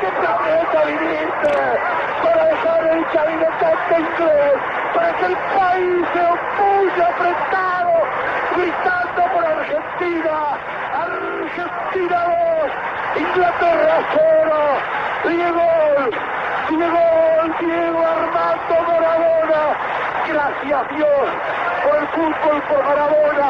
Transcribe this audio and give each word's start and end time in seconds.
qué 0.00 0.08
planeta 0.08 0.84
viniste? 0.86 1.52
Para 2.22 2.44
dejar 2.46 2.86
el 2.86 3.06
cabinetante 3.12 4.00
inglés, 4.00 4.58
para 4.94 5.12
que 5.12 5.26
el 5.26 5.36
país 5.36 6.06
se 6.12 6.22
opulle 6.24 7.02
apretado, 7.02 7.94
gritando 8.56 9.22
por 9.32 9.44
Argentina. 9.44 10.36
Argentina 11.04 12.18
2, 12.56 13.22
Inglaterra 13.22 13.96
0. 14.14 14.60
Diego, 15.24 15.68
Diego, 16.70 17.04
Diego 17.60 18.06
Armando 18.06 18.76
Maradona. 18.88 19.62
Gracias 20.28 20.88
Dios 20.96 21.28
por 21.84 21.96
el 21.96 22.08
fútbol, 22.08 22.62
por 22.68 22.84
Maradona, 22.84 23.48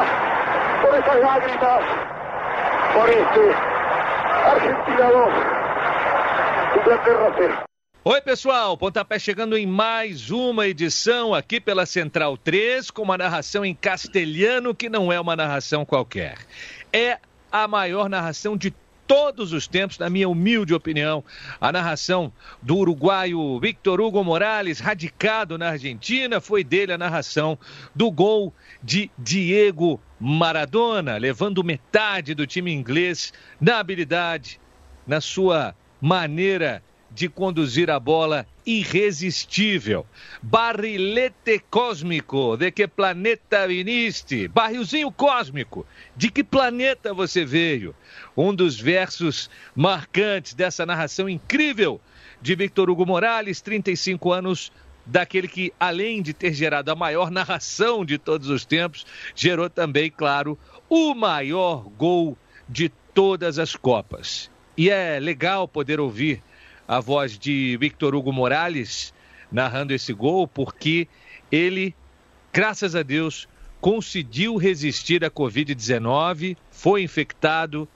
por 0.81 0.95
esas 0.95 1.15
lágrimas, 1.15 1.81
por 2.93 3.09
este 3.09 3.55
Argentina 4.51 5.09
2. 5.11 5.60
Oi, 8.03 8.21
pessoal. 8.21 8.75
Pontapé 8.75 9.19
chegando 9.19 9.55
em 9.55 9.67
mais 9.67 10.31
uma 10.31 10.67
edição 10.67 11.31
aqui 11.31 11.61
pela 11.61 11.85
Central 11.85 12.35
3, 12.37 12.89
com 12.89 13.03
uma 13.03 13.17
narração 13.17 13.63
em 13.63 13.75
castelhano 13.75 14.73
que 14.73 14.89
não 14.89 15.11
é 15.11 15.19
uma 15.19 15.35
narração 15.35 15.85
qualquer. 15.85 16.39
É 16.91 17.19
a 17.51 17.67
maior 17.67 18.09
narração 18.09 18.57
de 18.57 18.73
todos 19.05 19.53
os 19.53 19.67
tempos, 19.67 19.99
na 19.99 20.09
minha 20.09 20.27
humilde 20.27 20.73
opinião. 20.73 21.23
A 21.59 21.71
narração 21.71 22.33
do 22.63 22.77
uruguaio 22.77 23.59
Victor 23.59 24.01
Hugo 24.01 24.23
Morales, 24.23 24.79
radicado 24.79 25.59
na 25.59 25.69
Argentina, 25.69 26.41
foi 26.41 26.63
dele 26.63 26.93
a 26.93 26.97
narração 26.97 27.59
do 27.93 28.09
gol 28.09 28.51
de 28.81 29.11
Diego 29.19 30.01
Maradona, 30.19 31.17
levando 31.17 31.63
metade 31.63 32.33
do 32.33 32.47
time 32.47 32.73
inglês 32.73 33.31
na 33.59 33.77
habilidade, 33.77 34.59
na 35.05 35.21
sua 35.21 35.75
maneira 36.01 36.83
de 37.13 37.29
conduzir 37.29 37.91
a 37.91 37.99
bola 37.99 38.47
irresistível. 38.65 40.05
Barrilete 40.41 41.61
cósmico, 41.69 42.57
de 42.57 42.71
que 42.71 42.87
planeta 42.87 43.67
viniste? 43.67 44.47
Barrilzinho 44.47 45.11
cósmico, 45.11 45.85
de 46.15 46.31
que 46.31 46.43
planeta 46.43 47.13
você 47.13 47.45
veio? 47.45 47.93
Um 48.35 48.53
dos 48.53 48.79
versos 48.79 49.49
marcantes 49.75 50.53
dessa 50.53 50.85
narração 50.85 51.29
incrível 51.29 51.99
de 52.41 52.55
Victor 52.55 52.89
Hugo 52.89 53.05
Morales, 53.05 53.61
35 53.61 54.31
anos, 54.31 54.71
daquele 55.05 55.47
que, 55.47 55.73
além 55.79 56.21
de 56.21 56.33
ter 56.33 56.53
gerado 56.53 56.91
a 56.91 56.95
maior 56.95 57.29
narração 57.29 58.05
de 58.05 58.17
todos 58.17 58.49
os 58.49 58.65
tempos, 58.65 59.05
gerou 59.35 59.69
também, 59.69 60.09
claro, 60.09 60.57
o 60.89 61.13
maior 61.13 61.87
gol 61.97 62.37
de 62.67 62.89
todas 63.13 63.59
as 63.59 63.75
Copas. 63.75 64.50
E 64.77 64.89
é 64.89 65.19
legal 65.19 65.67
poder 65.67 65.99
ouvir 65.99 66.41
a 66.87 66.99
voz 66.99 67.37
de 67.37 67.77
Victor 67.77 68.15
Hugo 68.15 68.31
Morales 68.31 69.13
narrando 69.51 69.93
esse 69.93 70.13
gol, 70.13 70.47
porque 70.47 71.07
ele, 71.51 71.93
graças 72.53 72.95
a 72.95 73.03
Deus, 73.03 73.47
conseguiu 73.81 74.55
resistir 74.55 75.25
à 75.25 75.29
Covid-19, 75.29 76.55
foi 76.69 77.03
infectado, 77.03 77.87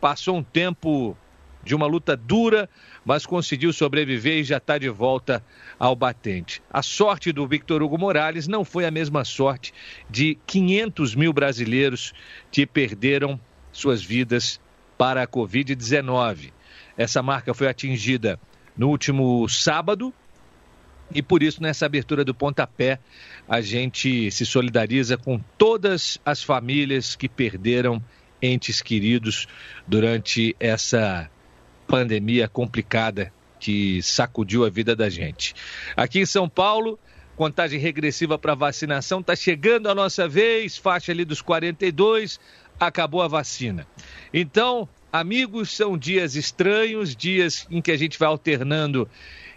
passou 0.00 0.36
um 0.36 0.42
tempo 0.42 1.16
de 1.62 1.74
uma 1.74 1.86
luta 1.86 2.16
dura, 2.16 2.68
mas 3.04 3.24
conseguiu 3.24 3.72
sobreviver 3.72 4.38
e 4.38 4.44
já 4.44 4.58
está 4.58 4.76
de 4.76 4.88
volta 4.88 5.42
ao 5.78 5.94
batente. 5.94 6.62
A 6.70 6.82
sorte 6.82 7.32
do 7.32 7.46
Victor 7.46 7.82
Hugo 7.82 7.96
Morales 7.96 8.46
não 8.46 8.64
foi 8.64 8.84
a 8.84 8.90
mesma 8.90 9.24
sorte 9.24 9.72
de 10.10 10.36
500 10.46 11.14
mil 11.14 11.32
brasileiros 11.32 12.12
que 12.50 12.66
perderam 12.66 13.40
suas 13.72 14.02
vidas 14.02 14.60
para 14.96 15.22
a 15.22 15.26
Covid-19. 15.26 16.52
Essa 16.96 17.22
marca 17.22 17.52
foi 17.52 17.68
atingida 17.68 18.38
no 18.76 18.88
último 18.88 19.48
sábado 19.48 20.12
e 21.12 21.22
por 21.22 21.42
isso, 21.42 21.62
nessa 21.62 21.86
abertura 21.86 22.24
do 22.24 22.34
pontapé, 22.34 22.98
a 23.48 23.60
gente 23.60 24.30
se 24.30 24.46
solidariza 24.46 25.16
com 25.16 25.38
todas 25.58 26.18
as 26.24 26.42
famílias 26.42 27.14
que 27.14 27.28
perderam 27.28 28.02
entes 28.40 28.80
queridos 28.80 29.46
durante 29.86 30.56
essa 30.58 31.30
pandemia 31.86 32.48
complicada 32.48 33.32
que 33.60 34.02
sacudiu 34.02 34.64
a 34.64 34.70
vida 34.70 34.96
da 34.96 35.08
gente. 35.08 35.54
Aqui 35.96 36.20
em 36.20 36.26
São 36.26 36.48
Paulo, 36.48 36.98
contagem 37.36 37.78
regressiva 37.78 38.38
para 38.38 38.54
vacinação, 38.54 39.20
está 39.20 39.36
chegando 39.36 39.88
a 39.88 39.94
nossa 39.94 40.28
vez, 40.28 40.76
faixa 40.76 41.12
ali 41.12 41.24
dos 41.24 41.40
42, 41.40 42.40
acabou 42.78 43.22
a 43.22 43.28
vacina. 43.28 43.86
Então, 44.32 44.88
amigos, 45.12 45.70
são 45.70 45.96
dias 45.96 46.34
estranhos, 46.34 47.14
dias 47.14 47.66
em 47.70 47.80
que 47.80 47.90
a 47.90 47.96
gente 47.96 48.18
vai 48.18 48.28
alternando 48.28 49.08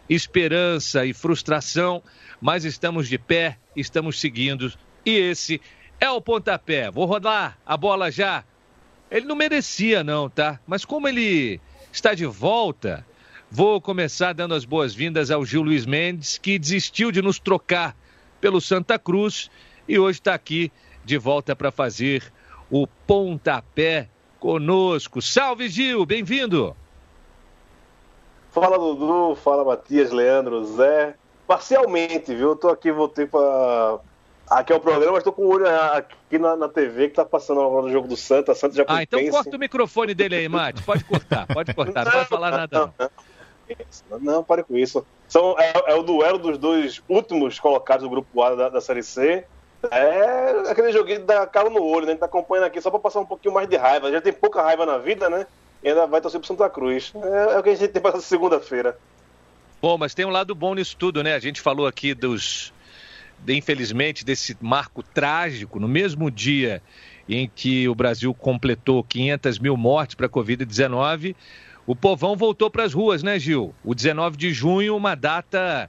esperança 0.09 1.05
e 1.05 1.13
frustração, 1.13 2.01
mas 2.39 2.63
estamos 2.63 3.07
de 3.07 3.17
pé, 3.17 3.57
estamos 3.75 4.19
seguindo 4.19 4.71
e 5.05 5.11
esse 5.11 5.61
é 5.99 6.09
o 6.09 6.21
pontapé. 6.21 6.91
Vou 6.91 7.05
rodar 7.05 7.57
a 7.65 7.75
bola 7.75 8.11
já. 8.11 8.43
Ele 9.09 9.25
não 9.25 9.35
merecia, 9.35 10.03
não, 10.03 10.29
tá? 10.29 10.59
Mas 10.67 10.85
como 10.85 11.07
ele 11.07 11.59
está 11.91 12.13
de 12.13 12.25
volta, 12.25 13.05
vou 13.49 13.81
começar 13.81 14.33
dando 14.33 14.53
as 14.53 14.65
boas-vindas 14.65 15.31
ao 15.31 15.45
Gil 15.45 15.63
Luiz 15.63 15.85
Mendes, 15.85 16.37
que 16.37 16.59
desistiu 16.59 17.11
de 17.11 17.21
nos 17.21 17.39
trocar 17.39 17.95
pelo 18.39 18.61
Santa 18.61 18.99
Cruz 18.99 19.49
e 19.87 19.97
hoje 19.97 20.19
está 20.19 20.33
aqui 20.33 20.71
de 21.05 21.17
volta 21.17 21.55
para 21.55 21.71
fazer 21.71 22.21
o 22.69 22.87
pontapé 23.05 24.09
conosco. 24.39 25.21
Salve, 25.21 25.69
Gil, 25.69 26.05
bem-vindo. 26.05 26.75
Fala, 28.51 28.77
Dudu, 28.77 29.35
fala, 29.35 29.63
Matias, 29.63 30.11
Leandro, 30.11 30.63
Zé. 30.65 31.15
Parcialmente, 31.45 32.35
viu? 32.35 32.49
Eu 32.49 32.55
tô 32.55 32.69
aqui, 32.69 32.91
voltei 32.91 33.25
para 33.25 33.99
Aqui 34.49 34.71
é 34.71 34.75
o 34.75 34.79
programa, 34.79 35.11
mas 35.11 35.23
tô 35.23 35.33
com 35.33 35.43
o 35.43 35.49
olho 35.49 35.65
aqui 35.67 36.39
na, 36.39 36.55
na 36.55 36.69
TV 36.69 37.09
que 37.09 37.15
tá 37.15 37.25
passando 37.25 37.59
agora 37.59 37.85
no 37.85 37.91
jogo 37.91 38.07
do 38.07 38.15
Santa. 38.15 38.55
Santa 38.55 38.75
já 38.75 38.85
Ah, 38.87 39.03
então 39.03 39.19
corta 39.29 39.55
o 39.55 39.59
microfone 39.59 40.13
dele 40.13 40.35
aí, 40.35 40.47
Mate. 40.47 40.81
Pode 40.83 41.03
cortar, 41.03 41.45
pode 41.47 41.73
cortar, 41.73 42.05
não, 42.05 42.11
não 42.11 42.19
vai 42.19 42.25
falar 42.25 42.51
nada. 42.51 42.79
Não, 42.79 42.93
não. 44.09 44.19
não, 44.19 44.43
pare 44.43 44.63
com 44.63 44.77
isso. 44.77 45.05
São, 45.27 45.59
é, 45.59 45.73
é, 45.87 45.95
o 45.95 46.01
duelo 46.01 46.37
dos 46.37 46.57
dois 46.57 47.03
últimos 47.09 47.59
colocados 47.59 48.03
do 48.03 48.09
grupo 48.09 48.41
A 48.41 48.55
da, 48.55 48.69
da 48.69 48.79
Série 48.79 49.03
C. 49.03 49.45
É 49.91 50.71
aquele 50.71 50.91
joguinho 50.91 51.25
da 51.25 51.45
calo 51.45 51.69
no 51.69 51.83
olho, 51.83 52.05
né? 52.05 52.11
A 52.11 52.13
gente 52.13 52.19
tá 52.19 52.25
acompanhando 52.25 52.65
aqui 52.65 52.81
só 52.81 52.89
pra 52.89 52.99
passar 52.99 53.19
um 53.19 53.25
pouquinho 53.25 53.53
mais 53.53 53.69
de 53.69 53.75
raiva. 53.75 54.11
Já 54.11 54.21
tem 54.21 54.33
pouca 54.33 54.61
raiva 54.61 54.85
na 54.85 54.97
vida, 54.97 55.29
né? 55.29 55.45
E 55.83 55.89
ainda 55.89 56.07
vai 56.07 56.19
torcer 56.19 56.39
pro 56.39 56.47
Santa 56.47 56.69
Cruz. 56.69 57.13
É, 57.15 57.55
é 57.55 57.59
o 57.59 57.63
que 57.63 57.69
a 57.69 57.75
gente 57.75 57.91
tem 57.91 58.01
pra 58.01 58.19
segunda-feira. 58.19 58.97
Bom, 59.81 59.97
mas 59.97 60.15
tem 60.15 60.25
um 60.25 60.31
lado 60.31 60.55
bom 60.55 60.73
nisso 60.73 60.95
tudo, 60.97 61.21
né? 61.21 61.35
A 61.35 61.39
gente 61.39 61.61
falou 61.61 61.85
aqui 61.85 62.13
dos. 62.13 62.73
Infelizmente, 63.47 64.25
desse 64.25 64.57
marco 64.59 65.03
trágico, 65.03 65.79
no 65.79 65.87
mesmo 65.87 66.31
dia 66.31 66.81
em 67.29 67.47
que 67.53 67.87
o 67.87 67.93
Brasil 67.93 68.33
completou 68.33 69.03
500 69.03 69.59
mil 69.59 69.77
mortes 69.77 70.15
para 70.15 70.25
a 70.25 70.29
Covid-19, 70.29 71.35
o 71.85 71.95
povão 71.95 72.35
voltou 72.35 72.71
para 72.71 72.83
as 72.83 72.93
ruas, 72.93 73.21
né, 73.21 73.37
Gil? 73.37 73.75
O 73.83 73.93
19 73.93 74.35
de 74.35 74.51
junho, 74.51 74.95
uma 74.95 75.13
data 75.13 75.87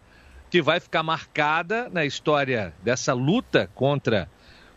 que 0.50 0.62
vai 0.62 0.80
ficar 0.80 1.02
marcada 1.02 1.88
na 1.92 2.04
história 2.04 2.74
dessa 2.82 3.12
luta 3.12 3.70
contra 3.74 4.28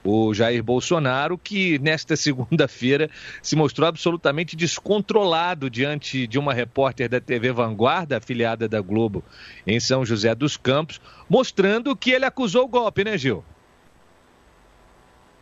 o 0.04 0.34
Jair 0.34 0.64
Bolsonaro, 0.64 1.38
que 1.38 1.78
nesta 1.80 2.16
segunda-feira 2.18 3.10
se 3.42 3.56
mostrou 3.56 3.88
absolutamente 3.88 4.56
descontrolado 4.56 5.70
diante 5.70 6.28
de 6.28 6.40
uma 6.40 6.54
repórter 6.54 7.08
da 7.08 7.22
TV 7.22 7.52
Vanguarda, 7.52 8.18
afiliada 8.18 8.68
da 8.68 8.82
Globo, 8.82 9.24
em 9.66 9.80
São 9.80 10.06
José 10.06 10.34
dos 10.34 10.58
Campos, 10.58 11.00
mostrando 11.30 11.96
que 11.96 12.12
ele 12.12 12.26
acusou 12.26 12.66
o 12.66 12.68
golpe, 12.68 13.04
né, 13.04 13.18
Gil? 13.18 13.44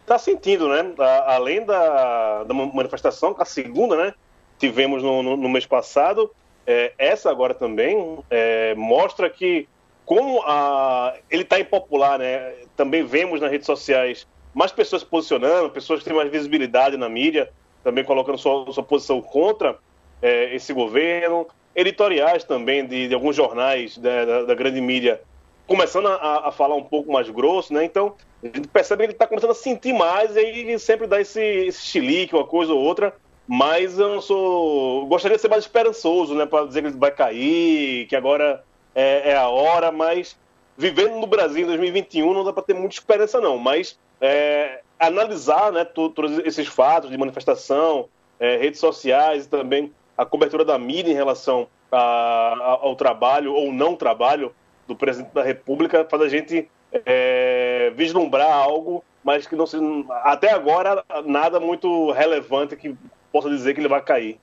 Tá 0.06 0.18
sentindo, 0.18 0.68
né? 0.68 0.94
Além 1.28 1.64
da, 1.66 2.44
da 2.44 2.54
manifestação, 2.54 3.36
a 3.38 3.46
segunda, 3.46 3.96
né? 3.96 4.14
Tivemos 4.58 5.04
no, 5.04 5.22
no, 5.22 5.38
no 5.38 5.48
mês 5.48 5.66
passado, 5.66 6.31
é, 6.66 6.94
essa 6.98 7.31
agora 7.31 7.54
também 7.54 8.20
é, 8.30 8.76
mostra 8.76 9.30
que 9.30 9.68
como 10.09 10.41
a, 10.41 11.13
ele 11.29 11.44
está 11.44 11.59
impopular, 11.59 12.17
né? 12.17 12.51
Também 12.75 13.03
vemos 13.03 13.39
nas 13.39 13.51
redes 13.51 13.67
sociais 13.67 14.25
mais 14.56 14.71
pessoas 14.71 15.03
se 15.03 15.07
posicionando, 15.07 15.69
pessoas 15.69 16.00
que 16.00 16.06
têm 16.06 16.15
mais 16.15 16.31
visibilidade 16.31 16.97
na 16.97 17.07
mídia, 17.07 17.51
também 17.83 18.03
colocando 18.03 18.35
sua, 18.35 18.73
sua 18.73 18.81
posição 18.81 19.21
contra 19.21 19.77
é, 20.19 20.56
esse 20.56 20.73
governo. 20.73 21.45
Editoriais 21.75 22.44
também 22.44 22.88
de, 22.88 23.07
de 23.07 23.13
alguns 23.13 23.35
jornais 23.35 24.00
da, 24.00 24.25
da, 24.25 24.44
da, 24.45 24.56
grande 24.56 24.81
mídia 24.81 25.21
começando 25.67 26.07
a, 26.07 26.47
a, 26.47 26.51
falar 26.51 26.73
um 26.73 26.83
pouco 26.83 27.11
mais 27.11 27.29
grosso, 27.29 27.71
né? 27.71 27.85
Então, 27.85 28.15
a 28.44 28.47
gente 28.47 28.67
percebe 28.67 29.03
que 29.03 29.06
ele 29.06 29.13
está 29.13 29.27
começando 29.27 29.51
a 29.51 29.53
sentir 29.53 29.94
mais 29.94 30.35
e 30.35 30.39
aí 30.39 30.79
sempre 30.79 31.06
dá 31.06 31.21
esse, 31.21 31.39
esse 31.39 31.85
chilique, 31.85 32.33
uma 32.33 32.47
coisa 32.47 32.73
ou 32.73 32.79
outra. 32.81 33.13
Mas 33.47 34.00
eu 34.00 34.09
não 34.09 34.21
sou. 34.21 35.06
Gostaria 35.06 35.38
de 35.38 35.41
ser 35.41 35.50
mais 35.50 35.65
esperançoso, 35.65 36.33
né? 36.33 36.47
Para 36.47 36.65
dizer 36.65 36.81
que 36.81 36.88
ele 36.88 36.97
vai 36.97 37.11
cair, 37.11 38.07
que 38.07 38.15
agora 38.15 38.63
é, 38.94 39.31
é 39.31 39.38
a 39.38 39.47
hora, 39.47 39.91
mas 39.91 40.38
vivendo 40.77 41.19
no 41.19 41.27
Brasil 41.27 41.63
em 41.63 41.68
2021 41.68 42.33
não 42.33 42.44
dá 42.44 42.53
para 42.53 42.63
ter 42.63 42.74
muita 42.74 42.95
esperança, 42.95 43.39
não. 43.39 43.57
Mas 43.57 44.00
é, 44.21 44.81
analisar 45.00 45.71
né, 45.71 45.83
todos 45.83 46.39
esses 46.39 46.68
fatos 46.68 47.09
de 47.09 47.18
manifestação, 47.18 48.07
é, 48.39 48.57
redes 48.57 48.80
sociais 48.80 49.45
e 49.45 49.50
também 49.50 49.94
a 50.18 50.25
cobertura 50.25 50.65
da 50.65 50.77
mídia 50.77 51.12
em 51.12 51.15
relação 51.15 51.68
a, 51.91 51.97
a, 51.97 52.80
ao 52.81 52.95
trabalho 52.95 53.53
ou 53.53 53.71
não 53.71 53.95
trabalho 53.95 54.53
do 54.88 54.95
presidente 54.95 55.33
da 55.33 55.44
República 55.44 56.06
faz 56.09 56.24
a 56.24 56.27
gente 56.27 56.69
é, 57.06 57.92
vislumbrar 57.95 58.51
algo, 58.51 59.03
mas 59.24 59.45
que 59.45 59.56
não 59.56 59.65
se, 59.65 59.77
até 60.24 60.51
agora 60.51 61.03
nada 61.25 61.59
muito 61.59 62.12
relevante 62.12 62.75
que 62.75 62.95
possa 63.31 63.50
dizer 63.50 63.74
que 63.74 63.80
ele 63.80 63.88
vai 63.88 64.01
cair. 64.01 64.39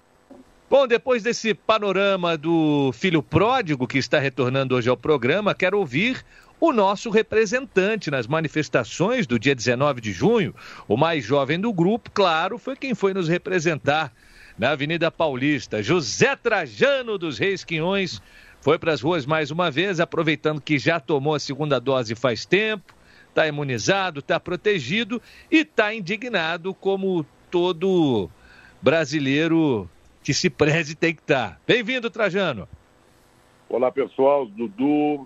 Bom, 0.69 0.85
depois 0.85 1.23
desse 1.23 1.55
panorama 1.55 2.37
do 2.37 2.91
filho 2.93 3.23
pródigo 3.23 3.87
que 3.87 3.99
está 3.99 4.19
retornando 4.19 4.75
hoje 4.75 4.89
ao 4.89 4.97
programa, 4.97 5.55
quero 5.55 5.79
ouvir 5.79 6.25
o 6.59 6.73
nosso 6.73 7.09
representante 7.09 8.11
nas 8.11 8.27
manifestações 8.27 9.29
do 9.29 9.39
dia 9.39 9.55
19 9.55 10.01
de 10.01 10.11
junho. 10.11 10.53
O 10.89 10.97
mais 10.97 11.25
jovem 11.25 11.61
do 11.61 11.73
grupo, 11.73 12.11
claro, 12.11 12.59
foi 12.59 12.75
quem 12.75 12.97
foi 12.97 13.15
nos 13.15 13.29
representar 13.29 14.13
na 14.59 14.71
Avenida 14.71 15.09
Paulista. 15.09 15.81
José 15.85 16.35
Trajano 16.35 17.17
dos 17.17 17.39
Reis 17.39 17.63
Quinhões 17.63 18.21
foi 18.61 18.77
para 18.77 18.93
as 18.93 19.01
ruas 19.01 19.25
mais 19.25 19.53
uma 19.53 19.71
vez, 19.71 20.01
aproveitando 20.01 20.61
que 20.61 20.81
já 20.81 20.99
tomou 20.99 21.37
a 21.37 21.39
segunda 21.39 21.79
dose 21.79 22.17
faz 22.17 22.45
tempo, 22.45 22.93
está 23.29 23.47
imunizado, 23.47 24.19
está 24.19 24.41
protegido 24.41 25.23
e 25.49 25.59
está 25.59 25.95
indignado 25.95 26.75
como 26.75 27.25
todo 27.53 28.29
brasileiro 28.83 29.89
que 30.27 30.35
se 30.35 30.51
preze 30.51 30.97
tem 30.97 31.15
que 31.15 31.21
estar. 31.21 31.61
Bem-vindo, 31.65 32.11
Trajano. 32.11 32.67
Olá, 33.69 33.93
pessoal. 33.93 34.45
Dudu, 34.45 35.25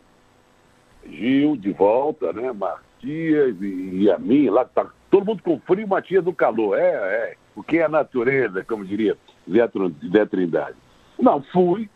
Gil, 1.06 1.56
de 1.56 1.72
volta, 1.72 2.34
né? 2.34 2.52
Matias 2.52 3.56
e, 3.62 4.02
e 4.02 4.10
a 4.10 4.18
mim, 4.18 4.50
lá 4.50 4.62
tá 4.66 4.90
todo 5.10 5.24
mundo 5.24 5.42
com 5.42 5.58
frio, 5.60 5.88
Matias 5.88 6.22
do 6.22 6.34
calor. 6.34 6.78
É, 6.78 6.90
é. 6.90 7.36
O 7.56 7.62
que 7.62 7.78
é 7.78 7.84
a 7.84 7.88
natureza, 7.88 8.62
como 8.62 8.84
diria 8.84 9.16
Zé 9.50 10.26
Trindade. 10.26 10.76
Não, 11.18 11.42
fui 11.44 11.88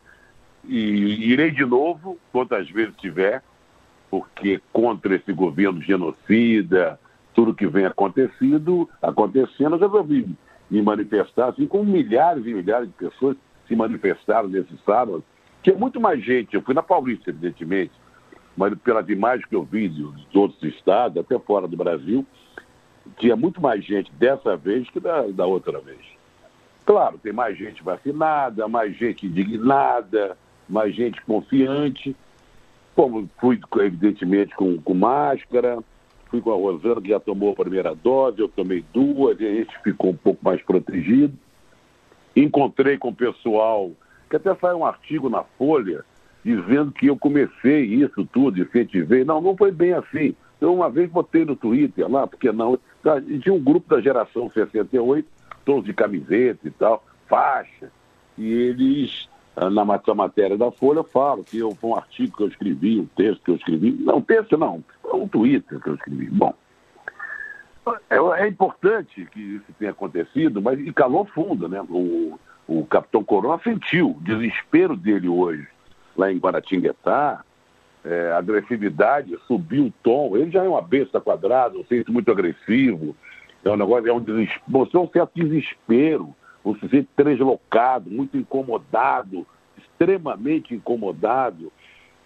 e 0.67 1.31
irei 1.31 1.51
de 1.51 1.67
novo, 1.67 2.19
quantas 2.33 2.71
vezes 2.71 2.97
tiver, 2.97 3.43
porque 4.11 4.62
contra 4.73 5.15
esse 5.15 5.31
governo 5.31 5.83
genocida, 5.83 6.99
tudo 7.35 7.55
que 7.55 7.67
vem 7.67 7.85
acontecido, 7.85 8.89
acontecendo, 9.03 9.77
eu 9.77 9.81
resolvi 9.81 10.35
me 10.71 10.83
manifestar, 10.83 11.51
assim 11.51 11.67
como 11.67 11.85
milhares 11.85 12.47
e 12.47 12.55
milhares 12.55 12.89
de 12.89 12.95
pessoas 12.95 13.37
se 13.67 13.77
manifestaram 13.77 14.49
nesse 14.49 14.77
sábado, 14.85 15.23
é 15.67 15.73
muito 15.73 16.01
mais 16.01 16.23
gente. 16.23 16.55
Eu 16.55 16.63
fui 16.63 16.75
na 16.75 16.83
Paulista, 16.83 17.31
evidentemente, 17.31 17.93
mas 18.57 18.75
pelas 18.79 19.09
imagens 19.09 19.47
que 19.47 19.57
eu 19.57 19.65
vi 19.65 19.89
dos 19.89 20.35
outros 20.35 20.63
estados, 20.63 21.19
até 21.19 21.39
fora 21.39 21.67
do 21.67 21.77
Brasil, 21.77 22.27
tinha 23.19 23.37
muito 23.37 23.61
mais 23.61 23.85
gente 23.85 24.13
dessa 24.13 24.57
vez 24.57 24.89
que 24.91 25.01
da, 25.01 25.23
da 25.29 25.47
outra 25.47 25.81
vez. 25.81 26.01
Claro, 26.85 27.19
tem 27.19 27.33
mais 27.33 27.57
gente 27.57 27.83
vacinada, 27.83 28.69
mais 28.69 28.95
gente 28.97 29.27
indignada, 29.27 30.37
mais 30.69 30.95
gente 30.95 31.21
confiante. 31.23 32.15
Como 32.95 33.29
fui, 33.41 33.59
evidentemente, 33.81 34.55
com, 34.55 34.77
com 34.81 34.95
máscara, 34.95 35.79
fui 36.35 36.41
com 36.41 36.53
a 36.53 36.57
Rosana, 36.57 37.01
que 37.01 37.11
já 37.11 37.21
tomou 37.21 37.53
a 37.53 37.55
primeira 37.55 37.95
dose, 37.95 38.41
eu 38.41 38.49
tomei 38.49 38.85
duas, 38.93 39.39
e 39.39 39.47
a 39.47 39.55
gente 39.55 39.79
ficou 39.85 40.11
um 40.11 40.17
pouco 40.17 40.45
mais 40.45 40.61
protegido. 40.63 41.33
Encontrei 42.35 42.99
com 42.99 43.11
o 43.11 43.15
pessoal, 43.15 43.93
que 44.29 44.35
até 44.35 44.53
saiu 44.57 44.79
um 44.79 44.85
artigo 44.85 45.29
na 45.29 45.45
Folha, 45.57 46.05
dizendo 46.45 46.91
que 46.91 47.07
eu 47.07 47.17
comecei 47.17 47.85
isso 47.85 48.27
tudo, 48.33 48.61
efetivei. 48.61 49.25
Não, 49.25 49.41
não 49.41 49.57
foi 49.57 49.71
bem 49.71 49.93
assim. 49.93 50.35
Eu 50.61 50.75
uma 50.75 50.91
vez 50.91 51.09
botei 51.09 51.45
no 51.45 51.55
Twitter 51.55 52.11
lá, 52.11 52.27
porque 52.27 52.51
não. 52.51 52.77
Tá, 53.01 53.21
tinha 53.21 53.55
um 53.55 53.63
grupo 53.63 53.95
da 53.95 54.01
geração 54.01 54.51
68, 54.51 55.29
todos 55.65 55.85
de 55.85 55.93
camiseta 55.93 56.67
e 56.67 56.71
tal, 56.71 57.05
faixa, 57.29 57.93
e 58.37 58.53
eles, 58.53 59.29
na 59.56 59.85
matéria 60.15 60.56
da 60.56 60.71
Folha, 60.71 61.05
falam 61.05 61.45
que 61.45 61.59
eu, 61.59 61.75
foi 61.77 61.91
um 61.91 61.97
artigo 61.97 62.37
que 62.37 62.43
eu 62.43 62.49
escrevi, 62.49 63.01
um 63.01 63.06
texto 63.06 63.43
que 63.45 63.51
eu 63.53 63.56
escrevi. 63.56 63.93
Não, 63.93 64.21
texto 64.21 64.56
não, 64.59 64.83
é 65.05 65.15
um 65.15 65.29
Twitter 65.29 65.81
que 65.81 65.89
eu 65.89 65.95
escrevi. 65.95 66.29
Bom, 66.31 66.53
é, 68.11 68.17
é, 68.43 68.49
importante 68.49 69.27
que 69.27 69.41
isso 69.41 69.67
tenha 69.79 69.91
acontecido, 69.91 70.61
mas 70.62 70.81
e 70.81 70.93
calou 70.93 71.25
fundo, 71.27 71.69
né? 71.69 71.81
O, 71.89 72.39
o 72.67 72.87
capitão 72.87 73.23
Corona 73.23 73.61
sentiu 73.62 74.11
o 74.11 74.21
desespero 74.21 74.97
dele 74.97 75.29
hoje 75.29 75.69
lá 76.17 76.33
em 76.33 76.39
Guaratinguetá, 76.39 77.45
é, 78.05 78.33
agressividade, 78.33 79.39
subiu 79.47 79.87
o 79.87 79.93
tom. 80.03 80.37
Ele 80.37 80.51
já 80.51 80.65
é 80.65 80.69
uma 80.69 80.83
besta 80.83 81.21
quadrada, 81.21 81.77
um 81.77 81.83
sujeito 81.83 82.12
muito 82.12 82.31
agressivo, 82.31 83.15
é 83.65 83.71
um 83.71 83.77
negócio, 83.77 84.09
é 84.09 84.12
um 84.12 84.21
desespero, 84.21 84.62
mostrou 84.69 85.05
um 85.05 85.09
certo 85.09 85.33
desespero, 85.35 86.35
um 86.65 86.75
sujeito 86.77 87.09
deslocado, 87.17 88.11
muito 88.11 88.37
incomodado, 88.37 89.47
extremamente 89.77 90.75
incomodado 90.75 91.73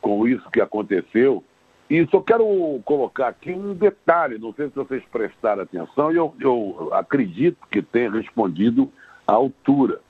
com 0.00 0.26
isso 0.26 0.48
que 0.50 0.60
aconteceu. 0.60 1.42
E 1.90 2.06
só 2.08 2.20
quero 2.20 2.44
colocar 2.84 3.28
aqui 3.28 3.50
um 3.50 3.74
detalhe, 3.74 4.38
não 4.38 4.52
sei 4.52 4.68
se 4.68 4.74
vocês 4.74 5.02
prestaram 5.10 5.62
atenção, 5.62 6.12
e 6.12 6.16
eu, 6.16 6.34
eu 6.38 6.90
acredito 6.92 7.58
que 7.70 7.80
tenha 7.80 8.10
respondido 8.10 8.92
à 9.26 9.32
altura. 9.32 10.00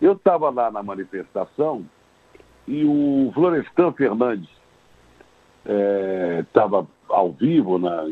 Eu 0.00 0.12
estava 0.12 0.48
lá 0.48 0.70
na 0.70 0.82
manifestação 0.82 1.84
e 2.66 2.84
o 2.84 3.32
Florestan 3.34 3.92
Fernandes 3.92 4.48
estava 6.40 6.82
é, 6.82 7.12
ao 7.12 7.32
vivo 7.32 7.78
na, 7.78 8.08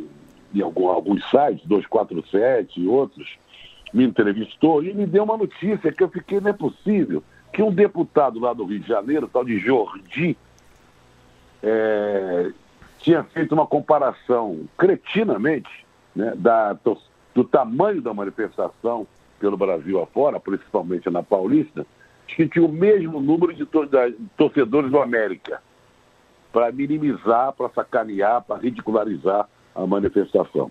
em 0.53 0.61
algum, 0.61 0.88
alguns 0.88 1.23
sites, 1.31 1.64
247 1.67 2.81
e 2.81 2.89
outros, 2.89 3.39
me 3.96 4.05
entrevistou 4.05 4.84
e 4.84 4.93
me 4.93 5.06
deu 5.06 5.24
uma 5.24 5.38
notícia 5.38 5.91
que 5.91 6.03
eu 6.03 6.08
fiquei, 6.10 6.38
não 6.38 6.50
é 6.50 6.53
possível, 6.53 7.24
que 7.50 7.62
um 7.62 7.72
deputado 7.72 8.38
lá 8.38 8.53
do 8.53 8.67
Rio 8.67 8.79
de 8.79 8.86
Janeiro, 8.86 9.26
tal 9.26 9.43
de 9.43 9.58
Jordi, 9.58 10.36
é, 11.62 12.53
tinha 12.98 13.24
feito 13.24 13.55
uma 13.55 13.67
comparação 13.67 14.69
cretinamente 14.76 15.86
né, 16.15 16.34
da, 16.36 16.76
do 17.34 17.43
tamanho 17.43 18.03
da 18.03 18.12
manifestação 18.12 19.06
pelo 19.41 19.56
Brasil 19.56 19.98
afora, 20.03 20.38
principalmente 20.38 21.08
na 21.08 21.22
Paulista, 21.22 21.86
que 22.26 22.46
tinha 22.46 22.67
o 22.67 22.70
mesmo 22.70 23.19
número 23.19 23.55
de, 23.55 23.67
torcedores 24.36 24.91
do 24.91 25.00
América, 25.00 25.62
para 26.53 26.70
minimizar, 26.70 27.55
para 27.55 27.70
sacanear, 27.70 28.43
para 28.43 28.60
ridicularizar 28.60 29.48
a 29.74 29.86
manifestação. 29.86 30.70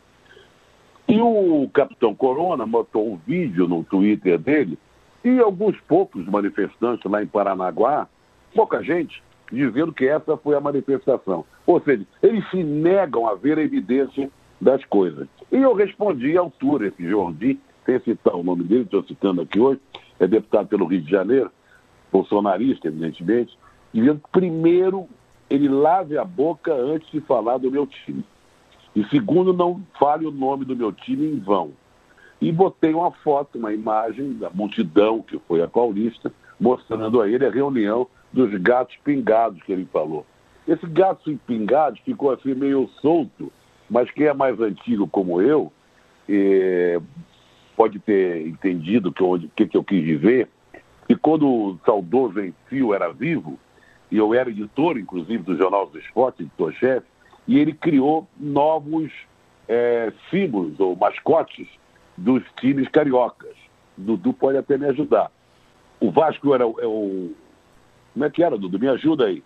E 1.07 1.21
o 1.21 1.69
capitão 1.74 2.15
Corona 2.15 2.65
botou 2.65 3.12
um 3.12 3.17
vídeo 3.17 3.67
no 3.67 3.83
Twitter 3.83 4.39
dele 4.39 4.77
e 5.24 5.39
alguns 5.39 5.79
poucos 5.81 6.25
manifestantes 6.25 7.09
lá 7.09 7.21
em 7.21 7.27
Paranaguá, 7.27 8.07
pouca 8.53 8.83
gente, 8.83 9.21
dizendo 9.51 9.93
que 9.93 10.07
essa 10.07 10.38
foi 10.38 10.55
a 10.55 10.62
manifestação. 10.62 11.45
Ou 11.65 11.79
seja, 11.81 12.05
eles 12.21 12.47
se 12.50 12.63
negam 12.63 13.27
a 13.27 13.35
ver 13.35 13.57
a 13.57 13.62
evidência 13.62 14.29
das 14.59 14.83
coisas. 14.85 15.27
E 15.51 15.57
eu 15.57 15.74
respondi 15.74 16.38
à 16.38 16.41
altura, 16.41 16.88
esse 16.88 17.07
Jordi, 17.07 17.59
sem 17.85 18.00
citar 18.00 18.35
o 18.35 18.43
nome 18.43 18.63
dele, 18.63 18.83
estou 18.83 19.03
citando 19.03 19.41
aqui 19.41 19.59
hoje, 19.59 19.79
é 20.19 20.27
deputado 20.27 20.67
pelo 20.67 20.85
Rio 20.85 21.01
de 21.01 21.12
Janeiro, 21.12 21.51
bolsonarista, 22.12 22.88
evidentemente, 22.88 23.57
dizendo 23.93 24.21
que 24.21 24.29
primeiro 24.31 25.07
ele 25.50 25.67
lave 25.67 26.17
a 26.17 26.24
boca 26.24 26.74
antes 26.74 27.09
de 27.12 27.21
falar 27.21 27.57
do 27.57 27.69
meu 27.69 27.85
time. 27.85 28.24
E 28.96 29.04
segundo, 29.10 29.52
não 29.52 29.82
fale 30.00 30.25
o 30.25 30.32
nome 30.32 30.64
do 30.64 30.75
meu 30.75 30.92
time 30.92 31.25
em 31.28 31.40
vão. 31.40 31.72
E 32.42 32.52
botei 32.52 32.94
uma 32.94 33.12
foto, 33.12 33.58
uma 33.58 33.74
imagem 33.74 34.34
da 34.34 34.50
multidão 34.50 35.22
que 35.22 35.38
foi 35.48 35.62
a 35.62 35.68
Paulista, 35.68 36.32
mostrando 36.60 37.22
a 37.22 37.30
ele 37.30 37.46
a 37.46 37.52
reunião 37.52 38.08
dos 38.32 38.54
gatos 38.62 38.96
pingados 39.04 39.62
que 39.64 39.72
ele 39.72 39.88
falou. 39.92 40.25
Esse 40.68 40.86
gato 40.88 41.38
pingado 41.46 41.98
ficou 42.04 42.32
assim 42.32 42.54
meio 42.54 42.90
solto, 43.02 43.52
mas 43.90 44.10
quem 44.12 44.28
é 44.28 44.34
mais 44.34 44.60
antigo 44.60 45.08
como 45.08 45.42
eu, 45.42 45.72
é, 46.28 47.00
pode 47.75 48.00
ter 48.00 48.48
entendido 48.48 49.14
o 49.20 49.40
que, 49.40 49.48
que, 49.56 49.68
que 49.68 49.78
eu 49.78 49.84
quis 49.84 50.04
dizer, 50.04 50.50
que 51.08 51.16
quando 51.16 51.48
o 51.48 51.80
saudoso 51.86 52.44
Enfio 52.44 52.94
era 52.94 53.12
vivo, 53.12 53.60
e 54.12 54.18
eu 54.18 54.34
era 54.34 54.50
editor, 54.50 54.98
inclusive, 54.98 55.44
do 55.44 55.58
Jornal 55.58 55.88
do 55.88 56.00
Esporte, 56.00 56.44
editor-chefe, 56.44 57.06
e 57.48 57.60
ele 57.60 57.74
criou 57.74 58.28
novos 58.40 59.12
é, 59.68 60.12
símbolos 60.30 60.80
ou 60.80 60.96
mascotes 60.96 61.68
dos 62.18 62.44
times 62.60 62.88
cariocas. 62.90 63.56
Dudu 63.98 64.34
pode 64.34 64.58
até 64.58 64.78
me 64.78 64.88
ajudar. 64.88 65.32
O 66.00 66.12
Vasco 66.12 66.54
era 66.54 66.68
o, 66.68 66.80
é 66.80 66.86
o. 66.86 67.34
Como 68.14 68.25
é 68.25 68.30
que 68.30 68.44
era, 68.44 68.58
Dudu? 68.58 68.80
Me 68.80 68.88
ajuda 68.88 69.25
aí. 69.25 69.44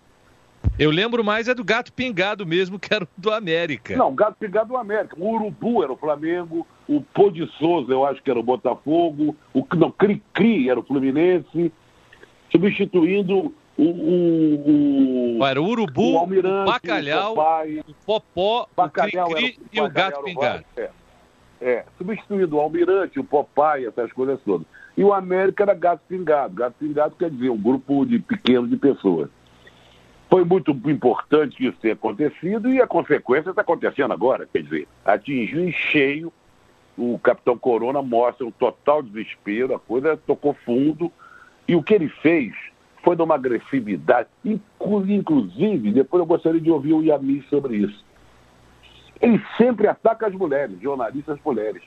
Eu 0.78 0.90
lembro 0.90 1.24
mais 1.24 1.48
é 1.48 1.54
do 1.54 1.64
gato 1.64 1.92
pingado 1.92 2.46
mesmo, 2.46 2.78
que 2.78 2.92
era 2.92 3.06
do 3.16 3.32
América. 3.32 3.96
Não, 3.96 4.08
o 4.08 4.14
gato 4.14 4.36
pingado 4.38 4.68
do 4.68 4.76
América. 4.76 5.16
O 5.18 5.34
Urubu 5.34 5.82
era 5.82 5.92
o 5.92 5.96
Flamengo, 5.96 6.66
o 6.88 7.00
Pô 7.00 7.30
de 7.30 7.46
Souza 7.58 7.92
eu 7.92 8.04
acho 8.04 8.22
que 8.22 8.30
era 8.30 8.38
o 8.38 8.42
Botafogo, 8.42 9.36
o 9.54 9.66
não, 9.76 9.90
Cri 9.90 10.22
Cri 10.32 10.68
era 10.68 10.78
o 10.78 10.82
Fluminense, 10.82 11.72
substituindo 12.50 13.54
o, 13.80 15.36
o, 15.36 15.38
o 15.38 15.46
era 15.46 15.60
o 15.60 15.66
Urubu, 15.66 16.12
o, 16.12 16.18
Almirante, 16.18 16.68
o 16.68 16.72
Bacalhau, 16.72 17.32
o, 17.32 17.36
Papai, 17.36 17.78
o 17.80 17.94
Popó, 18.04 18.68
Bacalhau 18.76 19.30
o 19.30 19.34
Cri, 19.34 19.52
-cri 19.52 19.58
e 19.72 19.80
o 19.80 19.90
Gato 19.90 20.22
Pingado. 20.22 20.64
É, 20.76 20.90
é, 21.62 21.84
substituindo 21.96 22.56
o 22.56 22.60
Almirante, 22.60 23.18
o 23.18 23.24
Popeye, 23.24 23.86
essas 23.86 24.12
coisas 24.12 24.38
todas. 24.44 24.66
E 24.96 25.02
o 25.02 25.14
América 25.14 25.62
era 25.62 25.72
Gato 25.72 26.02
Pingado. 26.06 26.54
Gato 26.54 26.74
Pingado 26.78 27.14
quer 27.18 27.30
dizer 27.30 27.48
um 27.48 27.56
grupo 27.56 28.04
de 28.04 28.18
pequeno 28.18 28.68
de 28.68 28.76
pessoas. 28.76 29.30
Foi 30.28 30.44
muito 30.44 30.70
importante 30.70 31.56
que 31.56 31.66
isso 31.66 31.78
tenha 31.80 31.94
acontecido 31.94 32.72
e 32.72 32.80
a 32.80 32.86
consequência 32.86 33.50
está 33.50 33.62
acontecendo 33.62 34.12
agora. 34.12 34.46
Quer 34.52 34.62
dizer, 34.62 34.88
atingiu 35.04 35.66
em 35.66 35.72
cheio, 35.72 36.32
o 36.98 37.18
Capitão 37.18 37.56
Corona 37.56 38.02
mostra 38.02 38.46
um 38.46 38.50
total 38.50 39.02
desespero, 39.02 39.74
a 39.74 39.80
coisa 39.80 40.18
tocou 40.18 40.52
fundo. 40.52 41.10
E 41.66 41.74
o 41.74 41.82
que 41.82 41.94
ele 41.94 42.08
fez 42.08 42.52
foi 43.02 43.16
de 43.16 43.22
uma 43.22 43.34
agressividade, 43.34 44.28
inclusive, 44.44 45.92
depois 45.92 46.20
eu 46.20 46.26
gostaria 46.26 46.60
de 46.60 46.70
ouvir 46.70 46.92
o 46.92 47.02
Yami 47.02 47.42
sobre 47.48 47.76
isso. 47.76 48.04
Ele 49.20 49.42
sempre 49.56 49.86
ataca 49.86 50.26
as 50.26 50.34
mulheres, 50.34 50.80
jornalistas 50.80 51.38
mulheres. 51.44 51.82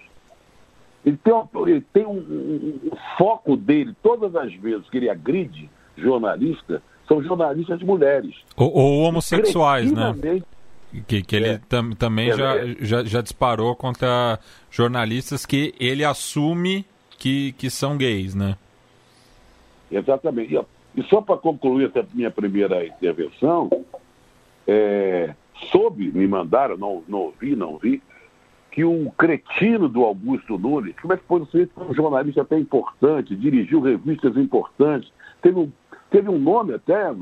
Ele 1.05 1.17
tem, 1.17 1.33
um, 1.33 1.67
ele 1.67 1.81
tem 1.93 2.05
um, 2.05 2.11
um, 2.11 2.79
um, 2.85 2.97
foco 3.17 3.57
dele, 3.57 3.95
todas 4.01 4.35
as 4.35 4.53
vezes 4.55 4.89
que 4.89 4.97
ele 4.97 5.09
agride 5.09 5.69
jornalista, 5.97 6.81
são 7.07 7.21
jornalistas 7.21 7.81
mulheres. 7.81 8.35
Ou, 8.55 8.73
ou 8.73 9.01
homossexuais, 9.03 9.91
né? 9.91 10.41
Que, 11.07 11.23
que 11.23 11.35
ele 11.35 11.49
é. 11.49 11.61
tam, 11.67 11.91
também 11.91 12.29
é, 12.29 12.37
já, 12.37 12.55
é. 12.55 12.75
já, 12.79 13.03
já 13.03 13.21
disparou 13.21 13.75
contra 13.75 14.39
jornalistas 14.69 15.45
que 15.45 15.73
ele 15.79 16.05
assume 16.05 16.85
que, 17.17 17.51
que 17.53 17.69
são 17.69 17.97
gays, 17.97 18.35
né? 18.35 18.55
Exatamente. 19.91 20.55
E, 20.95 21.03
só 21.03 21.21
para 21.21 21.37
concluir 21.37 21.89
essa 21.89 22.07
minha 22.13 22.29
primeira 22.29 22.85
intervenção, 22.85 23.69
é, 24.67 25.33
soube, 25.71 26.11
me 26.11 26.27
mandaram, 26.27 26.77
não, 26.77 27.03
não 27.07 27.19
ouvi, 27.19 27.55
não 27.55 27.77
vi, 27.77 28.01
que 28.71 28.83
um 28.83 29.09
cretino 29.11 29.87
do 29.87 30.03
Augusto 30.03 30.57
Nunes, 30.57 30.95
como 30.99 31.13
é 31.13 31.17
que 31.17 31.23
pode 31.23 31.49
ser 31.51 31.69
um 31.77 31.93
jornalista 31.93 32.41
até 32.41 32.57
importante, 32.57 33.35
dirigiu 33.35 33.79
revistas 33.81 34.35
importantes, 34.35 35.11
teve 35.41 35.59
um, 35.59 35.71
teve 36.09 36.29
um 36.29 36.39
nome 36.39 36.73
até, 36.73 36.93
era, 36.93 37.15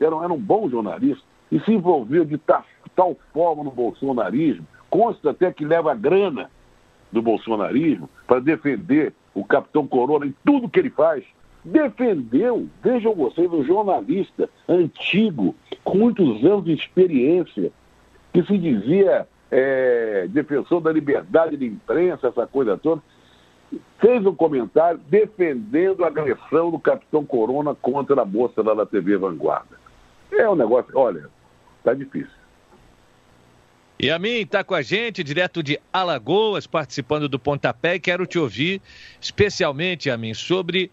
era 0.00 0.32
um 0.32 0.40
bom 0.40 0.68
jornalista, 0.68 1.24
e 1.50 1.58
se 1.60 1.72
envolveu 1.72 2.24
de 2.24 2.38
tal, 2.38 2.64
tal 2.94 3.16
forma 3.32 3.64
no 3.64 3.70
bolsonarismo, 3.70 4.66
consta 4.88 5.30
até 5.30 5.52
que 5.52 5.64
leva 5.64 5.94
grana 5.94 6.50
do 7.10 7.20
bolsonarismo 7.22 8.08
para 8.26 8.40
defender 8.40 9.12
o 9.34 9.44
capitão 9.44 9.86
Corona 9.86 10.26
em 10.26 10.34
tudo 10.44 10.68
que 10.68 10.78
ele 10.78 10.90
faz. 10.90 11.24
Defendeu, 11.66 12.68
vejam 12.80 13.12
vocês, 13.12 13.52
um 13.52 13.64
jornalista 13.64 14.48
antigo, 14.68 15.52
com 15.82 15.98
muitos 15.98 16.44
anos 16.44 16.64
de 16.64 16.72
experiência, 16.72 17.72
que 18.32 18.40
se 18.44 18.56
dizia 18.56 19.26
é, 19.50 20.28
defensor 20.28 20.80
da 20.80 20.92
liberdade 20.92 21.56
de 21.56 21.66
imprensa, 21.66 22.28
essa 22.28 22.46
coisa 22.46 22.78
toda, 22.78 23.02
fez 23.98 24.24
um 24.24 24.32
comentário 24.32 25.00
defendendo 25.08 26.04
a 26.04 26.06
agressão 26.06 26.70
do 26.70 26.78
capitão 26.78 27.26
Corona 27.26 27.74
contra 27.74 28.22
a 28.22 28.24
moça 28.24 28.62
lá 28.62 28.72
da 28.72 28.86
TV 28.86 29.16
Vanguarda. 29.16 29.76
É 30.30 30.48
um 30.48 30.54
negócio, 30.54 30.96
olha, 30.96 31.28
tá 31.82 31.92
difícil. 31.94 32.30
E 33.98 34.08
a 34.08 34.20
mim 34.20 34.42
está 34.42 34.62
com 34.62 34.74
a 34.74 34.82
gente, 34.82 35.24
direto 35.24 35.64
de 35.64 35.80
Alagoas, 35.92 36.64
participando 36.64 37.28
do 37.28 37.40
Pontapé, 37.40 37.96
e 37.96 38.00
quero 38.00 38.24
te 38.24 38.38
ouvir 38.38 38.80
especialmente, 39.20 40.08
a 40.08 40.16
mim, 40.16 40.32
sobre 40.32 40.92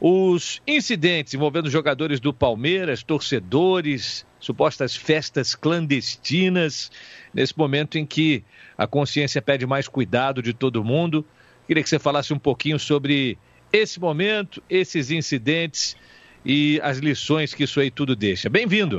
os 0.00 0.62
incidentes 0.66 1.34
envolvendo 1.34 1.68
jogadores 1.68 2.20
do 2.20 2.32
Palmeiras, 2.32 3.02
torcedores, 3.02 4.24
supostas 4.38 4.94
festas 4.94 5.54
clandestinas, 5.54 6.90
nesse 7.34 7.56
momento 7.58 7.98
em 7.98 8.06
que 8.06 8.44
a 8.76 8.86
consciência 8.86 9.42
pede 9.42 9.66
mais 9.66 9.88
cuidado 9.88 10.40
de 10.42 10.52
todo 10.52 10.84
mundo. 10.84 11.24
Queria 11.66 11.82
que 11.82 11.88
você 11.88 11.98
falasse 11.98 12.32
um 12.32 12.38
pouquinho 12.38 12.78
sobre 12.78 13.36
esse 13.72 14.00
momento, 14.00 14.62
esses 14.70 15.10
incidentes 15.10 15.96
e 16.44 16.80
as 16.82 16.98
lições 16.98 17.52
que 17.52 17.64
isso 17.64 17.80
aí 17.80 17.90
tudo 17.90 18.14
deixa. 18.14 18.48
Bem-vindo. 18.48 18.98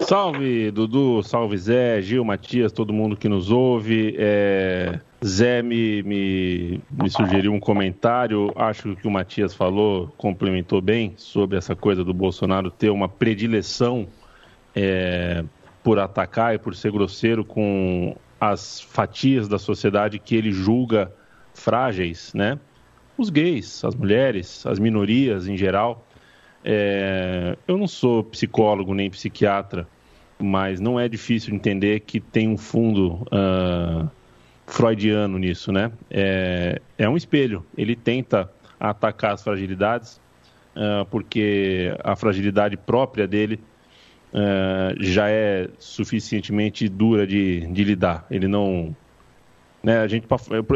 Salve, 0.00 0.70
Dudu, 0.70 1.22
salve 1.22 1.56
Zé, 1.56 2.02
Gil, 2.02 2.24
Matias, 2.24 2.72
todo 2.72 2.92
mundo 2.92 3.16
que 3.16 3.28
nos 3.28 3.50
ouve. 3.50 4.14
É... 4.18 4.98
Zé 5.24 5.62
me, 5.62 6.02
me, 6.02 6.80
me, 6.90 7.10
sugeriu 7.10 7.52
um 7.52 7.60
comentário, 7.60 8.50
acho 8.56 8.96
que 8.96 9.06
o 9.06 9.10
Matias 9.10 9.54
falou, 9.54 10.08
complementou 10.16 10.80
bem, 10.80 11.12
sobre 11.16 11.58
essa 11.58 11.76
coisa 11.76 12.02
do 12.02 12.14
Bolsonaro 12.14 12.70
ter 12.70 12.88
uma 12.88 13.06
predileção 13.06 14.08
é, 14.74 15.44
por 15.82 15.98
atacar 15.98 16.54
e 16.54 16.58
por 16.58 16.74
ser 16.74 16.90
grosseiro 16.90 17.44
com 17.44 18.16
as 18.40 18.80
fatias 18.80 19.46
da 19.46 19.58
sociedade 19.58 20.18
que 20.18 20.34
ele 20.34 20.50
julga 20.50 21.12
frágeis, 21.52 22.32
né? 22.32 22.58
Os 23.18 23.28
gays, 23.28 23.84
as 23.84 23.94
mulheres, 23.94 24.64
as 24.64 24.78
minorias 24.78 25.46
em 25.46 25.56
geral. 25.56 26.06
É, 26.64 27.58
eu 27.68 27.76
não 27.76 27.86
sou 27.86 28.24
psicólogo 28.24 28.94
nem 28.94 29.10
psiquiatra, 29.10 29.86
mas 30.38 30.80
não 30.80 30.98
é 30.98 31.06
difícil 31.06 31.54
entender 31.54 32.00
que 32.00 32.18
tem 32.18 32.48
um 32.48 32.56
fundo 32.56 33.26
uh, 33.30 34.10
freudiano 34.70 35.38
nisso, 35.38 35.72
né? 35.72 35.92
É, 36.10 36.80
é 36.96 37.08
um 37.08 37.16
espelho. 37.16 37.64
Ele 37.76 37.94
tenta 37.94 38.50
atacar 38.78 39.34
as 39.34 39.42
fragilidades, 39.42 40.20
uh, 40.76 41.04
porque 41.10 41.94
a 42.02 42.16
fragilidade 42.16 42.76
própria 42.76 43.26
dele 43.26 43.60
uh, 44.32 45.02
já 45.02 45.28
é 45.28 45.68
suficientemente 45.78 46.88
dura 46.88 47.26
de, 47.26 47.66
de 47.66 47.84
lidar. 47.84 48.26
Ele 48.30 48.48
não 48.48 48.94
né, 49.82 49.98
a 49.98 50.06
gente, 50.06 50.26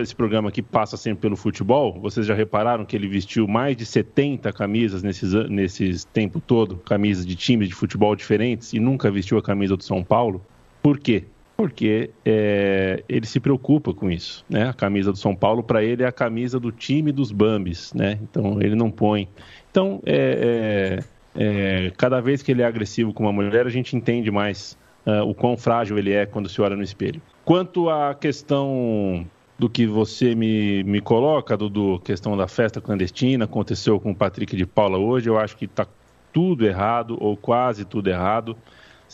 esse 0.01 0.17
programa 0.17 0.49
aqui 0.49 0.63
passa 0.63 0.97
sempre 0.97 1.23
pelo 1.23 1.37
futebol. 1.37 2.01
Vocês 2.01 2.27
já 2.27 2.35
repararam 2.35 2.85
que 2.87 2.97
ele 2.97 3.07
vestiu 3.07 3.47
mais 3.47 3.77
de 3.77 3.85
70 3.85 4.51
camisas 4.53 5.03
nesses, 5.03 5.33
nesses 5.51 6.05
tempo 6.05 6.41
todo, 6.41 6.77
camisas 6.79 7.27
de 7.27 7.37
times 7.37 7.69
de 7.69 7.75
futebol 7.75 8.17
diferentes, 8.17 8.73
e 8.73 8.81
nunca 8.81 9.11
vestiu 9.11 9.37
a 9.37 9.43
camisa 9.43 9.77
do 9.77 9.85
São 9.85 10.03
Paulo? 10.03 10.45
Por 10.83 10.99
quê? 10.99 11.25
Porque 11.57 12.11
é, 12.25 13.05
ele 13.09 13.27
se 13.27 13.39
preocupa 13.39 13.95
com 13.95 14.11
isso. 14.11 14.45
Né? 14.49 14.69
A 14.69 14.73
camisa 14.73 15.13
do 15.13 15.19
São 15.19 15.35
Paulo, 15.35 15.63
para 15.63 15.85
ele, 15.85 16.03
é 16.03 16.07
a 16.07 16.13
camisa 16.13 16.59
do 16.59 16.73
time 16.73 17.13
dos 17.13 17.31
Bambis. 17.31 17.93
Né? 17.95 18.19
Então, 18.23 18.61
ele 18.61 18.75
não 18.75 18.91
põe. 18.91 19.29
Então, 19.71 20.03
é, 20.05 21.01
é, 21.37 21.87
é 21.87 21.93
cada 21.97 22.21
vez 22.21 22.43
que 22.43 22.51
ele 22.51 22.63
é 22.63 22.67
agressivo 22.67 23.13
com 23.13 23.23
uma 23.23 23.33
mulher, 23.33 23.67
a 23.67 23.71
gente 23.71 23.97
entende 23.97 24.31
mais 24.31 24.77
uh, 25.07 25.23
o 25.29 25.35
quão 25.35 25.57
frágil 25.57 25.99
ele 25.99 26.13
é 26.13 26.27
quando 26.27 26.49
se 26.49 26.61
olha 26.61 26.77
no 26.77 26.83
espelho. 26.83 27.23
Quanto 27.45 27.89
à 27.89 28.15
questão 28.15 29.27
do 29.59 29.69
que 29.69 29.87
você 29.87 30.35
me, 30.35 30.83
me 30.85 31.01
coloca, 31.01 31.57
Dudu, 31.57 32.01
questão 32.01 32.37
da 32.37 32.49
festa 32.49 32.81
clandestina, 32.81 33.45
aconteceu 33.45 34.01
com 34.01 34.11
o 34.11 34.15
Patrick 34.15 34.57
de 34.57 34.67
Paula 34.67 34.99
hoje, 34.99 35.29
eu 35.29 35.39
acho 35.39 35.57
que 35.57 35.67
está 35.67 35.87
tudo 36.33 36.67
errado, 36.67 37.17
ou 37.21 37.37
quase 37.37 37.85
tudo 37.85 38.09
errado. 38.09 38.57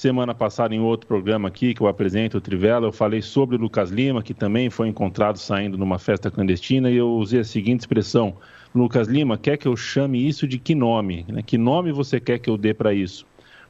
Semana 0.00 0.35
passada, 0.35 0.75
em 0.75 0.80
outro 0.80 1.07
programa 1.07 1.49
aqui, 1.49 1.75
que 1.75 1.83
eu 1.83 1.87
apresento, 1.87 2.38
o 2.38 2.40
Trivela, 2.40 2.87
eu 2.87 2.92
falei 2.92 3.21
sobre 3.21 3.57
o 3.57 3.59
Lucas 3.59 3.90
Lima, 3.90 4.23
que 4.23 4.33
também 4.33 4.71
foi 4.71 4.88
encontrado 4.88 5.37
saindo 5.37 5.76
numa 5.76 5.99
festa 5.99 6.30
clandestina, 6.30 6.90
e 6.90 6.97
eu 6.97 7.11
usei 7.11 7.40
a 7.40 7.45
seguinte 7.45 7.80
expressão: 7.80 8.35
Lucas 8.75 9.09
Lima, 9.09 9.37
quer 9.37 9.59
que 9.59 9.69
eu 9.69 9.76
chame 9.76 10.26
isso 10.26 10.49
de 10.49 10.59
que 10.59 10.75
nome? 10.75 11.26
Né? 11.28 11.42
Que 11.42 11.59
nome 11.59 11.92
você 11.92 12.19
quer 12.19 12.38
que 12.38 12.49
eu 12.49 12.57
dê 12.57 12.73
para 12.73 12.95
isso? 12.95 13.26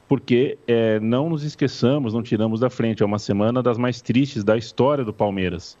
porque 0.07 0.57
é, 0.65 1.01
não 1.01 1.27
nos 1.27 1.43
esqueçamos, 1.43 2.13
não 2.13 2.23
tiramos 2.23 2.61
da 2.61 2.69
frente. 2.69 3.03
É 3.03 3.05
uma 3.05 3.19
semana 3.19 3.61
das 3.61 3.77
mais 3.77 4.01
tristes 4.01 4.41
da 4.41 4.57
história 4.57 5.03
do 5.03 5.11
Palmeiras. 5.11 5.77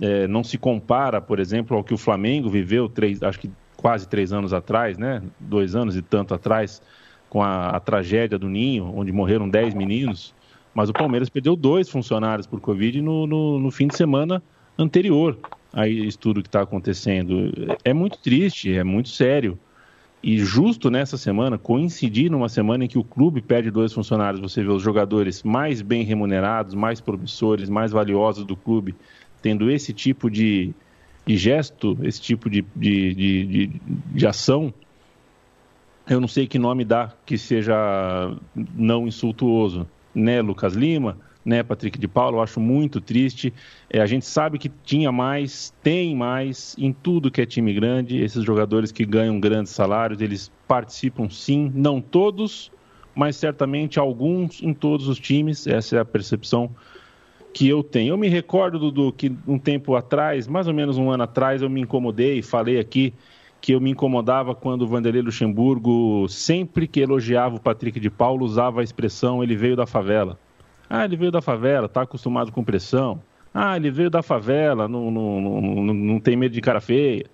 É, 0.00 0.26
não 0.26 0.42
se 0.42 0.58
compara, 0.58 1.20
por 1.20 1.38
exemplo, 1.38 1.76
ao 1.76 1.84
que 1.84 1.94
o 1.94 1.98
Flamengo 1.98 2.50
viveu, 2.50 2.88
três, 2.88 3.22
acho 3.22 3.38
que 3.38 3.50
quase 3.76 4.08
três 4.08 4.32
anos 4.32 4.52
atrás, 4.52 4.98
né? 4.98 5.22
dois 5.38 5.76
anos 5.76 5.96
e 5.96 6.02
tanto 6.02 6.34
atrás, 6.34 6.82
com 7.28 7.42
a, 7.42 7.70
a 7.70 7.80
tragédia 7.80 8.38
do 8.38 8.48
Ninho, 8.48 8.92
onde 8.94 9.12
morreram 9.12 9.48
dez 9.48 9.74
meninos. 9.74 10.34
Mas 10.74 10.88
o 10.88 10.92
Palmeiras 10.92 11.28
perdeu 11.28 11.56
dois 11.56 11.88
funcionários 11.88 12.46
por 12.46 12.60
Covid 12.60 13.00
no, 13.00 13.26
no, 13.26 13.58
no 13.58 13.70
fim 13.70 13.86
de 13.86 13.96
semana 13.96 14.42
anterior 14.78 15.38
a 15.72 15.86
isso 15.86 16.18
tudo 16.18 16.42
que 16.42 16.48
está 16.48 16.62
acontecendo. 16.62 17.52
É 17.84 17.92
muito 17.92 18.18
triste, 18.18 18.72
é 18.72 18.82
muito 18.82 19.10
sério. 19.10 19.58
e 20.22 20.38
justo 20.38 20.90
nessa 20.90 21.18
semana, 21.18 21.58
coincidir 21.58 22.30
numa 22.30 22.48
semana 22.48 22.84
em 22.84 22.88
que 22.88 22.98
o 22.98 23.04
clube 23.04 23.42
perde 23.42 23.70
dois 23.70 23.92
funcionários, 23.92 24.40
você 24.40 24.62
vê 24.62 24.70
os 24.70 24.82
jogadores 24.82 25.42
mais 25.42 25.82
bem 25.82 26.02
remunerados, 26.02 26.74
mais 26.74 27.00
promissores, 27.00 27.68
mais 27.68 27.92
valiosos 27.92 28.44
do 28.44 28.56
clube, 28.56 28.94
tendo 29.42 29.70
esse 29.70 29.92
tipo 29.92 30.30
de, 30.30 30.72
de 31.26 31.36
gesto, 31.36 31.98
esse 32.02 32.20
tipo 32.20 32.48
de, 32.48 32.64
de, 32.74 33.14
de, 33.14 33.70
de, 34.14 34.26
ação, 34.26 34.72
eu 36.08 36.20
não 36.20 36.28
sei 36.28 36.46
que 36.46 36.58
nome 36.58 36.84
dá 36.84 37.12
que 37.24 37.36
seja 37.36 38.36
não 38.54 39.06
insultuoso, 39.06 39.86
né, 40.14 40.40
Lucas 40.40 40.74
Lima? 40.74 41.18
né, 41.46 41.62
Patrick 41.62 41.96
de 41.96 42.08
Paulo? 42.08 42.38
Eu 42.38 42.42
acho 42.42 42.58
muito 42.58 43.00
triste. 43.00 43.54
É, 43.88 44.00
a 44.00 44.06
gente 44.06 44.26
sabe 44.26 44.58
que 44.58 44.68
tinha 44.68 45.12
mais, 45.12 45.72
tem 45.80 46.14
mais 46.14 46.74
em 46.76 46.92
tudo 46.92 47.30
que 47.30 47.40
é 47.40 47.46
time 47.46 47.72
grande. 47.72 48.20
Esses 48.20 48.42
jogadores 48.42 48.90
que 48.90 49.06
ganham 49.06 49.38
grandes 49.38 49.72
salários, 49.72 50.20
eles 50.20 50.50
participam 50.66 51.30
sim, 51.30 51.70
não 51.72 52.00
todos, 52.00 52.72
mas 53.14 53.36
certamente 53.36 54.00
alguns 54.00 54.60
em 54.60 54.74
todos 54.74 55.06
os 55.06 55.20
times. 55.20 55.68
Essa 55.68 55.96
é 55.96 56.00
a 56.00 56.04
percepção 56.04 56.74
que 57.54 57.68
eu 57.68 57.82
tenho. 57.84 58.12
Eu 58.12 58.18
me 58.18 58.28
recordo, 58.28 58.80
Dudu, 58.80 59.12
que 59.12 59.32
um 59.46 59.58
tempo 59.58 59.94
atrás, 59.94 60.48
mais 60.48 60.66
ou 60.66 60.74
menos 60.74 60.98
um 60.98 61.10
ano 61.12 61.22
atrás, 61.22 61.62
eu 61.62 61.70
me 61.70 61.80
incomodei, 61.80 62.42
falei 62.42 62.80
aqui 62.80 63.14
que 63.66 63.72
eu 63.72 63.80
me 63.80 63.90
incomodava 63.90 64.54
quando 64.54 64.82
o 64.82 64.86
Vanderlei 64.86 65.20
Luxemburgo, 65.20 66.28
sempre 66.28 66.86
que 66.86 67.00
elogiava 67.00 67.56
o 67.56 67.60
Patrick 67.60 67.98
de 67.98 68.08
Paulo, 68.08 68.46
usava 68.46 68.80
a 68.80 68.84
expressão 68.84 69.42
ele 69.42 69.56
veio 69.56 69.74
da 69.74 69.84
favela. 69.84 70.38
Ah, 70.88 71.04
ele 71.04 71.16
veio 71.16 71.32
da 71.32 71.42
favela, 71.42 71.86
está 71.86 72.02
acostumado 72.02 72.52
com 72.52 72.62
pressão. 72.62 73.20
Ah, 73.52 73.76
ele 73.76 73.90
veio 73.90 74.08
da 74.08 74.22
favela, 74.22 74.86
não, 74.86 75.10
não, 75.10 75.40
não, 75.40 75.82
não 75.82 76.20
tem 76.20 76.36
medo 76.36 76.52
de 76.52 76.60
cara 76.60 76.80
feia. 76.80 77.26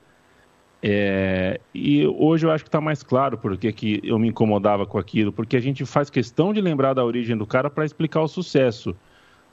É, 0.82 1.60
e 1.74 2.06
hoje 2.06 2.46
eu 2.46 2.50
acho 2.50 2.64
que 2.64 2.68
está 2.68 2.80
mais 2.80 3.02
claro 3.02 3.36
porque 3.36 3.70
que 3.70 4.00
eu 4.02 4.18
me 4.18 4.28
incomodava 4.28 4.86
com 4.86 4.96
aquilo, 4.96 5.34
porque 5.34 5.58
a 5.58 5.60
gente 5.60 5.84
faz 5.84 6.08
questão 6.08 6.50
de 6.54 6.62
lembrar 6.62 6.94
da 6.94 7.04
origem 7.04 7.36
do 7.36 7.46
cara 7.46 7.68
para 7.68 7.84
explicar 7.84 8.22
o 8.22 8.26
sucesso. 8.26 8.96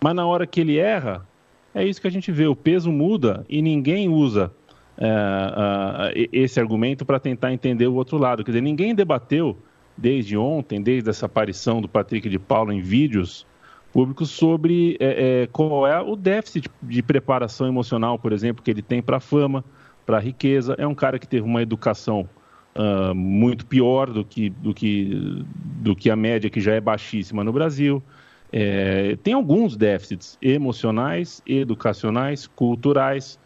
Mas 0.01 0.15
na 0.15 0.25
hora 0.25 0.47
que 0.47 0.61
ele 0.61 0.77
erra, 0.77 1.27
é 1.75 1.83
isso 1.83 1.99
que 1.99 2.07
a 2.07 2.11
gente 2.11 2.31
vê, 2.31 2.47
o 2.47 2.55
peso 2.55 2.89
muda 2.89 3.45
e 3.49 3.61
ninguém 3.61 4.07
usa 4.07 4.53
uh, 4.99 6.11
esse 6.31 6.59
argumento 6.59 7.05
para 7.05 7.19
tentar 7.19 7.53
entender 7.53 7.87
o 7.87 7.95
outro 7.95 8.17
lado. 8.17 8.43
Quer 8.43 8.51
dizer, 8.51 8.61
ninguém 8.61 8.93
debateu 8.93 9.57
desde 9.97 10.37
ontem, 10.37 10.81
desde 10.81 11.09
essa 11.09 11.25
aparição 11.25 11.81
do 11.81 11.87
Patrick 11.87 12.29
de 12.29 12.39
Paulo 12.39 12.71
em 12.71 12.79
vídeos, 12.79 13.45
público 13.91 14.25
sobre 14.25 14.95
é, 14.99 15.41
é, 15.43 15.47
qual 15.47 15.87
é 15.87 15.99
o 15.99 16.15
déficit 16.15 16.69
de 16.81 17.01
preparação 17.01 17.67
emocional, 17.67 18.19
por 18.19 18.31
exemplo, 18.31 18.63
que 18.63 18.69
ele 18.69 18.81
tem 18.81 19.01
para 19.01 19.17
a 19.17 19.19
fama, 19.19 19.63
para 20.05 20.17
a 20.17 20.19
riqueza. 20.19 20.75
É 20.77 20.85
um 20.85 20.95
cara 20.95 21.17
que 21.17 21.27
teve 21.27 21.45
uma 21.45 21.61
educação 21.61 22.29
uh, 22.75 23.13
muito 23.15 23.65
pior 23.65 24.09
do 24.11 24.23
que, 24.23 24.49
do, 24.49 24.73
que, 24.73 25.43
do 25.81 25.95
que 25.95 26.09
a 26.09 26.15
média, 26.15 26.49
que 26.49 26.61
já 26.61 26.73
é 26.73 26.81
baixíssima 26.81 27.43
no 27.43 27.51
Brasil. 27.51 28.01
É, 28.51 29.15
tem 29.21 29.33
alguns 29.33 29.77
déficits 29.77 30.37
emocionais, 30.41 31.41
educacionais, 31.45 32.47
culturais. 32.47 33.39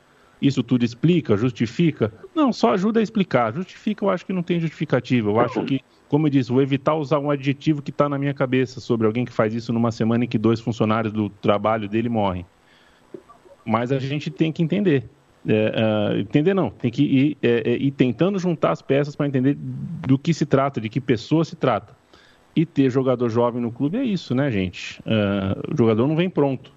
Isso 0.43 0.61
tudo 0.61 0.83
explica, 0.83 1.37
justifica? 1.37 2.13
Não, 2.35 2.51
só 2.51 2.73
ajuda 2.73 2.99
a 2.99 3.03
explicar. 3.03 3.53
Justifica, 3.53 4.03
eu 4.05 4.09
acho 4.09 4.25
que 4.25 4.33
não 4.33 4.43
tem 4.43 4.59
justificativa. 4.59 5.29
Eu 5.29 5.39
acho 5.39 5.63
que 5.63 5.81
como 6.13 6.27
eu 6.27 6.29
disse, 6.29 6.51
vou 6.51 6.61
evitar 6.61 6.93
usar 6.93 7.17
um 7.17 7.31
adjetivo 7.31 7.81
que 7.81 7.89
está 7.89 8.07
na 8.07 8.19
minha 8.19 8.35
cabeça 8.35 8.79
sobre 8.79 9.07
alguém 9.07 9.25
que 9.25 9.31
faz 9.31 9.51
isso 9.51 9.73
numa 9.73 9.91
semana 9.91 10.25
em 10.25 10.27
que 10.27 10.37
dois 10.37 10.59
funcionários 10.59 11.11
do 11.11 11.27
trabalho 11.27 11.89
dele 11.89 12.07
morrem. 12.07 12.45
Mas 13.65 13.91
a 13.91 13.97
gente 13.97 14.29
tem 14.29 14.51
que 14.51 14.61
entender. 14.61 15.09
É, 15.47 15.71
uh, 16.13 16.19
entender 16.19 16.53
não, 16.53 16.69
tem 16.69 16.91
que 16.91 17.03
ir, 17.03 17.37
é, 17.41 17.71
é, 17.71 17.77
ir 17.77 17.89
tentando 17.89 18.37
juntar 18.37 18.73
as 18.73 18.81
peças 18.83 19.15
para 19.15 19.25
entender 19.25 19.57
do 19.57 20.19
que 20.19 20.35
se 20.35 20.45
trata, 20.45 20.79
de 20.79 20.87
que 20.87 21.01
pessoa 21.01 21.43
se 21.43 21.55
trata. 21.55 21.95
E 22.55 22.63
ter 22.63 22.91
jogador 22.91 23.27
jovem 23.29 23.59
no 23.59 23.71
clube 23.71 23.97
é 23.97 24.03
isso, 24.03 24.35
né, 24.35 24.51
gente? 24.51 24.99
Uh, 24.99 25.73
o 25.73 25.75
jogador 25.75 26.07
não 26.07 26.15
vem 26.15 26.29
pronto, 26.29 26.71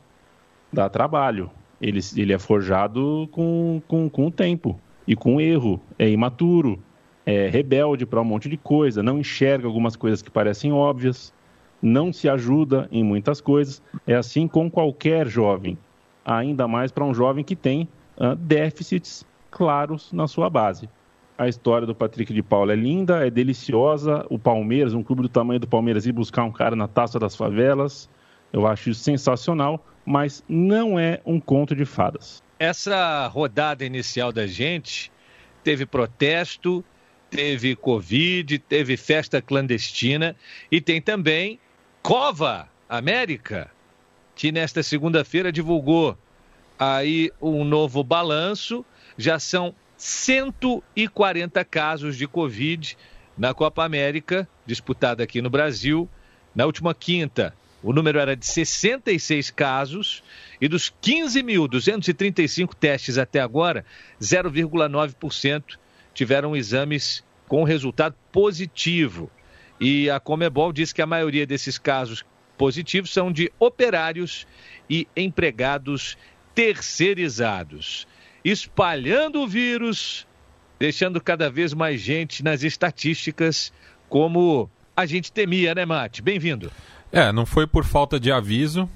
dá 0.72 0.88
trabalho. 0.88 1.50
Ele, 1.80 2.00
ele 2.16 2.32
é 2.32 2.38
forjado 2.38 3.28
com, 3.32 3.82
com, 3.86 4.08
com 4.08 4.26
o 4.26 4.30
tempo 4.30 4.80
e 5.06 5.14
com 5.14 5.40
erro, 5.40 5.80
é 5.98 6.08
imaturo, 6.08 6.82
é 7.24 7.48
rebelde 7.48 8.06
para 8.06 8.20
um 8.20 8.24
monte 8.24 8.48
de 8.48 8.56
coisa, 8.56 9.02
não 9.02 9.18
enxerga 9.18 9.66
algumas 9.66 9.96
coisas 9.96 10.22
que 10.22 10.30
parecem 10.30 10.72
óbvias, 10.72 11.32
não 11.82 12.12
se 12.12 12.28
ajuda 12.28 12.88
em 12.90 13.04
muitas 13.04 13.40
coisas. 13.40 13.82
É 14.06 14.14
assim 14.14 14.48
com 14.48 14.70
qualquer 14.70 15.26
jovem, 15.26 15.76
ainda 16.24 16.66
mais 16.66 16.90
para 16.90 17.04
um 17.04 17.12
jovem 17.12 17.44
que 17.44 17.56
tem 17.56 17.88
uh, 18.16 18.34
déficits 18.36 19.24
claros 19.50 20.12
na 20.12 20.26
sua 20.26 20.48
base. 20.48 20.88
A 21.38 21.48
história 21.48 21.86
do 21.86 21.94
Patrick 21.94 22.32
de 22.32 22.42
Paula 22.42 22.72
é 22.72 22.76
linda, 22.76 23.26
é 23.26 23.30
deliciosa. 23.30 24.24
O 24.30 24.38
Palmeiras, 24.38 24.94
um 24.94 25.02
clube 25.02 25.20
do 25.22 25.28
tamanho 25.28 25.60
do 25.60 25.66
Palmeiras, 25.66 26.06
ir 26.06 26.12
buscar 26.12 26.44
um 26.44 26.52
cara 26.52 26.74
na 26.74 26.88
taça 26.88 27.18
das 27.18 27.36
favelas, 27.36 28.08
eu 28.56 28.66
acho 28.66 28.94
sensacional, 28.94 29.84
mas 30.04 30.42
não 30.48 30.98
é 30.98 31.20
um 31.26 31.38
conto 31.38 31.76
de 31.76 31.84
fadas. 31.84 32.42
Essa 32.58 33.26
rodada 33.26 33.84
inicial 33.84 34.32
da 34.32 34.46
gente 34.46 35.12
teve 35.62 35.84
protesto, 35.84 36.82
teve 37.28 37.76
Covid, 37.76 38.58
teve 38.60 38.96
festa 38.96 39.42
clandestina 39.42 40.34
e 40.72 40.80
tem 40.80 41.02
também 41.02 41.60
Cova 42.02 42.66
América, 42.88 43.70
que 44.34 44.50
nesta 44.50 44.82
segunda-feira 44.82 45.52
divulgou 45.52 46.16
aí 46.78 47.30
um 47.38 47.62
novo 47.62 48.02
balanço. 48.02 48.86
Já 49.18 49.38
são 49.38 49.74
140 49.98 51.62
casos 51.66 52.16
de 52.16 52.26
Covid 52.26 52.96
na 53.36 53.52
Copa 53.52 53.84
América, 53.84 54.48
disputada 54.64 55.22
aqui 55.22 55.42
no 55.42 55.50
Brasil. 55.50 56.08
Na 56.54 56.64
última 56.64 56.94
quinta, 56.94 57.52
o 57.82 57.92
número 57.92 58.18
era 58.18 58.34
de 58.34 58.46
66 58.46 59.50
casos 59.50 60.22
e 60.60 60.68
dos 60.68 60.92
15.235 61.02 62.74
testes 62.74 63.18
até 63.18 63.40
agora, 63.40 63.84
0,9% 64.20 65.78
tiveram 66.14 66.56
exames 66.56 67.22
com 67.46 67.62
resultado 67.64 68.14
positivo. 68.32 69.30
E 69.78 70.08
a 70.08 70.18
Comebol 70.18 70.72
diz 70.72 70.92
que 70.92 71.02
a 71.02 71.06
maioria 71.06 71.46
desses 71.46 71.78
casos 71.78 72.24
positivos 72.56 73.12
são 73.12 73.30
de 73.30 73.52
operários 73.58 74.46
e 74.88 75.06
empregados 75.14 76.16
terceirizados, 76.54 78.08
espalhando 78.42 79.42
o 79.42 79.46
vírus, 79.46 80.26
deixando 80.78 81.20
cada 81.20 81.50
vez 81.50 81.74
mais 81.74 82.00
gente 82.00 82.42
nas 82.42 82.62
estatísticas, 82.62 83.72
como 84.08 84.70
a 84.96 85.04
gente 85.04 85.30
temia, 85.30 85.74
né, 85.74 85.84
Mate? 85.84 86.22
Bem-vindo. 86.22 86.72
É, 87.16 87.32
não 87.32 87.46
foi 87.46 87.66
por 87.66 87.82
falta 87.82 88.20
de 88.20 88.30
aviso, 88.30 88.86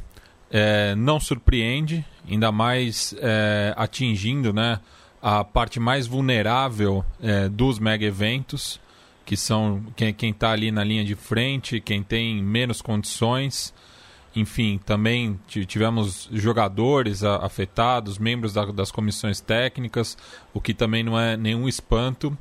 é, 0.50 0.94
não 0.94 1.18
surpreende, 1.18 2.04
ainda 2.30 2.52
mais 2.52 3.14
é, 3.18 3.72
atingindo, 3.74 4.52
né? 4.52 4.78
a 5.22 5.42
parte 5.42 5.80
mais 5.80 6.06
vulnerável 6.06 7.02
é, 7.22 7.48
dos 7.48 7.78
mega 7.78 8.04
eventos, 8.04 8.78
que 9.24 9.38
são 9.38 9.82
quem 9.96 10.30
está 10.30 10.50
ali 10.50 10.70
na 10.70 10.84
linha 10.84 11.02
de 11.02 11.14
frente, 11.14 11.80
quem 11.80 12.02
tem 12.02 12.42
menos 12.42 12.82
condições. 12.82 13.72
Enfim, 14.36 14.78
também 14.84 15.40
tivemos 15.46 16.28
jogadores 16.30 17.24
afetados, 17.24 18.18
membros 18.18 18.52
da, 18.52 18.66
das 18.66 18.92
comissões 18.92 19.40
técnicas, 19.40 20.18
o 20.52 20.60
que 20.60 20.74
também 20.74 21.02
não 21.02 21.18
é 21.18 21.38
nenhum 21.38 21.66
espanto 21.66 22.36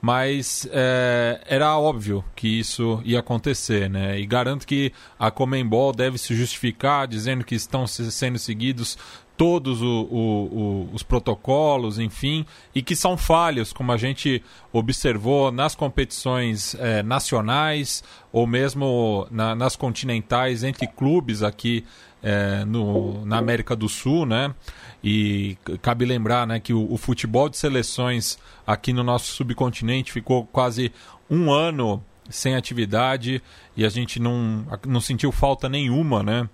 mas 0.00 0.68
é, 0.70 1.40
era 1.46 1.76
óbvio 1.76 2.24
que 2.36 2.60
isso 2.60 3.00
ia 3.04 3.18
acontecer, 3.18 3.90
né? 3.90 4.18
E 4.18 4.26
garanto 4.26 4.66
que 4.66 4.92
a 5.18 5.30
Comembol 5.30 5.92
deve 5.92 6.18
se 6.18 6.34
justificar 6.34 7.06
dizendo 7.08 7.44
que 7.44 7.54
estão 7.54 7.86
sendo 7.86 8.38
seguidos 8.38 8.96
todos 9.38 9.80
o, 9.80 9.86
o, 9.86 10.18
o, 10.20 10.90
os 10.92 11.04
protocolos, 11.04 11.98
enfim, 12.00 12.44
e 12.74 12.82
que 12.82 12.96
são 12.96 13.16
falhos, 13.16 13.72
como 13.72 13.92
a 13.92 13.96
gente 13.96 14.42
observou 14.72 15.52
nas 15.52 15.76
competições 15.76 16.74
é, 16.74 17.04
nacionais 17.04 18.02
ou 18.32 18.48
mesmo 18.48 19.28
na, 19.30 19.54
nas 19.54 19.76
continentais 19.76 20.64
entre 20.64 20.88
clubes 20.88 21.44
aqui 21.44 21.84
é, 22.22 22.64
no, 22.64 23.24
na 23.24 23.38
América 23.38 23.74
do 23.76 23.88
Sul, 23.88 24.26
né? 24.26 24.54
E 25.02 25.56
cabe 25.80 26.04
lembrar 26.04 26.46
né, 26.46 26.58
que 26.58 26.72
o, 26.72 26.92
o, 26.92 26.96
futebol 26.96 27.48
de 27.48 27.56
seleções 27.56 28.36
aqui 28.66 28.92
no 28.92 29.04
nosso 29.04 29.32
subcontinente 29.32 30.10
ficou 30.10 30.44
quase 30.46 30.92
um 31.30 31.52
ano 31.52 32.04
sem 32.28 32.56
atividade 32.56 33.40
e 33.76 33.84
a 33.84 33.88
gente 33.88 34.18
não, 34.18 34.66
não 34.86 35.00
sentiu 35.00 35.30
falta 35.30 35.68
nenhuma, 35.68 36.22
né? 36.22 36.48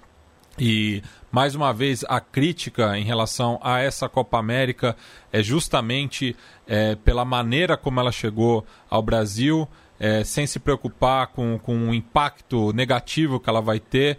E 0.58 1.02
mais 1.32 1.54
uma 1.54 1.72
vez 1.72 2.04
a 2.08 2.20
crítica 2.20 2.96
em 2.96 3.02
relação 3.02 3.58
a 3.62 3.80
essa 3.80 4.08
Copa 4.08 4.38
América 4.38 4.96
é 5.32 5.42
justamente 5.42 6.36
é, 6.66 6.94
pela 6.94 7.24
maneira 7.24 7.76
como 7.76 7.98
ela 7.98 8.12
chegou 8.12 8.64
ao 8.88 9.02
Brasil, 9.02 9.68
é, 9.98 10.22
sem 10.22 10.46
se 10.46 10.60
preocupar 10.60 11.28
com, 11.28 11.58
com 11.58 11.88
o 11.88 11.94
impacto 11.94 12.72
negativo 12.72 13.40
que 13.40 13.50
ela 13.50 13.60
vai 13.60 13.80
ter, 13.80 14.18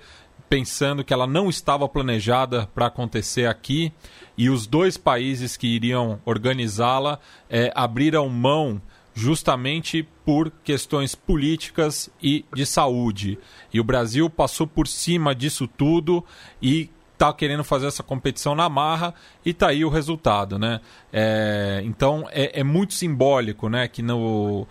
pensando 0.56 1.04
que 1.04 1.14
ela 1.14 1.28
não 1.28 1.50
estava 1.50 1.86
planejada 1.90 2.66
para 2.74 2.86
acontecer 2.86 3.46
aqui 3.46 3.92
e 4.38 4.50
os 4.50 4.66
dois 4.66 4.96
países 4.96 5.58
que 5.58 5.68
iriam 5.68 6.18
organizá-la 6.24 7.20
é, 7.50 7.74
abriram 7.76 8.30
mão 8.30 8.82
justamente 9.14 10.08
por 10.24 10.50
questões 10.64 11.14
políticas 11.14 12.10
e 12.24 12.46
de 12.54 12.66
saúde. 12.66 13.38
E 13.74 13.82
o 13.82 13.84
Brasil 13.84 14.30
passou 14.30 14.66
por 14.66 14.88
cima 14.88 15.36
disso 15.36 15.68
tudo 15.68 16.24
e 16.62 16.90
está 17.12 17.34
querendo 17.34 17.64
fazer 17.66 17.88
essa 17.88 18.02
competição 18.02 18.56
na 18.56 18.70
marra 18.70 19.14
e 19.46 19.54
tá 19.54 19.68
aí 19.68 19.84
o 19.84 19.90
resultado, 19.90 20.58
né? 20.58 20.80
É, 21.12 21.82
então 21.84 22.30
é, 22.32 22.62
é, 22.62 22.64
muito 22.64 22.94
simbólico, 22.94 23.68
né? 23.68 23.90
Que 23.90 24.02
no 24.02 24.66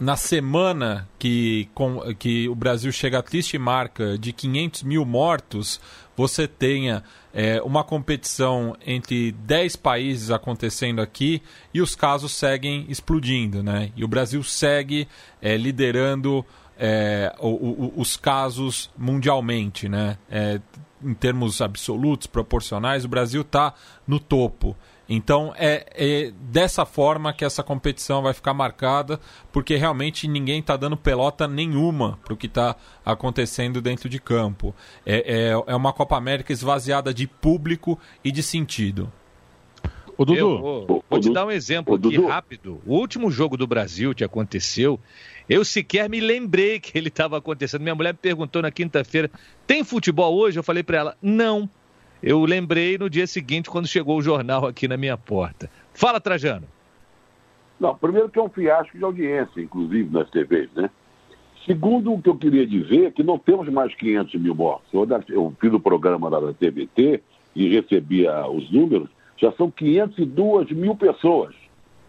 na 0.00 0.16
semana 0.16 1.08
que, 1.18 1.68
com, 1.74 2.00
que 2.14 2.48
o 2.48 2.54
Brasil 2.54 2.90
chega 2.90 3.18
à 3.18 3.22
triste 3.22 3.56
marca 3.58 4.18
de 4.18 4.32
500 4.32 4.82
mil 4.82 5.04
mortos, 5.04 5.80
você 6.16 6.48
tenha 6.48 7.02
é, 7.32 7.60
uma 7.62 7.84
competição 7.84 8.76
entre 8.84 9.32
10 9.32 9.76
países 9.76 10.30
acontecendo 10.30 11.00
aqui 11.00 11.42
e 11.72 11.80
os 11.80 11.94
casos 11.94 12.32
seguem 12.32 12.86
explodindo, 12.88 13.62
né? 13.62 13.90
E 13.96 14.04
o 14.04 14.08
Brasil 14.08 14.42
segue 14.42 15.08
é, 15.40 15.56
liderando 15.56 16.44
é, 16.78 17.34
o, 17.38 17.48
o, 17.48 17.92
os 17.96 18.16
casos 18.16 18.90
mundialmente, 18.96 19.88
né? 19.88 20.18
É, 20.30 20.60
em 21.02 21.14
termos 21.14 21.60
absolutos, 21.60 22.26
proporcionais, 22.26 23.04
o 23.04 23.08
Brasil 23.08 23.42
está 23.42 23.74
no 24.06 24.18
topo. 24.18 24.74
Então 25.08 25.52
é, 25.56 25.86
é, 25.94 26.32
dessa 26.50 26.86
forma 26.86 27.32
que 27.32 27.44
essa 27.44 27.62
competição 27.62 28.22
vai 28.22 28.32
ficar 28.32 28.54
marcada, 28.54 29.20
porque 29.52 29.76
realmente 29.76 30.26
ninguém 30.26 30.60
está 30.60 30.76
dando 30.76 30.96
pelota 30.96 31.46
nenhuma 31.46 32.18
para 32.24 32.32
o 32.32 32.36
que 32.36 32.46
está 32.46 32.74
acontecendo 33.04 33.80
dentro 33.80 34.08
de 34.08 34.18
campo. 34.18 34.74
É, 35.04 35.50
é, 35.50 35.72
é, 35.72 35.76
uma 35.76 35.92
Copa 35.92 36.16
América 36.16 36.52
esvaziada 36.52 37.12
de 37.12 37.26
público 37.26 37.98
e 38.22 38.32
de 38.32 38.42
sentido. 38.42 39.12
O 40.16 40.24
Dudu, 40.24 40.38
eu 40.38 40.58
vou, 40.60 41.04
vou 41.10 41.20
te 41.20 41.32
dar 41.32 41.44
um 41.44 41.50
exemplo 41.50 41.96
aqui 41.96 42.16
rápido. 42.24 42.80
O 42.86 42.94
último 42.94 43.30
jogo 43.30 43.56
do 43.56 43.66
Brasil 43.66 44.14
que 44.14 44.22
aconteceu, 44.22 44.98
eu 45.48 45.64
sequer 45.64 46.08
me 46.08 46.20
lembrei 46.20 46.78
que 46.80 46.96
ele 46.96 47.08
estava 47.08 47.36
acontecendo. 47.38 47.82
Minha 47.82 47.94
mulher 47.94 48.12
me 48.12 48.18
perguntou 48.18 48.62
na 48.62 48.70
quinta-feira: 48.70 49.30
tem 49.66 49.82
futebol 49.82 50.34
hoje? 50.34 50.58
Eu 50.58 50.62
falei 50.62 50.82
para 50.82 50.98
ela: 50.98 51.16
não. 51.20 51.68
Eu 52.22 52.44
lembrei 52.44 52.96
no 52.96 53.10
dia 53.10 53.26
seguinte, 53.26 53.68
quando 53.68 53.86
chegou 53.86 54.18
o 54.18 54.22
jornal 54.22 54.66
aqui 54.66 54.88
na 54.88 54.96
minha 54.96 55.16
porta. 55.16 55.70
Fala, 55.92 56.20
Trajano. 56.20 56.66
Não, 57.78 57.94
primeiro 57.94 58.28
que 58.28 58.38
é 58.38 58.42
um 58.42 58.48
fiasco 58.48 58.96
de 58.96 59.04
audiência, 59.04 59.60
inclusive 59.60 60.10
nas 60.10 60.30
TVs, 60.30 60.70
né? 60.74 60.88
Segundo, 61.66 62.12
o 62.12 62.20
que 62.20 62.28
eu 62.28 62.36
queria 62.36 62.66
dizer 62.66 63.06
é 63.06 63.10
que 63.10 63.22
não 63.22 63.38
temos 63.38 63.68
mais 63.68 63.94
500 63.94 64.34
mil 64.40 64.54
mortos. 64.54 64.88
Eu 65.28 65.54
fiz 65.58 65.72
o 65.72 65.80
programa 65.80 66.28
lá 66.28 66.38
da 66.38 66.52
TVT 66.52 67.22
e 67.56 67.68
recebia 67.68 68.46
os 68.48 68.70
números, 68.70 69.08
já 69.36 69.50
são 69.52 69.70
502 69.70 70.72
mil 70.72 70.94
pessoas. 70.94 71.54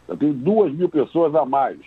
Já 0.07 0.15
tem 0.15 0.31
2 0.33 0.73
mil 0.73 0.89
pessoas 0.89 1.33
a 1.35 1.45
mais, 1.45 1.79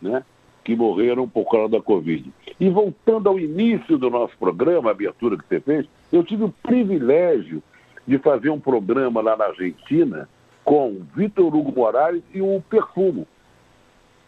né? 0.00 0.22
Que 0.62 0.76
morreram 0.76 1.28
por 1.28 1.50
causa 1.50 1.70
da 1.70 1.80
Covid. 1.80 2.30
E 2.60 2.68
voltando 2.68 3.28
ao 3.28 3.38
início 3.38 3.96
do 3.96 4.10
nosso 4.10 4.36
programa, 4.38 4.90
a 4.90 4.92
abertura 4.92 5.36
que 5.36 5.44
você 5.48 5.60
fez, 5.60 5.86
eu 6.12 6.22
tive 6.24 6.44
o 6.44 6.54
privilégio 6.62 7.62
de 8.06 8.18
fazer 8.18 8.50
um 8.50 8.60
programa 8.60 9.20
lá 9.20 9.36
na 9.36 9.46
Argentina 9.46 10.28
com 10.64 11.02
Vitor 11.14 11.54
Hugo 11.54 11.72
Morales 11.72 12.22
e 12.34 12.40
o 12.40 12.62
Perfumo, 12.68 13.26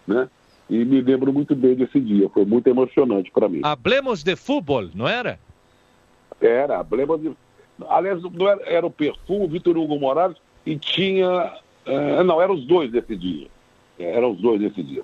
né? 0.07 0.29
E 0.71 0.85
me 0.85 1.01
lembro 1.01 1.33
muito 1.33 1.57
bem 1.57 1.75
desse 1.75 1.99
dia, 1.99 2.29
foi 2.29 2.45
muito 2.45 2.67
emocionante 2.67 3.31
para 3.31 3.49
mim. 3.49 3.61
Hablemos 3.65 4.23
de 4.23 4.37
futebol, 4.37 4.89
não 4.95 5.09
era? 5.09 5.41
Era, 6.41 6.79
hablemos 6.79 7.21
de... 7.21 7.33
Aliás, 7.89 8.23
não 8.23 8.49
era, 8.49 8.63
era 8.65 8.87
o 8.87 8.91
Perfumo, 8.91 9.49
Vitor 9.49 9.79
Hugo 9.79 9.99
Morales 9.99 10.37
e 10.67 10.77
tinha... 10.77 11.55
Uh, 11.87 12.23
não, 12.23 12.41
eram 12.41 12.55
os 12.55 12.67
dois 12.67 12.93
desse 12.93 13.17
dia. 13.17 13.49
Eram 13.99 14.33
os 14.33 14.39
dois 14.39 14.61
desse 14.61 14.83
dia. 14.83 15.03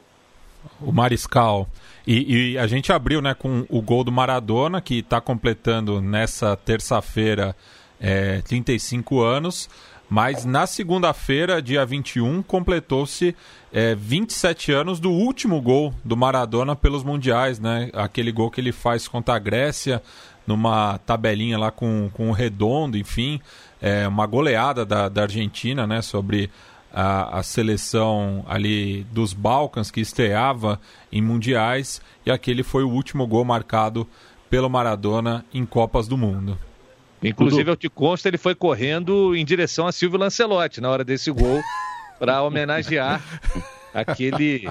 O 0.80 0.92
Mariscal. 0.92 1.68
E, 2.06 2.52
e, 2.52 2.58
a 2.58 2.66
gente 2.66 2.92
abriu 2.92 3.22
né, 3.22 3.34
com 3.34 3.64
o 3.68 3.80
gol 3.80 4.04
do 4.04 4.12
Maradona, 4.12 4.80
que 4.80 4.98
está 4.98 5.20
completando 5.20 6.00
nessa 6.00 6.56
terça-feira 6.56 7.56
é, 8.00 8.42
35 8.42 9.20
anos. 9.20 9.68
Mas 10.08 10.44
na 10.44 10.66
segunda-feira, 10.66 11.62
dia 11.62 11.84
21, 11.84 12.42
completou-se 12.42 13.34
é, 13.72 13.94
27 13.94 14.70
anos 14.70 15.00
do 15.00 15.10
último 15.10 15.60
gol 15.60 15.94
do 16.04 16.16
Maradona 16.16 16.76
pelos 16.76 17.02
Mundiais, 17.02 17.58
né? 17.58 17.90
Aquele 17.94 18.30
gol 18.30 18.50
que 18.50 18.60
ele 18.60 18.70
faz 18.70 19.08
contra 19.08 19.34
a 19.34 19.38
Grécia, 19.38 20.02
numa 20.46 20.98
tabelinha 20.98 21.58
lá 21.58 21.70
com, 21.70 22.10
com 22.12 22.28
o 22.28 22.32
redondo, 22.32 22.98
enfim. 22.98 23.40
É, 23.80 24.06
uma 24.06 24.26
goleada 24.26 24.84
da, 24.84 25.08
da 25.08 25.22
Argentina, 25.22 25.86
né? 25.86 26.02
Sobre 26.02 26.50
a, 26.94 27.40
a, 27.40 27.42
seleção 27.42 28.44
ali 28.48 29.04
dos 29.10 29.32
Balcãs 29.32 29.90
que 29.90 30.00
estreava 30.00 30.80
em 31.10 31.20
mundiais 31.20 32.00
e 32.24 32.30
aquele 32.30 32.62
foi 32.62 32.84
o 32.84 32.88
último 32.88 33.26
gol 33.26 33.44
marcado 33.44 34.08
pelo 34.48 34.70
Maradona 34.70 35.44
em 35.52 35.66
Copas 35.66 36.06
do 36.06 36.16
Mundo. 36.16 36.56
Inclusive, 37.22 37.68
eu 37.70 37.76
te 37.76 37.88
consta, 37.88 38.28
ele 38.28 38.38
foi 38.38 38.54
correndo 38.54 39.34
em 39.34 39.44
direção 39.44 39.86
a 39.86 39.92
Silvio 39.92 40.18
Lancelotti 40.18 40.80
na 40.80 40.88
hora 40.88 41.02
desse 41.02 41.30
gol 41.32 41.60
para 42.18 42.42
homenagear 42.42 43.20
aquele 43.92 44.68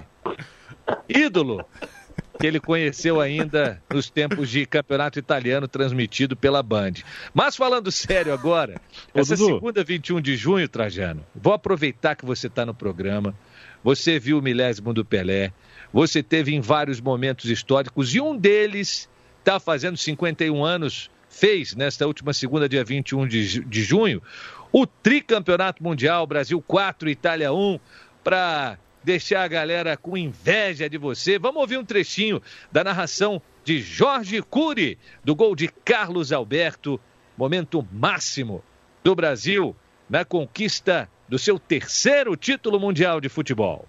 ídolo 1.10 1.66
que 2.40 2.48
ele 2.48 2.60
conheceu 2.60 3.22
ainda 3.22 3.82
nos 3.92 4.10
tempos 4.10 4.50
de 4.50 4.66
campeonato 4.66 5.20
italiano 5.20 5.68
transmitido 5.68 6.36
pela 6.36 6.64
Band. 6.64 6.94
Mas 7.34 7.56
falando 7.56 7.92
sério 7.92 8.34
agora, 8.34 8.82
Ô, 9.14 9.20
essa 9.20 9.36
Dudu. 9.36 9.56
segunda 9.56 9.84
21 9.84 10.22
de 10.22 10.36
junho, 10.36 10.68
Trajano, 10.68 11.26
vou 11.36 11.54
aproveitar 11.54 12.16
que 12.16 12.26
você 12.26 12.48
está 12.48 12.66
no 12.66 12.74
programa. 12.74 13.36
Você 13.84 14.18
viu 14.18 14.40
o 14.40 14.42
milésimo 14.42 14.94
do 14.94 15.04
Pelé, 15.04 15.52
você 15.92 16.24
teve 16.24 16.56
em 16.56 16.62
vários 16.62 17.02
momentos 17.02 17.50
históricos 17.50 18.16
e 18.16 18.22
um 18.22 18.36
deles 18.36 19.10
está 19.40 19.60
fazendo 19.60 19.98
51 19.98 20.64
anos, 20.64 21.12
fez 21.30 21.76
nesta 21.76 22.08
última 22.08 22.32
segunda, 22.32 22.70
dia 22.70 22.84
21 22.84 23.28
de, 23.28 23.60
de 23.66 23.84
junho, 23.84 24.22
o 24.72 24.88
tricampeonato 24.88 25.84
mundial, 25.84 26.26
Brasil 26.26 26.64
4, 26.66 27.10
Itália 27.10 27.52
1, 27.52 27.80
para 28.24 28.78
deixar 29.04 29.44
a 29.44 29.48
galera 29.48 29.98
com 29.98 30.18
inveja 30.18 30.90
de 30.90 30.98
você. 30.98 31.38
Vamos 31.38 31.62
ouvir 31.62 31.78
um 31.78 31.86
trechinho 31.86 32.42
da 32.72 32.84
narração 32.84 33.42
de 33.64 33.80
Jorge 33.82 34.42
Cury, 34.42 34.98
do 35.24 35.36
gol 35.36 35.56
de 35.56 35.68
Carlos 35.68 36.32
Alberto, 36.32 37.00
momento 37.38 37.88
máximo 37.92 38.64
do 39.04 39.16
Brasil 39.16 39.76
na 40.10 40.24
conquista 40.24 41.10
do 41.28 41.40
seu 41.40 41.58
terceiro 41.58 42.36
título 42.36 42.80
mundial 42.80 43.20
de 43.20 43.30
futebol. 43.30 43.88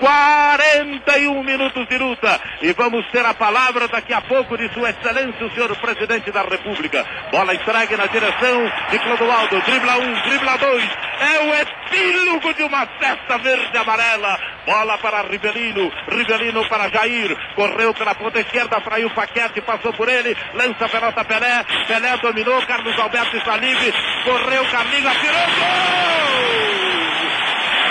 41 0.00 1.42
minutos 1.42 1.88
de 1.88 1.98
luta. 1.98 2.40
E 2.62 2.72
vamos 2.72 3.06
ter 3.10 3.24
a 3.24 3.34
palavra 3.34 3.88
daqui 3.88 4.12
a 4.12 4.20
pouco 4.20 4.56
de 4.56 4.72
Sua 4.72 4.90
Excelência, 4.90 5.46
o 5.46 5.50
senhor 5.50 5.74
presidente 5.76 6.30
da 6.30 6.42
República. 6.42 7.04
Bola 7.30 7.54
entregue 7.54 7.96
na 7.96 8.06
direção 8.06 8.72
de 8.90 8.98
Clodoaldo. 8.98 9.60
Dribla 9.62 9.98
um, 9.98 10.22
dribla 10.22 10.56
dois. 10.58 10.90
É 11.20 11.40
o 11.40 11.54
epílogo 11.54 12.54
de 12.54 12.62
uma 12.62 12.86
festa 12.86 13.38
verde-amarela. 13.38 14.38
Bola 14.66 14.98
para 14.98 15.22
Rivelino. 15.22 15.90
Rivelino 16.08 16.68
para 16.68 16.88
Jair. 16.88 17.36
Correu 17.54 17.92
pela 17.94 18.14
ponta 18.14 18.40
esquerda, 18.40 18.80
fraiu 18.80 19.10
Paquete, 19.10 19.60
passou 19.60 19.92
por 19.92 20.08
ele. 20.08 20.36
Lança 20.54 20.84
a 20.84 20.88
pelota 20.88 21.24
Pelé. 21.24 21.64
Pelé 21.86 22.16
dominou. 22.18 22.62
Carlos 22.66 22.98
Alberto 22.98 23.36
está 23.36 23.56
livre. 23.56 23.92
Correu 24.24 24.64
Carlinhos, 24.66 25.06
atirou. 25.06 25.46
Gol! 25.58 26.66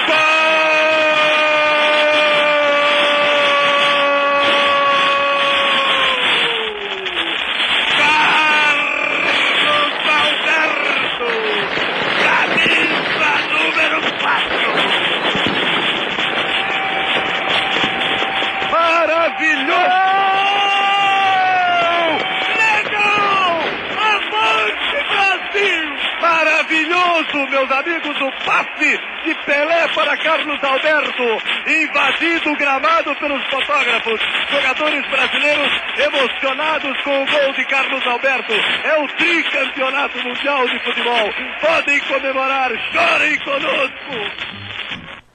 Gol! 0.08 0.47
Meus 27.58 27.72
amigos, 27.72 28.16
o 28.22 28.32
passe 28.46 29.00
de 29.26 29.34
Pelé 29.46 29.88
para 29.96 30.16
Carlos 30.18 30.64
Alberto, 30.64 31.24
invadido 31.68 32.52
o 32.52 32.56
gramado 32.56 33.16
pelos 33.16 33.44
fotógrafos. 33.46 34.20
Jogadores 34.52 35.10
brasileiros 35.10 35.72
emocionados 35.98 37.02
com 37.02 37.24
o 37.24 37.26
gol 37.26 37.54
de 37.54 37.66
Carlos 37.66 38.06
Alberto. 38.06 38.54
É 38.54 39.04
o 39.04 39.08
tricampeonato 39.08 40.20
mundial 40.24 40.68
de 40.70 40.80
futebol. 40.84 41.34
Podem 41.60 42.00
comemorar, 42.02 42.72
chorem 42.92 43.40
conosco. 43.40 44.58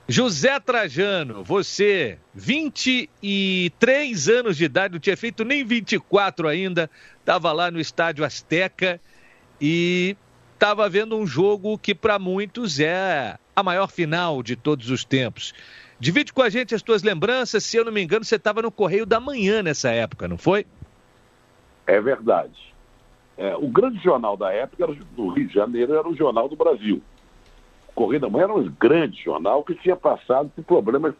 José 0.09 0.61
Trajano, 0.61 1.43
você, 1.43 2.19
23 2.35 4.29
anos 4.29 4.57
de 4.57 4.65
idade, 4.65 4.95
não 4.95 5.01
tinha 5.01 5.17
feito 5.17 5.45
nem 5.45 5.65
24 5.65 6.47
ainda, 6.47 6.89
estava 7.19 7.51
lá 7.51 7.69
no 7.71 7.81
Estádio 7.81 8.25
Azteca 8.25 9.01
e 9.61 10.17
estava 10.63 10.89
vendo 10.89 11.17
um 11.17 11.27
jogo 11.27 11.77
que 11.77 11.93
para 11.93 12.21
muitos 12.21 12.79
é 12.79 13.37
a 13.55 13.63
maior 13.65 13.89
final 13.89 14.45
de 14.45 14.55
todos 14.55 14.91
os 14.91 15.05
tempos. 15.05 15.53
Divide 15.99 16.33
com 16.33 16.41
a 16.41 16.49
gente 16.49 16.73
as 16.73 16.81
tuas 16.81 17.03
lembranças. 17.03 17.65
Se 17.65 17.77
eu 17.77 17.85
não 17.85 17.91
me 17.91 18.01
engano, 18.01 18.25
você 18.25 18.37
estava 18.37 18.63
no 18.63 18.71
Correio 18.71 19.05
da 19.05 19.19
Manhã 19.19 19.61
nessa 19.61 19.91
época, 19.91 20.29
não 20.29 20.39
foi? 20.39 20.65
É 21.85 22.01
verdade. 22.01 22.73
É, 23.37 23.57
o 23.57 23.67
grande 23.67 24.01
jornal 24.05 24.37
da 24.37 24.53
época 24.53 24.85
era, 24.85 24.95
do 25.17 25.31
Rio 25.31 25.49
de 25.49 25.55
Janeiro 25.55 25.95
era 25.95 26.09
o 26.09 26.15
Jornal 26.15 26.49
do 26.49 26.55
Brasil. 26.55 27.03
O 27.89 27.93
Correio 27.95 28.21
da 28.21 28.31
Manhã 28.31 28.45
era 28.45 28.55
um 28.55 28.71
grande 28.71 29.21
jornal 29.21 29.65
que 29.65 29.75
tinha 29.75 29.97
passado 29.97 30.49
por 30.55 30.63
problemas 30.63 31.13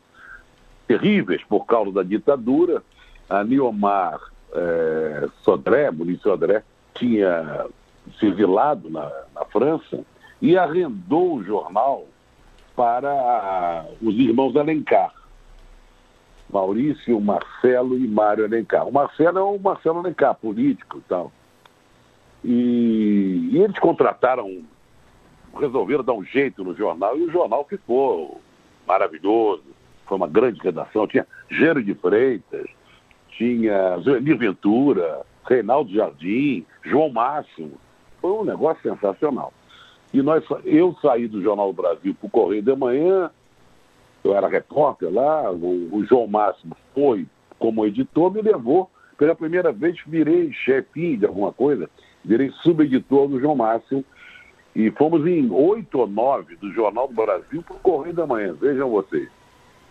terríveis 0.87 1.43
por 1.49 1.67
causa 1.67 1.91
da 1.91 2.05
ditadura. 2.05 2.81
A 3.29 3.43
Niomar 3.43 4.21
é, 4.55 5.29
Sodré, 5.43 5.91
Muniz 5.91 6.21
Sodré, 6.21 6.63
tinha 6.95 7.67
se 8.19 8.27
exilado 8.27 8.91
na, 8.91 9.11
na 9.35 9.45
França 9.47 10.05
e 10.41 10.57
arrendou 10.57 11.37
o 11.37 11.45
jornal 11.45 12.07
para 12.75 13.87
os 14.01 14.15
irmãos 14.15 14.57
Alencar. 14.57 15.13
Maurício, 16.53 17.19
Marcelo 17.21 17.97
e 17.97 18.07
Mário 18.07 18.45
Alencar. 18.45 18.87
O 18.87 18.93
Marcelo 18.93 19.39
é 19.39 19.43
o 19.43 19.59
Marcelo 19.59 20.01
Alencar, 20.01 20.35
político 20.35 20.99
e 20.99 21.01
tal. 21.03 21.33
E, 22.45 23.51
e 23.53 23.59
eles 23.59 23.79
contrataram, 23.79 24.63
resolveram 25.59 26.05
dar 26.05 26.13
um 26.13 26.25
jeito 26.25 26.63
no 26.63 26.75
jornal, 26.77 27.17
e 27.17 27.23
o 27.23 27.31
jornal 27.31 27.65
ficou 27.65 28.41
maravilhoso. 28.87 29.65
Foi 30.07 30.17
uma 30.17 30.29
grande 30.29 30.61
redação. 30.61 31.07
Tinha 31.07 31.27
Gênero 31.49 31.83
de 31.83 31.95
Freitas, 31.95 32.67
tinha 33.31 33.97
Zuenir 33.99 34.37
Ventura, 34.37 35.25
Reinaldo 35.49 35.93
Jardim, 35.93 36.67
João 36.83 37.11
Máximo. 37.11 37.73
Foi 38.23 38.31
um 38.31 38.45
negócio 38.45 38.81
sensacional. 38.83 39.53
E 40.15 40.23
nós, 40.23 40.45
eu 40.65 40.95
saí 41.03 41.27
do 41.27 41.43
Jornal 41.43 41.73
do 41.73 41.83
Brasil 41.83 42.15
para 42.15 42.27
o 42.27 42.31
Correio 42.31 42.63
da 42.63 42.77
Manhã, 42.77 43.31
eu 44.23 44.37
era 44.37 44.47
repórter 44.47 45.13
lá, 45.13 45.51
o, 45.51 45.89
o, 45.93 46.05
João 46.05 46.29
Máximo 46.29 46.77
foi 46.95 47.27
como 47.59 47.85
editor, 47.85 48.33
me 48.33 48.41
levou, 48.41 48.89
pela 49.19 49.35
primeira 49.35 49.73
vez 49.73 49.97
virei 50.07 50.53
chefinho 50.53 51.19
de 51.19 51.27
alguma 51.27 51.53
coisa, 51.53 51.91
virei 52.25 52.51
subeditor 52.63 53.27
do 53.27 53.41
João 53.41 53.57
Máximo, 53.57 54.05
e 54.77 54.91
fomos 54.93 55.27
em 55.27 55.51
oito 55.51 55.99
ou 55.99 56.07
nove 56.07 56.57
do 56.57 56.73
Jornal 56.73 57.09
do 57.09 57.15
Brasil 57.15 57.63
para 57.63 57.77
o 57.77 57.81
Correio 57.81 58.15
da 58.15 58.27
Manhã, 58.27 58.55
vejam 58.55 58.89
vocês. 58.89 59.29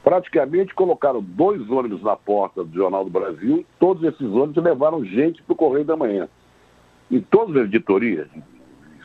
Praticamente 0.03 0.73
colocaram 0.73 1.21
dois 1.21 1.69
ônibus 1.69 2.01
na 2.01 2.15
porta 2.15 2.63
do 2.63 2.73
Jornal 2.73 3.03
do 3.03 3.11
Brasil, 3.11 3.65
todos 3.79 4.03
esses 4.03 4.27
ônibus 4.27 4.63
levaram 4.63 5.03
gente 5.03 5.43
para 5.43 5.53
o 5.53 5.57
Correio 5.57 5.85
da 5.85 5.97
Manhã. 5.97 6.29
Em 7.11 7.19
todas 7.19 7.57
as 7.57 7.63
editorias, 7.65 8.27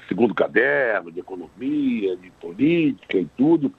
segundo 0.08 0.32
caderno, 0.32 1.10
de 1.10 1.20
economia, 1.20 2.16
de 2.16 2.30
política 2.40 3.18
e 3.18 3.26
tudo, 3.36 3.72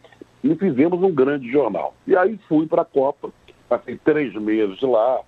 e 0.43 0.53
fizemos 0.55 1.01
um 1.01 1.13
grande 1.13 1.49
jornal. 1.49 1.95
E 2.05 2.15
aí 2.15 2.37
fui 2.47 2.67
para 2.67 2.81
a 2.81 2.85
Copa, 2.85 3.31
passei 3.69 3.97
três 3.97 4.33
meses 4.33 4.81
lá, 4.81 5.21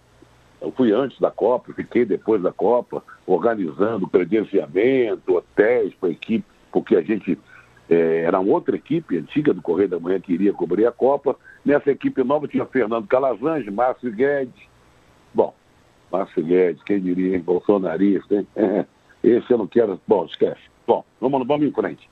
eu 0.62 0.72
fui 0.74 0.92
antes 0.92 1.18
da 1.20 1.32
Copa, 1.32 1.74
fiquei 1.74 2.04
depois 2.04 2.42
da 2.42 2.52
Copa, 2.52 3.02
organizando 3.26 4.08
credenciamento, 4.08 5.38
hotéis 5.38 5.94
para 5.94 6.10
a 6.10 6.12
equipe, 6.12 6.46
porque 6.72 6.96
a 6.98 7.02
gente 7.02 7.40
é, 7.90 8.24
era 8.24 8.40
uma 8.40 8.54
outra 8.54 8.76
equipe 8.76 9.18
antiga 9.18 9.54
do 9.54 9.62
Correio 9.62 9.90
da 9.90 10.00
Manhã 10.00 10.20
que 10.20 10.34
iria 10.34 10.52
cobrir 10.52 10.86
a 10.86 10.92
Copa. 10.92 11.36
Nessa 11.66 11.90
equipe 11.90 12.24
nova 12.24 12.48
tinha 12.48 12.66
Fernando 12.66 13.08
Calazans, 13.08 13.66
Márcio 13.68 14.12
Guedes. 14.12 14.69
Guedes, 16.38 16.84
quem 16.84 17.00
diria, 17.00 17.36
hein? 17.36 17.42
bolsonarista, 17.42 18.36
hein? 18.36 18.48
Esse 19.24 19.52
eu 19.52 19.58
não 19.58 19.68
quero. 19.68 20.00
Bom, 20.08 20.26
esquece. 20.26 20.62
Bom, 20.88 21.04
vamos, 21.20 21.46
vamos 21.46 21.68
em 21.68 21.72
frente. 21.72 22.10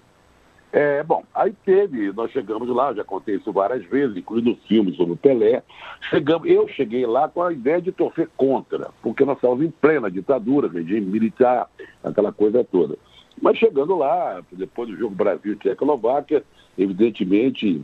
É, 0.72 1.02
bom, 1.02 1.24
aí 1.34 1.54
teve, 1.66 2.12
nós 2.12 2.30
chegamos 2.32 2.68
lá, 2.68 2.94
já 2.94 3.04
contei 3.04 3.36
isso 3.36 3.54
várias 3.54 3.86
vezes, 3.86 4.18
incluindo 4.18 4.56
filmes 4.68 4.98
sobre 4.98 5.14
o 5.14 5.18
Pelé. 5.18 5.64
Chegamos, 6.10 6.48
eu 6.48 6.68
cheguei 6.68 7.06
lá 7.06 7.30
com 7.30 7.42
a 7.42 7.54
ideia 7.54 7.82
de 7.82 7.92
torcer 7.92 8.30
contra, 8.36 8.90
porque 9.02 9.24
nós 9.24 9.38
estávamos 9.38 9.66
em 9.66 9.72
plena 9.72 10.12
ditadura, 10.12 10.68
regime 10.68 11.06
militar, 11.06 11.70
aquela 12.04 12.34
coisa 12.34 12.66
toda. 12.66 12.98
Mas 13.42 13.58
chegando 13.58 13.96
lá, 13.96 14.42
depois 14.52 14.90
do 14.90 14.98
jogo 14.98 15.16
Brasil 15.16 15.54
e 15.54 15.56
Tchecoslováquia, 15.56 16.44
evidentemente, 16.78 17.82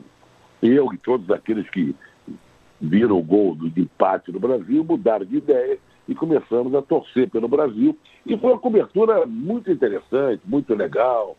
eu 0.61 0.93
e 0.93 0.97
todos 0.97 1.29
aqueles 1.31 1.69
que 1.69 1.95
viram 2.81 3.17
o 3.17 3.23
gol 3.23 3.55
do 3.55 3.67
empate 3.79 4.31
do 4.31 4.39
Brasil 4.39 4.83
mudaram 4.83 5.25
de 5.25 5.37
ideia 5.37 5.79
e 6.07 6.13
começamos 6.13 6.73
a 6.75 6.81
torcer 6.81 7.29
pelo 7.29 7.47
Brasil. 7.47 7.97
E 8.25 8.37
foi 8.37 8.51
uma 8.51 8.59
cobertura 8.59 9.25
muito 9.25 9.71
interessante, 9.71 10.41
muito 10.45 10.73
legal. 10.73 11.37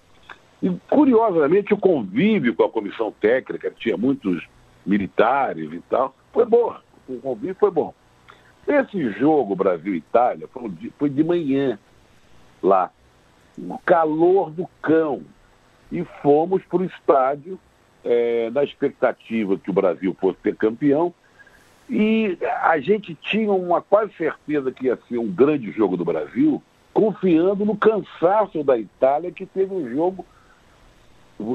E, 0.62 0.70
curiosamente, 0.88 1.74
o 1.74 1.78
convívio 1.78 2.54
com 2.54 2.64
a 2.64 2.70
comissão 2.70 3.12
técnica, 3.12 3.70
que 3.70 3.80
tinha 3.80 3.96
muitos 3.96 4.46
militares 4.86 5.72
e 5.72 5.80
tal, 5.90 6.14
foi 6.32 6.46
boa. 6.46 6.82
O 7.08 7.18
convívio 7.18 7.56
foi 7.58 7.70
bom. 7.70 7.94
Esse 8.66 9.10
jogo 9.12 9.54
Brasil-Itália 9.54 10.48
foi, 10.98 11.10
de 11.10 11.22
manhã 11.22 11.78
lá, 12.62 12.90
no 13.58 13.78
calor 13.80 14.50
do 14.50 14.66
cão. 14.80 15.22
E 15.92 16.02
fomos 16.22 16.62
para 16.64 16.78
o 16.78 16.84
estádio 16.84 17.60
é, 18.02 18.50
na 18.50 18.64
expectativa 18.64 19.58
que 19.58 19.70
o 19.70 19.74
Brasil 19.74 20.16
fosse 20.18 20.38
ter 20.38 20.56
campeão 20.56 21.14
e 21.88 22.38
a 22.62 22.78
gente 22.78 23.14
tinha 23.14 23.52
uma 23.52 23.82
quase 23.82 24.12
certeza 24.14 24.72
que 24.72 24.86
ia 24.86 24.98
ser 25.08 25.18
um 25.18 25.30
grande 25.30 25.70
jogo 25.70 25.96
do 25.96 26.04
Brasil, 26.04 26.62
confiando 26.92 27.64
no 27.64 27.76
cansaço 27.76 28.62
da 28.64 28.78
Itália, 28.78 29.30
que 29.30 29.44
teve 29.44 29.74
um 29.74 29.88
jogo. 29.90 30.24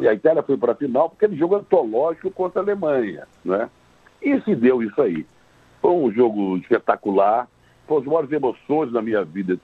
A 0.07 0.13
Itália 0.13 0.43
foi 0.43 0.57
para 0.57 0.73
a 0.73 0.75
final 0.75 1.09
porque 1.09 1.25
ele 1.25 1.37
jogo 1.37 1.55
antológico 1.55 2.29
contra 2.29 2.61
a 2.61 2.63
Alemanha. 2.63 3.27
Né? 3.43 3.69
E 4.21 4.39
se 4.41 4.55
deu 4.55 4.83
isso 4.83 5.01
aí. 5.01 5.25
Foi 5.81 5.91
um 5.91 6.11
jogo 6.11 6.57
espetacular, 6.57 7.47
foi 7.87 8.01
as 8.01 8.05
maiores 8.05 8.31
emoções 8.31 8.91
da 8.91 9.01
minha 9.01 9.23
vida. 9.23 9.57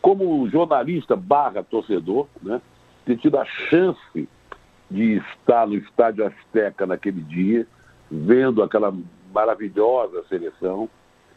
Como 0.00 0.48
jornalista 0.48 1.16
barra 1.16 1.62
torcedor, 1.62 2.28
né? 2.42 2.60
ter 3.04 3.16
tido 3.16 3.38
a 3.38 3.44
chance 3.44 4.28
de 4.90 5.16
estar 5.16 5.66
no 5.66 5.74
estádio 5.74 6.26
Azteca 6.26 6.86
naquele 6.86 7.22
dia, 7.22 7.66
vendo 8.10 8.62
aquela 8.62 8.94
maravilhosa 9.32 10.24
seleção, 10.28 10.88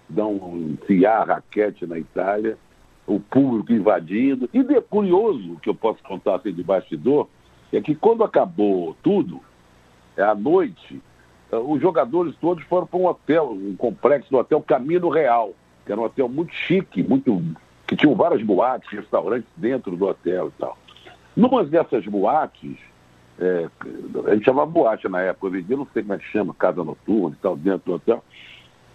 dão 0.08 0.36
enfiar 0.56 1.22
a 1.22 1.36
raquete 1.36 1.86
na 1.86 1.98
Itália, 1.98 2.58
o 3.08 3.20
público 3.20 3.72
invadindo. 3.72 4.50
E 4.54 4.64
de 4.64 4.80
curioso 4.82 5.58
que 5.62 5.70
eu 5.70 5.76
posso 5.76 6.02
contar 6.04 6.36
assim 6.36 6.54
de 6.54 6.64
bastidor 6.64 7.28
é 7.72 7.82
que 7.82 7.96
quando 7.96 8.24
acabou 8.24 8.96
tudo, 9.04 9.42
é 10.16 10.24
à 10.24 10.34
noite, 10.34 11.02
eh, 11.52 11.58
os 11.58 11.82
jogadores 11.82 12.36
todos 12.40 12.64
foram 12.66 12.88
para 12.88 13.00
um 13.00 13.06
hotel, 13.06 13.52
um 13.52 13.76
complexo 13.76 14.30
do 14.30 14.38
hotel 14.38 14.62
Camino 14.62 15.10
Real, 15.10 15.54
que 15.86 15.92
era 15.92 16.00
um 16.00 16.06
hotel 16.06 16.30
muito 16.30 16.54
chique, 16.54 17.04
muito 17.04 17.42
que 17.88 17.96
tinham 17.96 18.16
várias 18.16 18.42
boates, 18.42 18.90
restaurantes 18.90 19.50
dentro 19.56 19.96
do 19.96 20.06
hotel 20.08 20.48
e 20.48 20.60
tal. 20.60 20.78
Numa 21.36 21.64
dessas 21.64 22.06
boates, 22.06 22.78
é, 23.40 23.70
a 24.28 24.34
gente 24.34 24.46
chamava 24.46 24.70
boate 24.70 25.10
na 25.10 25.22
época, 25.22 25.48
hoje 25.48 25.60
em 25.60 25.64
dia 25.64 25.78
não 25.78 25.88
sei 25.94 26.02
como 26.04 26.14
é 26.14 26.18
que 26.18 26.26
chama, 26.26 26.54
casa 26.54 26.84
noturna 26.84 27.36
e 27.38 27.42
tal, 27.42 27.56
dentro 27.56 27.82
do 27.86 27.94
hotel. 27.96 28.24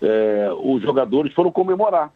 É, 0.00 0.48
os 0.62 0.82
jogadores 0.82 1.32
foram 1.34 1.52
comemorar. 1.52 2.10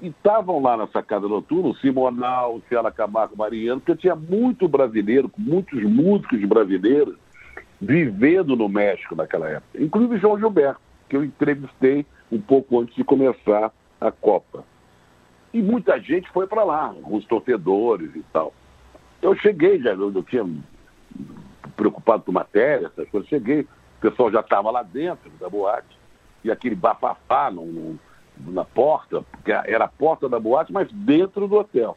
E 0.00 0.08
estavam 0.08 0.60
lá 0.60 0.76
nessa 0.76 1.02
casa 1.02 1.26
noturna, 1.26 1.68
o 1.68 1.76
Simonal, 1.76 2.56
o 2.56 2.62
Ciara 2.68 2.90
Camargo 2.90 3.36
Mariano, 3.36 3.80
porque 3.80 4.00
tinha 4.00 4.14
muito 4.14 4.68
brasileiro, 4.68 5.30
muitos 5.38 5.82
músicos 5.82 6.42
brasileiros 6.44 7.16
vivendo 7.80 8.56
no 8.56 8.68
México 8.68 9.14
naquela 9.14 9.48
época. 9.48 9.82
Inclusive 9.82 10.18
João 10.18 10.38
Gilberto, 10.38 10.80
que 11.08 11.16
eu 11.16 11.24
entrevistei 11.24 12.04
um 12.30 12.40
pouco 12.40 12.80
antes 12.80 12.94
de 12.94 13.04
começar 13.04 13.72
a 14.00 14.10
Copa. 14.10 14.64
E 15.52 15.62
muita 15.62 15.98
gente 16.00 16.28
foi 16.30 16.46
para 16.46 16.64
lá, 16.64 16.94
os 17.10 17.24
torcedores 17.26 18.14
e 18.14 18.22
tal. 18.32 18.52
Eu 19.22 19.34
cheguei, 19.36 19.80
já 19.80 19.90
eu, 19.92 20.12
eu 20.12 20.22
tinha 20.22 20.44
preocupado 21.76 22.22
com 22.22 22.32
matéria, 22.32 22.86
essas 22.86 23.08
coisas. 23.08 23.28
Cheguei, 23.28 23.60
o 23.60 24.00
pessoal 24.00 24.30
já 24.30 24.40
estava 24.40 24.70
lá 24.70 24.82
dentro 24.82 25.30
da 25.38 25.48
boate, 25.48 25.96
e 26.42 26.50
aquele 26.50 26.74
bafafá 26.74 27.50
no, 27.50 27.64
no, 27.66 27.98
na 28.38 28.64
porta, 28.64 29.22
porque 29.22 29.52
era 29.52 29.84
a 29.84 29.88
porta 29.88 30.28
da 30.28 30.38
boate, 30.38 30.72
mas 30.72 30.90
dentro 30.92 31.46
do 31.46 31.56
hotel. 31.56 31.96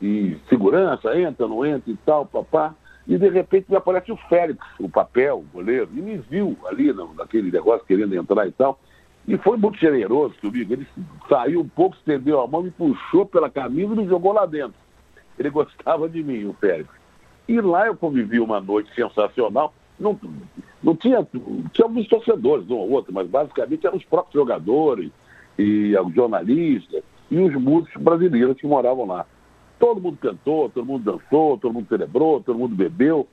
E 0.00 0.38
segurança, 0.48 1.18
entra, 1.18 1.46
não 1.46 1.64
entra 1.64 1.90
e 1.90 1.96
tal, 1.96 2.24
papá. 2.24 2.74
E 3.06 3.18
de 3.18 3.28
repente 3.28 3.66
me 3.68 3.76
aparece 3.76 4.12
o 4.12 4.16
Félix, 4.16 4.64
o 4.78 4.88
papel, 4.88 5.38
o 5.38 5.52
goleiro, 5.52 5.88
e 5.94 6.00
me 6.00 6.16
viu 6.18 6.56
ali 6.66 6.92
no, 6.92 7.12
naquele 7.14 7.50
negócio 7.50 7.86
querendo 7.86 8.14
entrar 8.14 8.46
e 8.46 8.52
tal. 8.52 8.78
E 9.26 9.36
foi 9.38 9.56
muito 9.56 9.78
generoso 9.78 10.34
comigo. 10.40 10.72
Ele 10.72 10.86
saiu 11.28 11.60
um 11.60 11.68
pouco, 11.68 11.96
estendeu 11.96 12.40
a 12.40 12.46
mão, 12.46 12.62
me 12.62 12.70
puxou 12.70 13.26
pela 13.26 13.50
camisa 13.50 13.92
e 13.92 13.96
me 13.96 14.06
jogou 14.06 14.32
lá 14.32 14.46
dentro. 14.46 14.74
Ele 15.38 15.50
gostava 15.50 16.08
de 16.08 16.22
mim, 16.22 16.46
o 16.46 16.54
Félix. 16.54 16.99
E 17.50 17.60
lá 17.60 17.88
eu 17.88 17.96
convivi 17.96 18.38
uma 18.38 18.60
noite 18.60 18.94
sensacional. 18.94 19.74
Não, 19.98 20.16
não 20.80 20.94
tinha, 20.94 21.26
tinha 21.72 21.84
alguns 21.84 22.06
torcedores, 22.06 22.70
um 22.70 22.76
ou 22.76 22.90
outro, 22.92 23.12
mas 23.12 23.28
basicamente 23.28 23.84
eram 23.84 23.96
os 23.96 24.04
próprios 24.04 24.34
jogadores 24.34 25.10
e 25.58 25.92
os 25.98 26.14
jornalistas 26.14 27.02
e 27.28 27.40
os 27.40 27.52
músicos 27.60 28.00
brasileiros 28.00 28.56
que 28.56 28.68
moravam 28.68 29.04
lá. 29.04 29.26
Todo 29.80 30.00
mundo 30.00 30.16
cantou, 30.22 30.68
todo 30.68 30.86
mundo 30.86 31.12
dançou, 31.12 31.58
todo 31.58 31.74
mundo 31.74 31.88
celebrou, 31.88 32.40
todo 32.40 32.56
mundo 32.56 32.76
bebeu. 32.76 33.26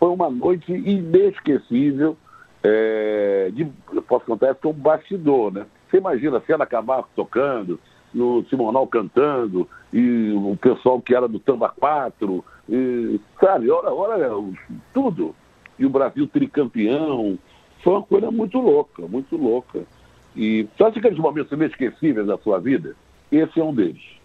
Foi 0.00 0.08
uma 0.08 0.28
noite 0.28 0.72
inesquecível 0.72 2.16
é, 2.64 3.52
de, 3.52 3.70
eu 3.92 4.02
posso 4.02 4.24
contar 4.24 4.48
essa 4.48 4.58
como 4.60 4.74
bastidor, 4.74 5.52
né? 5.52 5.64
Você 5.88 5.98
imagina 5.98 6.42
Cena 6.44 6.66
Camargo 6.66 7.08
tocando, 7.14 7.78
o 8.14 8.44
Simonal 8.48 8.86
cantando, 8.86 9.68
e 9.92 10.32
o 10.32 10.56
pessoal 10.56 11.00
que 11.00 11.14
era 11.14 11.28
do 11.28 11.38
Tamba 11.38 11.68
4, 11.68 12.44
e, 12.68 13.20
sabe, 13.40 13.70
ora, 13.70 13.92
ora, 13.92 14.28
tudo. 14.94 15.34
E 15.78 15.84
o 15.84 15.90
Brasil 15.90 16.26
tricampeão. 16.26 17.38
Foi 17.82 17.94
uma 17.94 18.02
coisa 18.02 18.30
muito 18.30 18.58
louca, 18.60 19.06
muito 19.08 19.36
louca. 19.36 19.84
E 20.36 20.68
sabe 20.78 20.98
aqueles 20.98 21.18
momentos 21.18 21.50
inesquecíveis 21.50 22.26
da 22.26 22.38
sua 22.38 22.58
vida? 22.60 22.94
Esse 23.32 23.58
é 23.58 23.64
um 23.64 23.74
deles. 23.74 24.19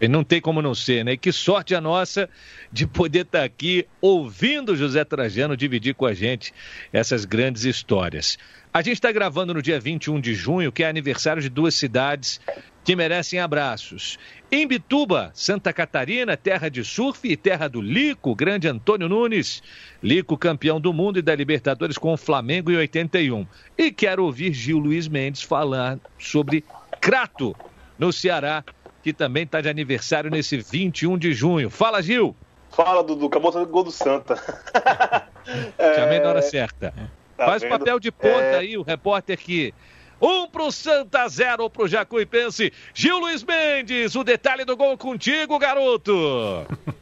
E 0.00 0.08
não 0.08 0.24
tem 0.24 0.40
como 0.40 0.62
não 0.62 0.74
ser, 0.74 1.04
né? 1.04 1.12
E 1.12 1.18
que 1.18 1.30
sorte 1.30 1.74
a 1.74 1.80
nossa 1.80 2.28
de 2.72 2.86
poder 2.86 3.22
estar 3.22 3.44
aqui 3.44 3.86
ouvindo 4.00 4.76
José 4.76 5.04
Trajano 5.04 5.56
dividir 5.56 5.94
com 5.94 6.06
a 6.06 6.14
gente 6.14 6.54
essas 6.92 7.24
grandes 7.24 7.64
histórias. 7.64 8.38
A 8.72 8.82
gente 8.82 8.94
está 8.94 9.12
gravando 9.12 9.52
no 9.52 9.60
dia 9.60 9.80
21 9.80 10.20
de 10.20 10.34
junho, 10.34 10.72
que 10.72 10.84
é 10.84 10.88
aniversário 10.88 11.42
de 11.42 11.48
duas 11.48 11.74
cidades 11.74 12.40
que 12.84 12.96
merecem 12.96 13.38
abraços. 13.38 14.18
Imbituba, 14.50 15.30
Santa 15.34 15.72
Catarina, 15.72 16.36
terra 16.36 16.68
de 16.68 16.82
surf 16.82 17.28
e 17.28 17.36
terra 17.36 17.68
do 17.68 17.80
Lico, 17.80 18.34
grande 18.34 18.68
Antônio 18.68 19.08
Nunes. 19.08 19.62
Lico, 20.02 20.38
campeão 20.38 20.80
do 20.80 20.92
mundo 20.92 21.18
e 21.18 21.22
da 21.22 21.34
Libertadores 21.34 21.98
com 21.98 22.12
o 22.12 22.16
Flamengo 22.16 22.70
em 22.70 22.76
81. 22.76 23.46
E 23.76 23.90
quero 23.90 24.24
ouvir 24.24 24.52
Gil 24.52 24.78
Luiz 24.78 25.08
Mendes 25.08 25.42
falar 25.42 25.98
sobre 26.18 26.64
Crato, 27.00 27.54
no 27.98 28.12
Ceará, 28.12 28.64
que 29.02 29.12
também 29.12 29.44
está 29.44 29.60
de 29.60 29.68
aniversário 29.68 30.30
nesse 30.30 30.58
21 30.58 31.16
de 31.18 31.32
junho. 31.32 31.70
Fala, 31.70 32.02
Gil! 32.02 32.34
Fala, 32.70 33.02
Dudu. 33.02 33.26
Acabou 33.26 33.50
de 33.50 33.64
gol 33.70 33.84
do 33.84 33.90
Santa. 33.90 34.36
Chamei 35.96 36.20
na 36.20 36.28
hora 36.28 36.42
certa. 36.42 36.94
Tá 37.36 37.46
Faz 37.46 37.62
vendo? 37.62 37.70
papel 37.70 37.98
de 37.98 38.12
ponta 38.12 38.28
é... 38.28 38.58
aí, 38.58 38.78
o 38.78 38.82
repórter 38.82 39.34
aqui. 39.38 39.74
Um 40.20 40.46
pro 40.46 40.70
Santa, 40.70 41.26
zero 41.28 41.68
pro 41.70 41.88
Jacuipense. 41.88 42.72
Gil 42.92 43.18
Luiz 43.18 43.42
Mendes, 43.42 44.14
o 44.14 44.22
detalhe 44.22 44.64
do 44.64 44.76
gol 44.76 44.96
contigo, 44.98 45.58
garoto. 45.58 46.12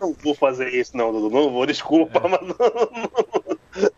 Não 0.00 0.14
vou 0.22 0.32
fazer 0.32 0.72
isso, 0.72 0.96
não, 0.96 1.12
Dudu. 1.12 1.28
Não 1.28 1.50
vou, 1.50 1.66
desculpa, 1.66 2.22
é. 2.24 2.28
mas 2.28 2.40
não, 2.40 2.56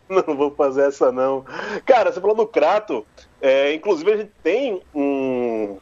não, 0.09 0.23
não, 0.27 0.35
vou 0.35 0.49
fazer 0.49 0.87
essa, 0.87 1.11
não. 1.11 1.45
Cara, 1.85 2.11
você 2.11 2.19
falou 2.19 2.35
do 2.35 2.47
Crato. 2.47 3.05
É, 3.39 3.71
inclusive, 3.75 4.11
a 4.11 4.17
gente 4.17 4.31
tem 4.41 4.81
um, 4.95 5.77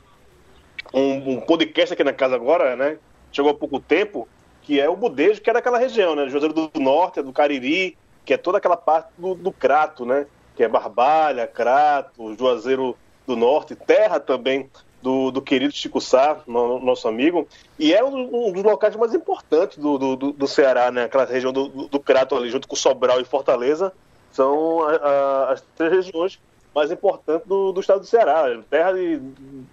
um, 0.94 1.34
um, 1.34 1.42
podcast 1.42 1.94
aqui 1.94 2.04
na 2.04 2.14
casa 2.14 2.36
agora, 2.36 2.76
né? 2.76 2.98
Chegou 3.32 3.52
há 3.52 3.54
pouco 3.54 3.80
tempo, 3.80 4.28
que 4.64 4.80
é 4.80 4.90
o 4.90 4.96
Budejo, 4.96 5.42
que 5.42 5.50
é 5.50 5.54
daquela 5.54 5.78
região, 5.78 6.16
né? 6.16 6.28
Juazeiro 6.30 6.54
do 6.54 6.80
Norte, 6.80 7.22
do 7.22 7.34
Cariri, 7.34 7.98
que 8.26 8.34
é 8.34 8.38
toda 8.38 8.58
aquela 8.58 8.78
parte 8.78 9.10
do, 9.18 9.36
do 9.36 9.52
Crato, 9.52 10.06
né? 10.06 10.26
Que 10.56 10.64
é 10.64 10.68
Barbalha, 10.68 11.48
Crato, 11.48 12.36
Juazeiro 12.38 12.96
do 13.26 13.36
Norte, 13.36 13.76
terra 13.76 14.20
também 14.20 14.70
do, 15.02 15.32
do 15.32 15.42
querido 15.42 15.74
Chico 15.74 16.02
Sá, 16.02 16.42
no, 16.46 16.80
nosso 16.80 17.08
amigo, 17.08 17.48
e 17.78 17.94
é 17.94 18.04
um, 18.04 18.48
um, 18.48 18.52
dos 18.52 18.64
locais 18.64 18.96
mais 18.96 19.14
importantes 19.14 19.78
do, 19.78 19.98
do, 19.98 20.34
do, 20.34 20.48
Ceará, 20.48 20.92
né? 20.92 21.04
Aquela 21.04 21.26
região 21.26 21.54
do, 21.54 21.88
do 21.88 22.00
Crato 22.00 22.36
ali, 22.36 22.50
junto 22.50 22.68
com 22.68 22.76
Sobral 22.76 23.22
e 23.22 23.26
Fortaleza, 23.26 23.94
são 24.32 24.84
a, 24.84 24.96
a, 24.96 25.52
as 25.54 25.62
três 25.76 25.94
regiões 25.94 26.40
mais 26.74 26.92
importante 26.92 27.48
do, 27.48 27.72
do 27.72 27.80
estado 27.80 28.02
do 28.02 28.06
Ceará. 28.06 28.46
Terra 28.70 28.94
de, 28.94 29.20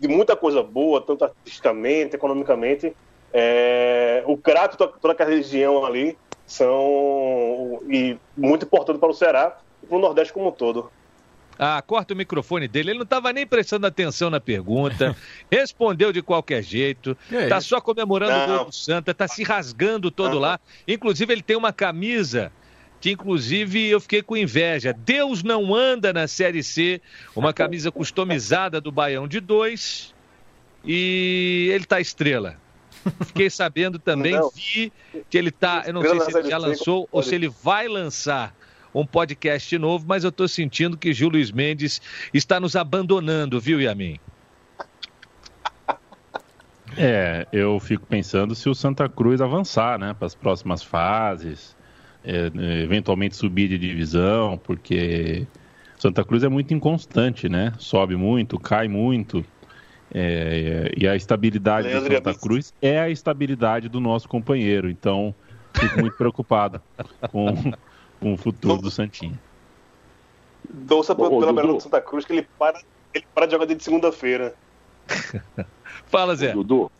de, 0.00 0.09
muita 0.09 0.37
coisa 0.37 0.62
boa, 0.62 1.00
tanto 1.00 1.24
artisticamente, 1.24 2.16
economicamente. 2.16 2.94
É, 3.32 4.22
o 4.26 4.37
Crato, 4.37 4.76
toda, 4.76 4.92
toda 4.92 5.12
aquela 5.12 5.30
região 5.30 5.85
ali, 5.85 6.16
são 6.46 7.82
e 7.88 8.16
muito 8.37 8.64
importante 8.64 8.98
para 8.98 9.11
o 9.11 9.14
Ceará 9.14 9.59
e 9.82 9.87
para 9.87 9.96
o 9.96 10.00
Nordeste 10.00 10.32
como 10.32 10.48
um 10.48 10.52
todo. 10.52 10.90
Ah, 11.59 11.82
corta 11.82 12.12
o 12.12 12.16
microfone 12.16 12.68
dele. 12.68 12.90
Ele 12.90 12.98
não 12.98 13.04
estava 13.04 13.32
nem 13.32 13.46
prestando 13.46 13.87
atenção 13.87 14.28
na 14.28 14.38
pergunta. 14.38 15.16
respondeu 15.50 16.12
de 16.12 16.22
qualquer 16.22 16.62
jeito. 16.62 17.16
Está 17.30 17.61
só 17.61 17.80
comemorando 17.80 18.32
não. 18.32 18.44
o 18.44 18.59
gol 18.59 18.66
do 18.66 18.74
Santa. 18.74 19.12
Está 19.12 19.26
se 19.26 19.42
rasgando 19.42 20.11
todo 20.11 20.35
não. 20.35 20.40
lá. 20.40 20.61
Inclusive, 20.87 21.32
ele 21.32 21.42
tem 21.42 21.56
uma 21.56 21.72
camisa 21.72 22.52
que 23.07 23.12
inclusive 23.12 23.87
eu 23.87 24.01
fiquei 24.01 24.21
com 24.21 24.37
inveja. 24.37 24.92
Deus 24.92 25.45
não 25.45 25.73
anda 25.73 26.12
na 26.12 26.27
Série 26.27 26.61
C, 26.61 27.01
uma 27.37 27.53
camisa 27.53 27.92
customizada 27.92 28.81
do 28.81 28.90
Baião 28.90 29.29
de 29.29 29.38
dois 29.38 30.12
e 30.85 31.71
ele 31.73 31.85
tá 31.85 32.01
estrela. 32.01 32.57
Fiquei 33.25 33.49
sabendo 33.49 33.97
também, 34.01 34.33
não. 34.33 34.51
vi 34.51 34.92
que 35.31 35.38
ele 35.38 35.53
tá, 35.53 35.85
eu 35.87 35.92
não 35.92 36.03
sei 36.03 36.19
se 36.19 36.37
ele 36.37 36.51
já 36.51 36.59
lançou 36.59 37.09
ou 37.12 37.23
se 37.23 37.33
ele 37.33 37.49
vai 37.49 37.87
lançar 37.87 38.53
um 38.92 39.07
podcast 39.07 39.79
novo, 39.79 40.05
mas 40.09 40.25
eu 40.25 40.31
estou 40.31 40.49
sentindo 40.49 40.97
que 40.97 41.12
Gil 41.12 41.29
Luiz 41.29 41.53
Mendes 41.53 42.03
está 42.35 42.59
nos 42.59 42.75
abandonando, 42.75 43.61
viu, 43.61 43.81
Yamin? 43.81 44.19
É, 46.97 47.47
eu 47.53 47.79
fico 47.79 48.05
pensando 48.05 48.53
se 48.57 48.69
o 48.69 48.75
Santa 48.75 49.09
Cruz 49.09 49.40
avançar, 49.40 49.97
né, 49.97 50.12
para 50.12 50.27
as 50.27 50.35
próximas 50.35 50.83
fases 50.83 51.77
é, 52.27 52.83
eventualmente 52.83 53.37
subir 53.37 53.69
de 53.69 53.79
divisão, 53.79 54.59
porque 54.59 55.47
Santa 55.97 56.25
Cruz 56.25 56.43
é 56.43 56.49
muito 56.49 56.75
inconstante, 56.75 57.49
né? 57.49 57.73
Sobe 57.79 58.17
muito, 58.17 58.59
cai 58.59 58.89
muito. 58.89 59.45
É, 60.12 60.93
e 60.97 61.07
a 61.07 61.15
estabilidade 61.15 61.89
do 61.89 62.01
Santa 62.01 62.35
Cruz 62.35 62.75
é 62.83 62.99
a 62.99 63.09
estabilidade 63.09 63.89
do 63.89 64.01
nosso 64.01 64.29
companheiro. 64.29 64.91
Então, 64.91 65.33
fico 65.73 66.01
muito 66.01 66.17
preocupado 66.17 66.83
com, 67.31 67.73
com 68.21 68.35
o 68.35 68.37
futuro 68.37 68.83
do 68.83 68.91
Santinho. 68.91 69.39
Doça 70.69 71.15
pela 71.15 71.53
melhor 71.53 71.75
do 71.75 71.81
Santa 71.81 72.01
Cruz 72.01 72.25
que 72.25 72.33
ele 72.33 72.47
para, 72.59 72.81
ele 73.15 73.25
para 73.33 73.47
de 73.47 73.53
jogar 73.53 73.67
de 73.67 73.83
segunda-feira. 73.83 74.53
Fala, 76.07 76.35
Zé. 76.35 76.53
Dudu, 76.53 76.91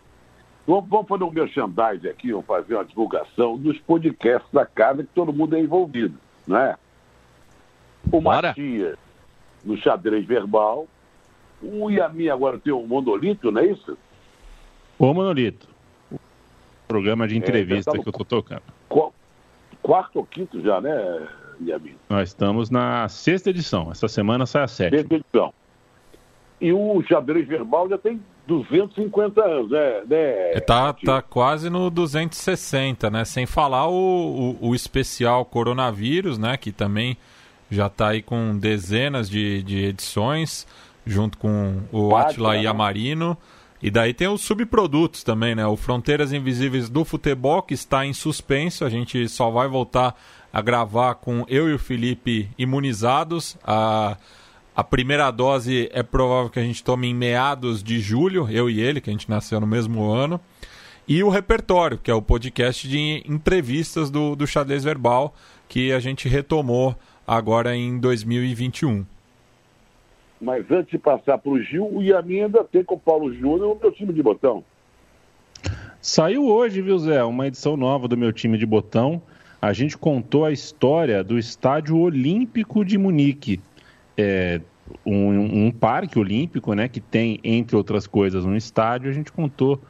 Vamos, 0.67 0.89
vamos 0.91 1.09
fazer 1.09 1.25
um 1.25 1.31
merchandising 1.31 2.09
aqui, 2.09 2.33
vamos 2.33 2.47
fazer 2.47 2.75
uma 2.75 2.85
divulgação 2.85 3.57
dos 3.57 3.79
podcasts 3.79 4.51
da 4.53 4.67
casa 4.67 5.05
que 5.05 5.11
todo 5.15 5.33
mundo 5.33 5.57
é 5.57 5.61
envolvido, 5.61 6.19
não 6.47 6.59
é? 6.59 6.77
O 8.11 8.21
Bora. 8.21 8.49
Matias 8.49 8.99
no 9.65 9.77
xadrez 9.77 10.25
verbal, 10.25 10.87
o 11.63 11.91
Yami 11.91 12.31
agora 12.31 12.59
tem 12.59 12.73
um 12.73 12.87
monolito, 12.87 13.51
não 13.51 13.61
é 13.61 13.67
isso? 13.67 13.99
O 14.99 15.13
monolito. 15.13 15.69
Programa 16.87 17.27
de 17.27 17.35
é, 17.35 17.39
entrevista 17.39 17.91
é, 17.91 17.97
tá 17.97 18.03
que 18.03 18.09
eu 18.09 18.13
tô 18.13 18.25
tocando. 18.25 18.63
Quarto 19.83 20.17
ou 20.17 20.27
quinto 20.27 20.61
já, 20.61 20.81
né, 20.81 21.29
Yami? 21.61 21.97
Nós 22.09 22.29
estamos 22.29 22.71
na 22.71 23.09
sexta 23.09 23.51
edição. 23.51 23.91
Essa 23.91 24.09
semana 24.09 24.47
sai 24.47 24.63
a 24.63 24.69
sétima. 24.69 24.99
Sexta 24.99 25.15
edição. 25.17 25.55
E 26.61 26.73
o 26.73 27.03
xadrez 27.03 27.47
verbal 27.47 27.89
já 27.89 27.99
tem 27.99 28.21
250 28.47 29.43
anos, 29.43 29.71
né? 29.71 30.03
né 30.09 30.53
é, 30.53 30.61
tá, 30.61 30.93
tá 30.93 31.21
quase 31.21 31.69
no 31.69 31.91
260, 31.91 33.11
né? 33.11 33.25
Sem 33.25 33.45
falar 33.45 33.89
o, 33.89 34.57
o, 34.61 34.69
o, 34.69 34.75
especial 34.75 35.45
coronavírus, 35.45 36.39
né? 36.39 36.57
Que 36.57 36.71
também 36.71 37.17
já 37.71 37.87
está 37.87 38.09
aí 38.09 38.23
com 38.23 38.57
dezenas 38.57 39.29
de, 39.29 39.63
de 39.63 39.85
edições, 39.87 40.67
junto 41.05 41.37
com 41.39 41.83
o 41.91 42.15
Atila 42.15 42.55
né? 42.55 42.63
Yamarino. 42.63 43.37
E 43.83 43.91
daí 43.91 44.15
tem 44.15 44.29
os 44.29 44.41
subprodutos 44.41 45.23
também, 45.23 45.55
né? 45.55 45.67
O 45.67 45.77
Fronteiras 45.77 46.33
Invisíveis 46.33 46.89
do 46.89 47.05
Futebol, 47.05 47.63
que 47.63 47.75
está 47.75 48.07
em 48.07 48.13
suspenso. 48.13 48.85
A 48.85 48.89
gente 48.89 49.29
só 49.29 49.51
vai 49.51 49.69
voltar 49.69 50.17
a 50.53 50.63
gravar 50.63 51.17
com 51.17 51.45
eu 51.49 51.69
e 51.69 51.75
o 51.75 51.79
Felipe 51.79 52.49
imunizados. 52.57 53.57
A 53.63 54.17
a 54.77 54.85
primeira 54.85 55.31
dose 55.31 55.89
é 55.91 56.03
provável 56.03 56.51
que 56.51 56.59
a 56.59 56.63
gente 56.63 56.85
tome 56.85 57.09
em 57.09 57.15
meados 57.15 57.83
de 57.83 57.99
julho, 57.99 58.47
eu 58.51 58.69
e 58.69 58.79
ele, 58.79 59.01
que 59.01 59.09
a 59.09 59.13
gente 59.13 59.31
nasceu 59.31 59.59
no 59.59 59.67
mesmo 59.67 60.05
ano. 60.05 60.39
E 61.09 61.25
o 61.25 61.31
repertório, 61.31 61.97
que 61.97 62.11
é 62.11 62.15
o 62.15 62.21
podcast 62.21 62.87
de 62.87 63.25
entrevistas 63.27 64.11
do, 64.11 64.37
do 64.37 64.47
Xadrez 64.47 64.85
Verbal, 64.85 65.35
que 65.67 65.93
a 65.93 65.99
gente 65.99 66.29
retomou 66.29 66.95
agora 67.27 67.75
em 67.75 67.99
2021. 67.99 69.07
Mas 70.39 70.71
antes 70.71 70.91
de 70.91 70.99
passar 70.99 71.39
para 71.39 71.51
o 71.51 71.63
Gil, 71.63 71.89
o 71.91 72.03
Yamin 72.03 72.43
ainda 72.43 72.63
tem 72.63 72.85
com 72.85 72.97
o 72.97 73.01
Paulo 73.01 73.33
Júnior 73.33 73.75
o 73.75 73.81
meu 73.81 73.91
time 73.91 74.13
de 74.13 74.23
botão. 74.23 74.63
Saiu 76.03 76.47
hoje, 76.47 76.83
viu, 76.83 76.99
Zé? 76.99 77.25
Uma 77.25 77.47
edição 77.47 77.79
nova 77.79 78.07
do 78.07 78.17
meu 78.17 78.31
time 78.31 78.59
de 78.59 78.67
botão. 78.67 79.23
A 79.63 79.73
gente 79.73 79.97
contou 79.97 80.45
a 80.45 80.53
história 80.53 81.25
do 81.25 81.39
Estádio 81.39 81.97
Olímpico 81.97 82.85
de 82.85 82.99
Munique 82.99 83.59
é, 84.17 84.61
um, 85.05 85.67
um, 85.67 85.71
parque 85.71 86.19
olímpico, 86.19 86.75
né, 86.75 86.89
que 86.89 87.01
tem, 87.01 87.41
entre 87.43 87.77
outras 87.77 88.07
coisas, 88.07 88.45
um 88.45 88.57
estádio. 88.57 89.11
A 89.11 89.13
gente 89.13 89.33
contou 89.33 89.81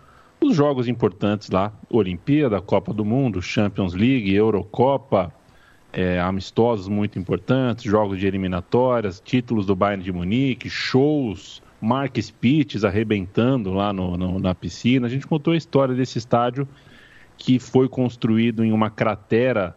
os 0.41 0.55
jogos 0.55 0.89
importantes 0.89 1.51
lá: 1.51 1.72
Olimpíada, 1.91 2.61
Copa 2.61 2.93
do 2.93 3.05
Mundo, 3.05 3.41
Champions 3.41 3.95
League, 3.95 4.35
Eurocopa, 4.35 5.33
é, 5.93 6.20
amistosos 6.20 6.89
muito 6.89 7.18
importantes, 7.18 7.85
jogos 7.85 8.18
de 8.18 8.27
eliminatórias, 8.27 9.20
títulos 9.24 9.66
do 9.66 9.74
Bayern 9.74 10.03
de 10.03 10.12
Munique, 10.12 10.68
shows, 10.68 11.62
Mark 11.81 12.16
Spitz 12.18 12.85
arrebentando 12.85 13.72
lá 13.72 13.93
no, 13.93 14.16
no, 14.16 14.39
na 14.39 14.55
piscina. 14.55 15.07
A 15.07 15.11
gente 15.11 15.27
contou 15.27 15.53
a 15.53 15.57
história 15.57 15.95
desse 15.95 16.18
estádio 16.18 16.68
que 17.39 17.59
foi 17.59 17.89
construído 17.89 18.64
em 18.64 18.72
uma 18.72 18.91
cratera 18.91 19.77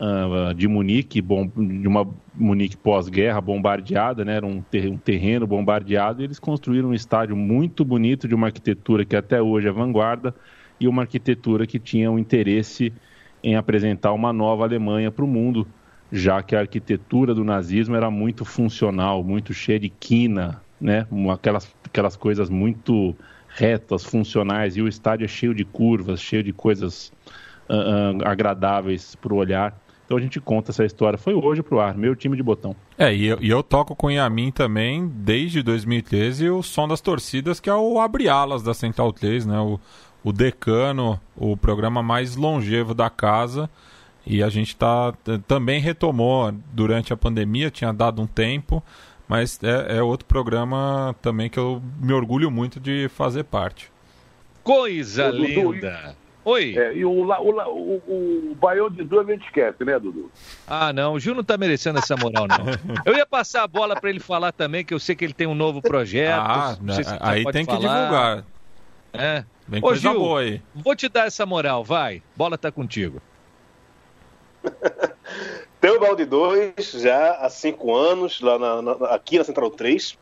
uh, 0.00 0.54
de 0.54 0.68
Munique, 0.68 1.20
bom, 1.20 1.46
de 1.46 1.86
uma 1.86 2.06
Munique 2.34 2.76
pós-guerra 2.76 3.40
bombardeada, 3.40 4.24
né? 4.24 4.36
Era 4.36 4.46
um, 4.46 4.60
ter, 4.60 4.90
um 4.90 4.96
terreno 4.96 5.46
bombardeado. 5.46 6.20
E 6.20 6.24
eles 6.24 6.38
construíram 6.38 6.90
um 6.90 6.94
estádio 6.94 7.36
muito 7.36 7.84
bonito 7.84 8.28
de 8.28 8.34
uma 8.34 8.48
arquitetura 8.48 9.04
que 9.04 9.16
até 9.16 9.40
hoje 9.40 9.68
é 9.68 9.72
vanguarda 9.72 10.34
e 10.78 10.86
uma 10.86 11.02
arquitetura 11.02 11.66
que 11.66 11.78
tinha 11.78 12.10
um 12.10 12.18
interesse 12.18 12.92
em 13.42 13.56
apresentar 13.56 14.12
uma 14.12 14.32
nova 14.32 14.64
Alemanha 14.64 15.10
para 15.10 15.24
o 15.24 15.28
mundo, 15.28 15.66
já 16.10 16.42
que 16.42 16.54
a 16.54 16.60
arquitetura 16.60 17.34
do 17.34 17.44
nazismo 17.44 17.96
era 17.96 18.10
muito 18.10 18.44
funcional, 18.44 19.22
muito 19.22 19.54
cheia 19.54 19.78
de 19.78 19.88
quina, 19.88 20.60
né? 20.80 21.06
Aquelas, 21.32 21.74
aquelas 21.84 22.16
coisas 22.16 22.50
muito 22.50 23.16
retas, 23.48 24.04
funcionais, 24.04 24.76
e 24.76 24.82
o 24.82 24.88
estádio 24.88 25.24
é 25.24 25.28
cheio 25.28 25.54
de 25.54 25.64
curvas, 25.64 26.20
cheio 26.20 26.42
de 26.42 26.52
coisas 26.52 27.10
uh, 27.70 28.18
uh, 28.18 28.28
agradáveis 28.28 29.14
para 29.14 29.32
o 29.32 29.36
olhar. 29.36 29.85
Então 30.06 30.16
a 30.16 30.20
gente 30.20 30.40
conta 30.40 30.70
essa 30.70 30.84
história. 30.84 31.18
Foi 31.18 31.34
hoje 31.34 31.62
pro 31.62 31.80
ar, 31.80 31.96
meu 31.98 32.14
time 32.14 32.36
de 32.36 32.42
botão. 32.42 32.74
É, 32.96 33.12
e 33.12 33.26
eu, 33.26 33.38
e 33.40 33.50
eu 33.50 33.62
toco 33.62 33.94
com 33.94 34.06
o 34.06 34.10
Yamin 34.10 34.52
também, 34.52 35.06
desde 35.06 35.62
2013, 35.62 36.48
o 36.48 36.62
som 36.62 36.86
das 36.86 37.00
torcidas, 37.00 37.58
que 37.58 37.68
é 37.68 37.74
o 37.74 38.00
Abre 38.00 38.28
Alas 38.28 38.62
da 38.62 38.72
Central 38.72 39.12
3, 39.12 39.46
né? 39.46 39.58
O, 39.58 39.80
o 40.22 40.32
Decano, 40.32 41.20
o 41.36 41.56
programa 41.56 42.04
mais 42.04 42.36
longevo 42.36 42.94
da 42.94 43.10
casa. 43.10 43.68
E 44.24 44.42
a 44.42 44.48
gente 44.48 44.76
tá, 44.76 45.12
também 45.46 45.80
retomou 45.80 46.52
durante 46.72 47.12
a 47.12 47.16
pandemia, 47.16 47.70
tinha 47.70 47.92
dado 47.92 48.22
um 48.22 48.26
tempo, 48.26 48.82
mas 49.28 49.60
é, 49.62 49.98
é 49.98 50.02
outro 50.02 50.26
programa 50.26 51.14
também 51.20 51.50
que 51.50 51.58
eu 51.58 51.82
me 52.00 52.12
orgulho 52.12 52.50
muito 52.50 52.80
de 52.80 53.08
fazer 53.08 53.44
parte. 53.44 53.90
Coisa 54.64 55.28
linda! 55.28 56.16
Oi. 56.46 56.78
É, 56.78 56.94
e 56.94 57.04
o, 57.04 57.10
o, 57.10 57.32
o, 57.32 58.52
o 58.52 58.54
Baião 58.54 58.88
de 58.88 59.02
Duas 59.02 59.28
a 59.28 59.32
gente 59.32 59.44
esquece, 59.46 59.84
né, 59.84 59.98
Dudu? 59.98 60.30
Ah, 60.64 60.92
não. 60.92 61.14
O 61.14 61.18
Gil 61.18 61.34
não 61.34 61.42
tá 61.42 61.58
merecendo 61.58 61.98
essa 61.98 62.16
moral, 62.16 62.46
não. 62.46 62.66
Eu 63.04 63.16
ia 63.16 63.26
passar 63.26 63.64
a 63.64 63.66
bola 63.66 64.00
para 64.00 64.08
ele 64.08 64.20
falar 64.20 64.52
também, 64.52 64.84
que 64.84 64.94
eu 64.94 65.00
sei 65.00 65.16
que 65.16 65.24
ele 65.24 65.32
tem 65.32 65.48
um 65.48 65.56
novo 65.56 65.82
projeto. 65.82 66.38
Ah, 66.38 66.76
se 66.76 67.02
aí 67.18 67.44
tem 67.50 67.64
falar. 67.64 67.78
que 67.78 67.84
divulgar. 67.84 68.44
É. 69.12 69.44
Vem 69.66 69.84
Ô, 69.84 69.92
Gil, 69.96 70.14
boa 70.14 70.40
aí. 70.40 70.62
Vou 70.72 70.94
te 70.94 71.08
dar 71.08 71.26
essa 71.26 71.44
moral, 71.44 71.82
vai. 71.82 72.22
Bola 72.36 72.56
tá 72.56 72.70
contigo. 72.70 73.20
tem 75.80 75.90
o 75.90 75.98
Balde 75.98 76.26
2 76.26 76.92
já 76.92 77.32
há 77.40 77.50
cinco 77.50 77.92
anos, 77.92 78.40
lá 78.40 78.56
na, 78.56 78.82
na, 78.82 78.92
aqui 79.08 79.36
na 79.36 79.42
Central 79.42 79.70
3. 79.70 80.16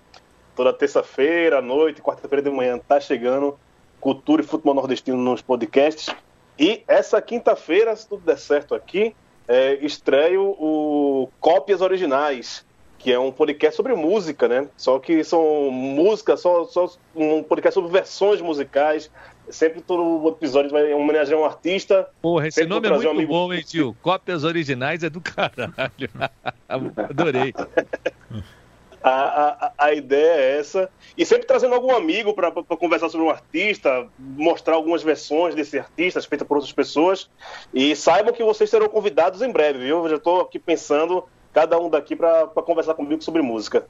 Toda 0.57 0.73
terça-feira, 0.73 1.59
à 1.59 1.63
noite, 1.63 2.01
quarta-feira 2.01 2.43
de 2.43 2.49
manhã, 2.49 2.79
tá 2.79 2.99
chegando 2.99 3.59
Cultura 4.05 4.43
e 4.43 4.45
Futebol 4.45 4.75
Nordestino 4.75 5.17
nos 5.17 5.41
podcasts. 5.41 6.15
E 6.59 6.83
essa 6.87 7.23
quinta-feira, 7.23 7.97
se 7.97 8.07
tudo 8.07 8.23
der 8.23 8.37
certo 8.39 8.75
aqui, 8.75 9.17
é, 9.49 9.77
estreio 9.77 10.43
o 10.59 11.31
Cópias 11.41 11.81
Originais, 11.81 12.67
que 12.99 13.11
é 13.11 13.19
um 13.19 13.33
podcast 13.33 13.75
sobre 13.75 13.95
música, 13.95 14.47
né? 14.47 14.69
Só 14.77 14.99
que 14.99 15.25
são 15.25 15.71
músicas, 15.71 16.43
só, 16.43 16.67
só 16.67 16.95
um 17.17 17.43
podcast 17.43 17.73
sobre 17.73 17.91
versões 17.91 18.43
musicais. 18.43 19.11
Sempre 19.49 19.81
todo 19.81 20.29
episódio 20.29 20.71
vai 20.71 20.93
homenagear 20.93 21.41
um 21.41 21.45
artista. 21.47 22.07
Porra, 22.21 22.49
esse 22.49 22.67
nome 22.67 22.87
é 22.87 22.91
muito 22.91 23.09
um 23.09 23.11
amigo... 23.11 23.33
bom, 23.33 23.55
hein, 23.55 23.63
tio? 23.67 23.97
Cópias 24.03 24.45
Originais 24.45 25.03
é 25.03 25.09
do 25.09 25.23
caralho. 25.23 26.11
Adorei. 26.69 27.55
A, 29.07 29.11
a, 29.11 29.73
a, 29.77 29.93
ideia 29.93 30.33
é 30.33 30.59
essa. 30.59 30.89
E 31.15 31.27
sempre 31.27 31.47
trazendo 31.47 31.75
algum 31.75 31.95
amigo 31.95 32.33
para 32.33 32.51
conversar 32.51 33.11
sobre 33.11 33.27
um 33.27 33.31
artista, 33.31 34.09
mostrar 34.19 34.77
algumas 34.77 35.03
versões 35.03 35.55
desse 35.55 35.79
artista 35.79 36.23
feitas 36.23 36.49
por 36.49 36.57
outras 36.57 36.73
pessoas. 36.73 37.29
E 37.75 37.95
saibam 37.95 38.33
que 38.33 38.43
vocês 38.43 38.71
serão 38.71 38.89
convidados 38.89 39.43
em 39.43 39.53
breve, 39.53 39.81
viu? 39.81 40.05
Eu 40.05 40.09
já 40.09 40.17
estou 40.17 40.41
aqui 40.41 40.59
pensando, 40.59 41.23
cada 41.53 41.79
um 41.79 41.91
daqui, 41.91 42.17
para 42.17 42.47
conversar 42.47 42.95
comigo 42.95 43.23
sobre 43.23 43.43
música. 43.43 43.87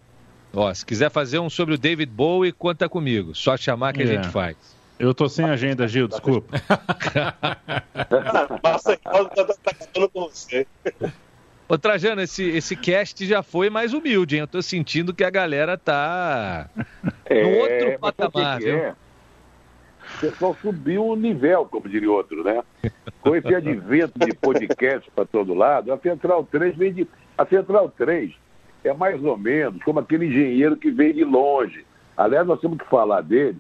Ó, 0.53 0.75
se 0.75 0.85
quiser 0.85 1.13
fazer 1.13 1.39
um 1.39 1.49
sobre 1.49 1.77
o 1.77 1.79
David 1.79 2.11
Bowie, 2.11 2.51
conta 2.51 2.89
comigo. 2.89 3.37
Só 3.37 3.57
chamar 3.57 3.93
que 3.93 4.03
a 4.03 4.07
gente 4.07 4.27
faz. 4.31 4.57
Eu 4.99 5.15
tô 5.15 5.29
sem 5.29 5.45
agenda, 5.45 5.87
Gil, 5.87 6.09
desculpa. 6.09 6.59
Passa 8.63 8.91
aí, 8.91 8.99
tá, 8.99 9.45
tá 9.45 10.09
com 10.13 10.29
você. 10.29 10.67
Ô, 11.75 11.79
Trajano, 11.79 12.23
esse, 12.23 12.45
esse 12.51 12.77
cast 12.77 13.27
já 13.27 13.43
foi 13.43 13.69
mais 13.69 13.93
humilde, 13.93 14.37
hein? 14.37 14.43
Eu 14.43 14.47
tô 14.47 14.63
sentindo 14.63 15.13
que 15.13 15.25
a 15.25 15.31
galera 15.31 15.77
tá 15.77 16.71
é, 17.25 17.43
no 17.43 17.59
outro 17.59 17.99
patamar, 17.99 18.61
viu? 18.61 18.77
É? 18.77 18.95
O 20.17 20.21
pessoal 20.21 20.57
subiu 20.63 21.05
o 21.05 21.17
nível, 21.17 21.65
como 21.65 21.89
diria 21.89 22.13
outro, 22.13 22.45
né? 22.45 22.63
Com 23.21 23.35
esse 23.35 23.53
advento 23.53 24.17
de 24.21 24.33
podcast 24.37 25.11
para 25.11 25.25
todo 25.25 25.53
lado, 25.53 25.93
a 25.93 25.99
Central 25.99 26.47
3 26.49 26.77
vem 26.77 26.93
de. 26.93 27.09
A 27.37 27.45
Central 27.45 27.93
3 27.99 28.33
é 28.85 28.93
mais 28.93 29.21
ou 29.25 29.37
menos 29.37 29.83
como 29.83 29.99
aquele 29.99 30.27
engenheiro 30.27 30.77
que 30.77 30.93
vem 30.93 31.13
de 31.13 31.25
longe. 31.25 31.85
Aliás, 32.17 32.47
nós 32.47 32.61
temos 32.61 32.79
que 32.79 32.89
falar 32.89 33.21
dele, 33.23 33.59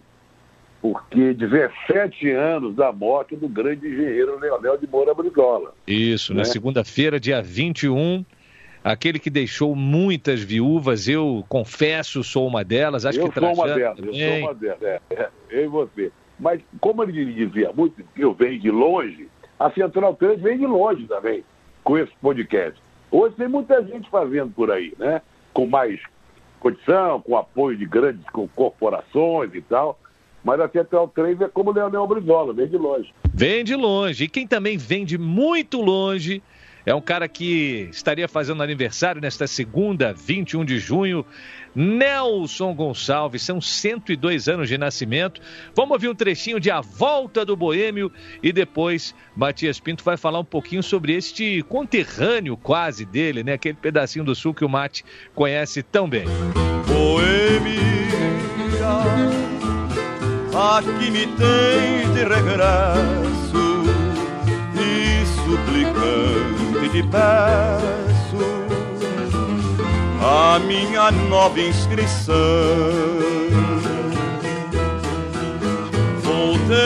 porque 0.84 1.32
17 1.32 2.30
anos 2.32 2.76
da 2.76 2.92
morte 2.92 3.34
do 3.34 3.48
grande 3.48 3.88
engenheiro 3.88 4.38
Leonel 4.38 4.76
de 4.76 4.86
Moura 4.86 5.14
Brizola. 5.14 5.72
Isso, 5.86 6.34
né? 6.34 6.40
na 6.40 6.44
segunda-feira, 6.44 7.18
dia 7.18 7.40
21, 7.40 8.22
aquele 8.84 9.18
que 9.18 9.30
deixou 9.30 9.74
muitas 9.74 10.42
viúvas, 10.42 11.08
eu 11.08 11.42
confesso, 11.48 12.22
sou 12.22 12.46
uma 12.46 12.62
delas, 12.62 13.06
acho 13.06 13.18
eu 13.18 13.30
que 13.30 13.40
sou 13.40 13.54
uma 13.54 13.66
delas, 13.66 13.96
também. 13.96 14.20
eu 14.20 14.30
sou 14.30 14.42
uma 14.42 14.54
delas, 14.54 14.82
é, 14.82 15.00
é, 15.08 15.30
eu 15.48 15.64
e 15.64 15.68
você. 15.68 16.12
Mas 16.38 16.60
como 16.78 17.02
ele 17.02 17.32
dizia 17.32 17.72
muito, 17.72 18.04
eu 18.14 18.34
venho 18.34 18.60
de 18.60 18.70
longe, 18.70 19.26
a 19.58 19.70
Central 19.70 20.14
3 20.16 20.38
vem 20.42 20.58
de 20.58 20.66
longe 20.66 21.06
também, 21.06 21.42
com 21.82 21.96
esse 21.96 22.12
podcast. 22.20 22.78
Hoje 23.10 23.34
tem 23.36 23.48
muita 23.48 23.82
gente 23.84 24.10
fazendo 24.10 24.52
por 24.52 24.70
aí, 24.70 24.92
né? 24.98 25.22
Com 25.54 25.66
mais 25.66 25.98
condição, 26.60 27.22
com 27.22 27.38
apoio 27.38 27.74
de 27.74 27.86
grandes 27.86 28.22
corporações 28.54 29.54
e 29.54 29.62
tal. 29.62 29.98
Mas 30.44 30.60
a 30.60 30.68
Central 30.68 31.08
3 31.08 31.40
é 31.40 31.48
como 31.48 31.70
o 31.70 31.72
Leonel 31.72 32.06
Brizola, 32.06 32.52
vem 32.52 32.68
de 32.68 32.76
longe. 32.76 33.12
Vem 33.32 33.64
de 33.64 33.74
longe. 33.74 34.24
E 34.24 34.28
quem 34.28 34.46
também 34.46 34.76
vem 34.76 35.04
de 35.04 35.16
muito 35.16 35.80
longe 35.80 36.42
é 36.86 36.94
um 36.94 37.00
cara 37.00 37.26
que 37.26 37.88
estaria 37.90 38.28
fazendo 38.28 38.62
aniversário 38.62 39.20
nesta 39.20 39.46
segunda, 39.46 40.12
21 40.12 40.66
de 40.66 40.78
junho. 40.78 41.24
Nelson 41.74 42.74
Gonçalves, 42.74 43.42
são 43.42 43.60
102 43.60 44.48
anos 44.48 44.68
de 44.68 44.76
nascimento. 44.76 45.40
Vamos 45.74 45.92
ouvir 45.92 46.08
um 46.08 46.14
trechinho 46.14 46.60
de 46.60 46.70
A 46.70 46.82
Volta 46.82 47.44
do 47.44 47.56
Boêmio 47.56 48.12
e 48.42 48.52
depois 48.52 49.14
Matias 49.34 49.80
Pinto 49.80 50.04
vai 50.04 50.18
falar 50.18 50.38
um 50.38 50.44
pouquinho 50.44 50.82
sobre 50.82 51.14
este 51.14 51.62
conterrâneo 51.62 52.56
quase 52.56 53.04
dele, 53.04 53.42
né? 53.42 53.54
Aquele 53.54 53.74
pedacinho 53.74 54.24
do 54.24 54.34
sul 54.34 54.52
que 54.52 54.64
o 54.64 54.68
Mate 54.68 55.04
conhece 55.34 55.82
tão 55.82 56.08
bem. 56.08 56.26
Boêmia 56.86 57.74
aqui 60.64 61.10
me 61.10 61.26
tem 61.26 62.10
de 62.12 62.24
regresso 62.24 63.84
e 64.74 65.26
suplicante 65.26 66.88
te 66.90 67.02
peço 67.02 68.38
a 70.22 70.58
minha 70.60 71.10
nova 71.10 71.60
inscrição. 71.60 72.34
Voltei 76.22 76.76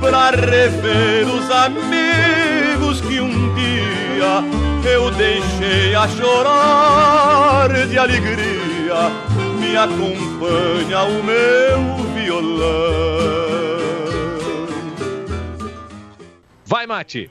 para 0.00 0.30
rever 0.30 1.26
os 1.28 1.50
amigos 1.50 3.00
que 3.00 3.20
um 3.20 3.54
dia 3.54 4.44
eu 4.84 5.10
deixei 5.12 5.94
a 5.94 6.08
chorar 6.08 7.86
de 7.86 7.98
alegria 7.98 9.23
me 9.64 9.76
acompanha 9.76 11.02
o 11.04 11.24
meu 11.24 12.14
violão. 12.14 12.64
Vai, 16.66 16.86
Mate. 16.86 17.30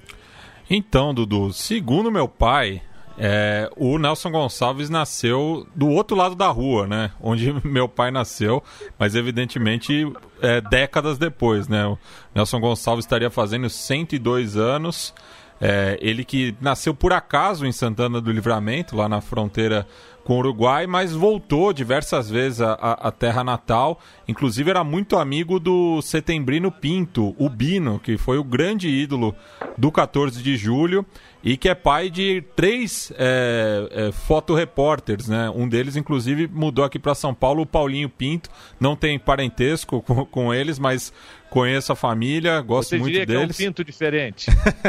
Então, 0.70 1.14
Dudu, 1.14 1.54
segundo 1.54 2.12
meu 2.12 2.28
pai, 2.28 2.82
é, 3.18 3.70
o 3.76 4.00
Nelson 4.00 4.32
Gonçalves 4.32 4.90
nasceu 4.90 5.68
do 5.76 5.88
outro 5.90 6.16
lado 6.16 6.34
da 6.34 6.48
rua, 6.48 6.88
né? 6.88 7.12
Onde 7.22 7.54
meu 7.64 7.88
pai 7.88 8.10
nasceu, 8.10 8.64
mas 8.98 9.16
evidentemente 9.16 10.12
é, 10.42 10.62
décadas 10.62 11.18
depois, 11.18 11.68
né? 11.68 11.86
O 11.86 11.98
Nelson 12.34 12.60
Gonçalves 12.60 13.06
estaria 13.06 13.30
fazendo 13.30 13.70
102 13.70 14.58
anos. 14.58 15.14
É, 15.62 15.98
ele 16.02 16.26
que 16.26 16.56
nasceu 16.60 16.94
por 16.94 17.14
acaso 17.14 17.66
em 17.66 17.72
Santana 17.72 18.20
do 18.20 18.32
Livramento, 18.32 18.98
lá 18.98 19.08
na 19.08 19.22
fronteira 19.22 19.88
com 20.24 20.36
o 20.36 20.38
Uruguai, 20.38 20.88
mas 20.88 21.13
voltou 21.13 21.74
diversas 21.74 22.30
vezes 22.30 22.61
à, 22.61 23.11
terra 23.11 23.43
natal. 23.43 23.99
Inclusive 24.28 24.69
era 24.69 24.84
muito 24.84 25.17
amigo 25.17 25.59
do 25.59 26.01
Setembrino 26.01 26.71
Pinto, 26.71 27.36
o 27.38 27.49
Bino, 27.49 27.99
que 27.99 28.17
foi 28.17 28.38
o 28.38 28.43
grande 28.43 28.88
ídolo 28.88 29.36
do 29.78 29.91
14 29.91 30.41
de 30.41 30.55
julho 30.55 31.05
e 31.43 31.57
que 31.57 31.67
é 31.67 31.76
pai 31.76 32.09
de 32.09 32.41
três 32.55 33.11
é, 33.17 33.89
é, 33.91 34.11
fotorepórteres, 34.13 35.28
né? 35.28 35.49
Um 35.53 35.67
deles, 35.67 35.97
inclusive, 35.97 36.47
mudou 36.47 36.86
aqui 36.86 36.97
para 36.97 37.13
São 37.13 37.34
Paulo, 37.34 37.63
o 37.63 37.65
Paulinho 37.65 38.07
Pinto. 38.07 38.49
Não 38.80 38.95
tem 38.95 39.19
parentesco 39.19 40.01
com, 40.03 40.26
com 40.26 40.53
eles, 40.53 40.80
mas 40.80 41.11
conheço 41.54 41.91
a 41.91 41.95
família, 41.95 42.60
gosto 42.62 42.89
Você 42.89 42.97
muito 42.97 43.12
diria 43.12 43.28
deles. 43.28 43.56
que 43.56 43.64
é 43.64 43.68
um 43.68 43.70
pinto 43.70 43.84
diferente. 43.84 44.47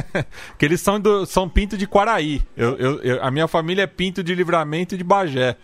que 0.59 0.65
eles 0.65 0.81
são, 0.81 0.99
do, 0.99 1.27
são 1.27 1.47
pinto 1.47 1.77
de 1.77 1.87
Quaraí. 1.87 2.41
Eu, 2.57 2.75
eu, 2.79 3.03
eu, 3.03 3.23
a 3.23 3.31
minha 3.31 3.47
família 3.47 3.83
é 3.83 3.87
pinto 3.87 4.25
de 4.25 4.35
livramento 4.35 4.95
e 4.95 4.99
de 4.99 5.05
Bagé. 5.05 5.57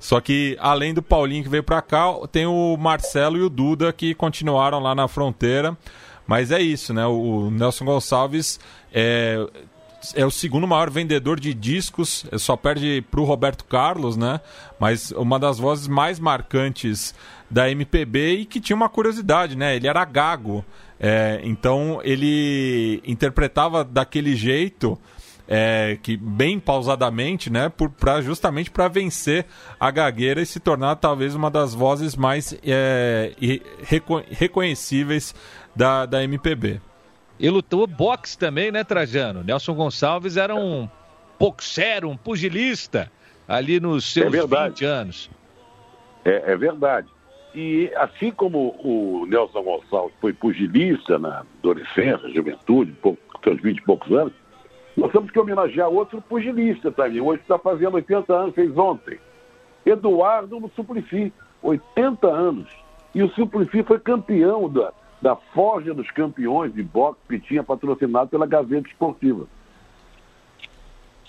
Só 0.00 0.18
que, 0.18 0.56
além 0.58 0.94
do 0.94 1.02
Paulinho 1.02 1.44
que 1.44 1.50
veio 1.50 1.62
pra 1.62 1.82
cá, 1.82 2.06
tem 2.32 2.46
o 2.46 2.74
Marcelo 2.78 3.36
e 3.36 3.42
o 3.42 3.50
Duda 3.50 3.92
que 3.92 4.14
continuaram 4.14 4.80
lá 4.80 4.94
na 4.94 5.06
fronteira. 5.06 5.76
Mas 6.26 6.50
é 6.50 6.58
isso, 6.58 6.94
né? 6.94 7.04
O 7.04 7.50
Nelson 7.50 7.84
Gonçalves 7.84 8.58
é, 8.90 9.46
é 10.14 10.24
o 10.24 10.30
segundo 10.30 10.66
maior 10.66 10.88
vendedor 10.88 11.38
de 11.38 11.52
discos, 11.52 12.24
só 12.38 12.56
perde 12.56 13.04
pro 13.10 13.24
Roberto 13.24 13.62
Carlos, 13.66 14.16
né? 14.16 14.40
Mas 14.80 15.10
uma 15.10 15.38
das 15.38 15.58
vozes 15.58 15.86
mais 15.86 16.18
marcantes 16.18 17.14
da 17.50 17.70
MPB 17.70 18.34
e 18.38 18.44
que 18.44 18.60
tinha 18.60 18.76
uma 18.76 18.88
curiosidade, 18.88 19.56
né? 19.56 19.76
Ele 19.76 19.86
era 19.86 20.04
gago. 20.04 20.64
É, 20.98 21.40
então 21.44 22.00
ele 22.02 23.02
interpretava 23.04 23.84
daquele 23.84 24.34
jeito 24.34 24.98
é, 25.48 25.98
que 26.02 26.16
bem 26.16 26.58
pausadamente, 26.58 27.50
né, 27.50 27.68
por, 27.68 27.90
pra, 27.90 28.20
justamente 28.20 28.70
para 28.70 28.88
vencer 28.88 29.46
a 29.78 29.90
gagueira 29.90 30.40
e 30.40 30.46
se 30.46 30.58
tornar 30.58 30.96
talvez 30.96 31.34
uma 31.34 31.50
das 31.50 31.74
vozes 31.74 32.16
mais 32.16 32.58
é, 32.64 33.32
reco 33.82 34.22
reconhecíveis 34.28 35.34
da, 35.74 36.06
da 36.06 36.24
MPB. 36.24 36.80
E 37.38 37.50
lutou 37.50 37.86
boxe 37.86 38.36
também, 38.36 38.72
né, 38.72 38.82
Trajano? 38.82 39.44
Nelson 39.44 39.74
Gonçalves 39.74 40.36
era 40.36 40.54
um 40.54 40.88
boxero, 41.38 42.08
um 42.08 42.16
pugilista 42.16 43.12
ali 43.46 43.78
nos 43.78 44.10
seus 44.10 44.34
é 44.34 44.68
20 44.68 44.84
anos. 44.84 45.30
É, 46.24 46.52
é 46.52 46.56
verdade. 46.56 47.08
E 47.56 47.90
assim 47.96 48.30
como 48.30 48.76
o 48.84 49.24
Nelson 49.26 49.62
Gonçalves 49.62 50.14
foi 50.20 50.34
pugilista 50.34 51.18
na 51.18 51.38
adolescência, 51.38 52.28
juventude, 52.28 52.92
pouco, 53.00 53.18
seus 53.42 53.58
20 53.62 53.78
e 53.78 53.82
poucos 53.82 54.12
anos, 54.12 54.34
nós 54.94 55.10
temos 55.10 55.30
que 55.30 55.38
homenagear 55.38 55.88
outro 55.88 56.20
pugilista 56.20 56.92
também. 56.92 57.18
Hoje 57.18 57.40
está 57.40 57.58
fazendo 57.58 57.94
80 57.94 58.30
anos, 58.30 58.54
fez 58.54 58.76
ontem. 58.76 59.18
Eduardo 59.86 60.70
Suplicy, 60.76 61.32
80 61.62 62.26
anos. 62.26 62.68
E 63.14 63.22
o 63.22 63.30
Suplicy 63.30 63.82
foi 63.84 64.00
campeão 64.00 64.68
da, 64.68 64.92
da 65.22 65.34
Forja 65.34 65.94
dos 65.94 66.10
Campeões 66.10 66.74
de 66.74 66.82
boxe 66.82 67.20
que 67.26 67.38
tinha 67.38 67.62
patrocinado 67.62 68.28
pela 68.28 68.44
Gazeta 68.46 68.86
Esportiva. 68.86 69.46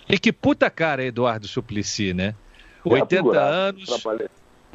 E 0.10 0.20
que 0.20 0.34
puta 0.34 0.70
cara 0.70 1.04
é 1.04 1.08
Eduardo 1.08 1.48
Suplicy, 1.48 2.14
né? 2.14 2.36
80 2.84 3.30
É 3.30 3.38
anos. 3.38 4.04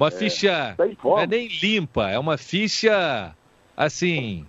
Uma 0.03 0.09
É, 0.09 0.11
ficha 0.11 0.75
tá 0.77 0.87
em 0.87 0.97
não 1.03 1.19
é 1.19 1.27
nem 1.27 1.49
limpa, 1.49 2.11
é 2.11 2.19
uma 2.19 2.37
ficha, 2.37 3.35
assim, 3.77 4.45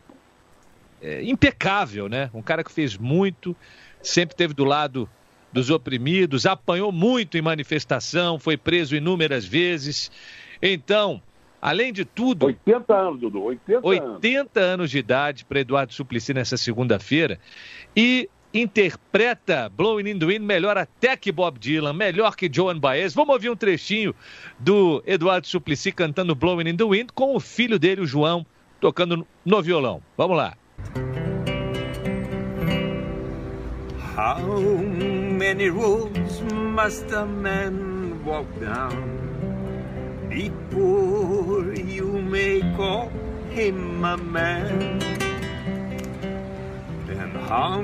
é, 1.02 1.24
impecável, 1.24 2.10
né? 2.10 2.30
Um 2.34 2.42
cara 2.42 2.64
que 2.64 2.72
fez 2.72 2.98
muito, 2.98 3.56
sempre 4.02 4.34
esteve 4.34 4.54
do 4.54 4.64
lado 4.64 5.08
dos 5.52 5.70
oprimidos, 5.70 6.48
apanhou 6.48 6.92
muito 6.92 7.38
em 7.38 7.42
manifestação, 7.42 8.40
foi 8.40 8.58
preso 8.58 8.96
inúmeras 8.96 9.46
vezes. 9.46 10.12
Então, 10.60 11.22
além 11.62 11.94
de 11.94 12.04
tudo, 12.04 12.48
80 12.48 12.96
anos, 12.96 13.20
Dudu, 13.20 13.44
80, 13.44 13.88
anos. 13.88 14.16
80 14.16 14.60
anos 14.60 14.90
de 14.90 14.98
idade 14.98 15.46
para 15.46 15.60
Eduardo 15.60 15.94
Suplicy 15.94 16.34
nessa 16.34 16.58
segunda-feira 16.58 17.40
e 17.96 18.28
interpreta 18.54 19.70
Blowing 19.70 20.08
in 20.08 20.20
the 20.20 20.26
Wind 20.26 20.46
melhor 20.46 20.78
até 20.78 21.18
que 21.18 21.32
Bob 21.32 21.58
Dylan, 21.58 21.94
melhor 21.94 22.36
que 22.36 22.50
Joan 22.52 22.80
Baez. 22.80 23.14
Vamos 23.14 23.34
ouvir 23.34 23.50
um 23.50 23.56
trechinho 23.56 24.14
do 24.60 25.04
Eduardo 25.08 25.48
Suplicy 25.48 25.92
cantando 25.92 26.36
Blowing 26.36 26.70
in 26.70 26.78
the 26.78 26.84
Wind 26.84 27.10
com 27.14 27.36
o 27.36 27.40
filho 27.40 27.80
dele, 27.80 28.02
o 28.02 28.06
João, 28.06 28.46
tocando 28.80 29.26
no 29.44 29.62
violão. 29.62 30.02
Vamos 30.16 30.38
lá. 30.38 30.54
How 34.16 34.38
many 34.38 35.70
roads 35.70 36.42
must 36.54 37.12
a 37.14 37.26
man 37.26 38.24
walk 38.24 38.46
down 38.60 38.94
before 40.30 41.74
you 41.74 42.22
may 42.22 42.62
call 42.78 43.10
him 43.50 44.06
a 44.06 44.16
man? 44.16 45.00
And 47.10 47.38
how 47.50 47.82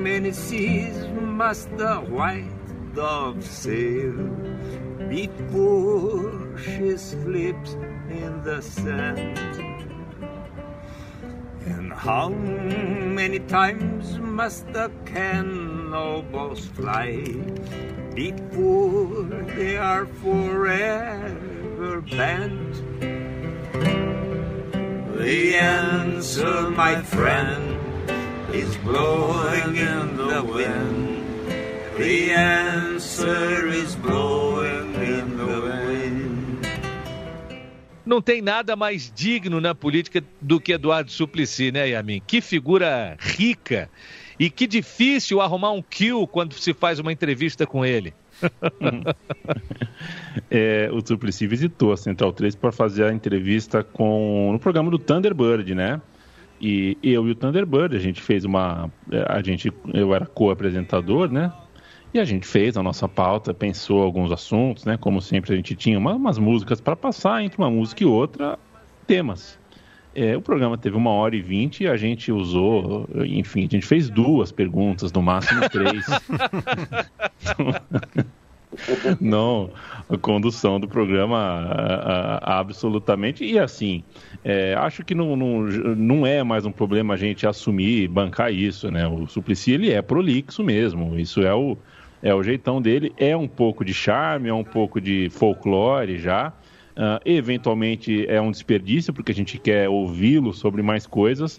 many 0.00 0.32
seas 0.32 0.96
must 1.20 1.76
the 1.76 1.96
white 1.96 2.94
dove 2.94 3.44
sail 3.44 4.16
before 5.08 6.56
she 6.58 6.96
slips 6.96 7.74
in 8.08 8.42
the 8.42 8.62
sand? 8.62 9.38
And 11.66 11.92
how 11.92 12.30
many 12.30 13.40
times 13.40 14.18
must 14.18 14.72
the 14.72 14.90
cannonballs 15.04 16.64
fly 16.66 17.22
before 18.14 19.24
they 19.54 19.76
are 19.76 20.06
forever 20.06 22.00
banned? 22.00 22.74
The 25.18 25.56
answer, 25.56 26.70
my 26.70 27.02
friend, 27.02 27.79
is 28.52 28.76
blowing 28.78 29.76
in 29.76 30.16
the 30.16 30.42
wind. 30.42 31.20
The 31.96 32.32
answer 32.32 33.68
is 33.68 33.94
blowing 33.96 34.94
in 34.94 35.36
the 35.36 35.60
wind. 35.60 36.66
Não 38.04 38.20
tem 38.20 38.42
nada 38.42 38.74
mais 38.74 39.12
digno 39.14 39.60
na 39.60 39.74
política 39.74 40.24
do 40.40 40.60
que 40.60 40.72
Eduardo 40.72 41.12
Suplicy, 41.12 41.70
né, 41.70 41.90
Yamin? 41.90 42.20
Que 42.26 42.40
figura 42.40 43.16
rica 43.20 43.88
e 44.38 44.50
que 44.50 44.66
difícil 44.66 45.40
arrumar 45.40 45.70
um 45.70 45.82
kill 45.82 46.26
quando 46.26 46.54
se 46.54 46.74
faz 46.74 46.98
uma 46.98 47.12
entrevista 47.12 47.66
com 47.66 47.84
ele. 47.84 48.14
É, 50.50 50.88
o 50.92 51.04
Suplicy 51.06 51.46
visitou 51.46 51.92
a 51.92 51.96
Central 51.96 52.32
3 52.32 52.56
para 52.56 52.72
fazer 52.72 53.04
a 53.04 53.12
entrevista 53.12 53.84
com 53.84 54.50
no 54.52 54.58
programa 54.58 54.90
do 54.90 54.98
Thunderbird, 54.98 55.74
né? 55.74 56.00
E 56.60 56.98
eu 57.02 57.26
e 57.26 57.30
o 57.30 57.34
Thunderbird, 57.34 57.96
a 57.96 57.98
gente 57.98 58.20
fez 58.20 58.44
uma. 58.44 58.90
A 59.28 59.42
gente, 59.42 59.72
eu 59.94 60.14
era 60.14 60.26
co-apresentador, 60.26 61.32
né? 61.32 61.52
E 62.12 62.18
a 62.18 62.24
gente 62.24 62.46
fez 62.46 62.76
a 62.76 62.82
nossa 62.82 63.08
pauta, 63.08 63.54
pensou 63.54 64.02
alguns 64.02 64.32
assuntos, 64.32 64.84
né? 64.84 64.96
Como 64.96 65.22
sempre, 65.22 65.52
a 65.52 65.56
gente 65.56 65.74
tinha 65.74 65.98
uma, 65.98 66.14
umas 66.14 66.38
músicas 66.38 66.80
para 66.80 66.96
passar, 66.96 67.42
entre 67.42 67.58
uma 67.58 67.70
música 67.70 68.02
e 68.02 68.06
outra, 68.06 68.58
temas. 69.06 69.58
É, 70.12 70.36
o 70.36 70.42
programa 70.42 70.76
teve 70.76 70.96
uma 70.96 71.10
hora 71.10 71.36
e 71.36 71.40
vinte 71.40 71.84
e 71.84 71.88
a 71.88 71.96
gente 71.96 72.32
usou, 72.32 73.08
enfim, 73.24 73.60
a 73.60 73.68
gente 73.68 73.86
fez 73.86 74.10
duas 74.10 74.50
perguntas, 74.50 75.12
no 75.12 75.22
máximo 75.22 75.60
três. 75.70 76.04
não, 79.20 79.72
a 80.08 80.18
condução 80.18 80.80
do 80.80 80.88
programa 80.88 81.36
a- 81.38 82.38
a- 82.38 82.58
absolutamente. 82.58 83.44
E 83.44 83.56
assim, 83.58 84.04
é, 84.44 84.74
acho 84.74 85.04
que 85.04 85.14
não, 85.14 85.36
não, 85.36 85.62
não 85.62 86.26
é 86.26 86.42
mais 86.42 86.64
um 86.64 86.72
problema 86.72 87.14
a 87.14 87.16
gente 87.16 87.46
assumir, 87.46 88.08
bancar 88.08 88.52
isso, 88.52 88.90
né? 88.90 89.06
O 89.06 89.26
Suplicy, 89.26 89.72
ele 89.72 89.90
é 89.90 90.00
prolixo 90.00 90.62
mesmo, 90.62 91.18
isso 91.18 91.42
é 91.42 91.54
o, 91.54 91.76
é 92.22 92.34
o 92.34 92.42
jeitão 92.42 92.80
dele, 92.80 93.12
é 93.18 93.36
um 93.36 93.48
pouco 93.48 93.84
de 93.84 93.92
charme, 93.92 94.48
é 94.48 94.54
um 94.54 94.64
pouco 94.64 95.00
de 95.00 95.28
folclore 95.30 96.18
já. 96.18 96.52
Ah, 97.02 97.18
eventualmente 97.24 98.26
é 98.28 98.38
um 98.40 98.50
desperdício, 98.50 99.10
porque 99.12 99.32
a 99.32 99.34
gente 99.34 99.56
quer 99.58 99.88
ouvi-lo 99.88 100.52
sobre 100.52 100.82
mais 100.82 101.06
coisas. 101.06 101.58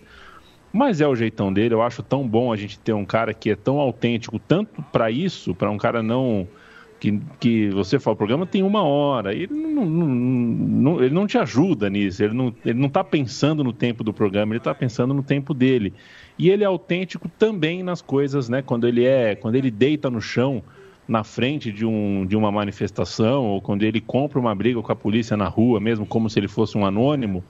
Mas 0.72 1.02
é 1.02 1.08
o 1.08 1.16
jeitão 1.16 1.52
dele, 1.52 1.74
eu 1.74 1.82
acho 1.82 2.02
tão 2.04 2.28
bom 2.28 2.54
a 2.54 2.56
gente 2.56 2.80
ter 2.80 2.94
um 2.94 3.04
cara 3.04 3.34
que 3.34 3.50
é 3.50 3.56
tão 3.56 3.80
autêntico, 3.80 4.40
tanto 4.40 4.82
para 4.84 5.10
isso, 5.10 5.54
para 5.56 5.70
um 5.70 5.78
cara 5.78 6.04
não. 6.04 6.48
Que, 7.02 7.20
que 7.39 7.70
você 7.72 7.97
fala, 7.97 8.14
o 8.14 8.18
programa 8.18 8.45
tem 8.45 8.62
uma 8.62 8.84
hora, 8.84 9.34
ele 9.34 9.52
não, 9.52 9.84
não- 9.88 10.08
não- 10.08 11.04
ele 11.04 11.12
não 11.16 11.26
te 11.26 11.36
ajuda 11.36 11.89
nisso, 11.89 12.24
ele 12.24 12.36
não, 12.36 12.54
ele 12.64 12.80
não 12.80 12.89
tá 12.89 13.04
pensando 13.04 13.64
no 13.64 13.74
tempo 13.74 14.04
do 14.04 14.14
programa, 14.14 14.54
ele 14.54 14.60
tá 14.60 14.76
pensando 14.76 15.12
no 15.12 15.24
tempo 15.24 15.52
dele. 15.52 15.95
E 16.38 16.47
ele 16.52 16.64
é 16.64 16.68
autêntico 16.68 17.28
também 17.28 17.82
nas 17.82 18.04
coisas, 18.04 18.47
né? 18.49 18.62
Quando 18.62 18.88
ele 18.88 19.04
é, 19.04 19.34
quando 19.34 19.56
ele 19.56 19.72
deita 19.72 20.12
no 20.12 20.22
chão 20.22 20.62
na 21.08 21.24
frente 21.24 21.72
de, 21.72 21.88
um, 21.88 22.24
de 22.24 22.36
uma 22.38 22.52
manifestação, 22.52 23.45
ou 23.47 23.60
quando 23.60 23.82
ele 23.82 23.99
compra 23.99 24.39
uma 24.39 24.54
briga 24.54 24.80
com 24.80 24.91
a 24.91 24.95
polícia 24.95 25.36
na 25.36 25.47
rua, 25.47 25.80
mesmo 25.80 26.06
como 26.06 26.30
se 26.30 26.39
ele 26.39 26.47
fosse 26.47 26.78
um 26.78 26.86
anônimo, 26.86 27.43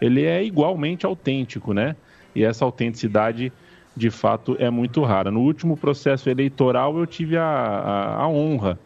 ele 0.00 0.24
é 0.24 0.42
igualmente 0.42 1.04
autêntico, 1.04 1.74
né? 1.74 1.94
E 2.34 2.42
essa 2.42 2.64
autenticidade, 2.64 3.52
de 3.94 4.08
fato, 4.08 4.56
é 4.58 4.70
muito 4.70 5.02
rara. 5.02 5.30
No 5.30 5.40
último 5.42 5.76
processo 5.76 6.30
eleitoral, 6.30 6.98
eu 6.98 7.06
tive 7.06 7.36
a, 7.36 7.44
a, 7.44 8.22
a 8.22 8.28
honra 8.28 8.78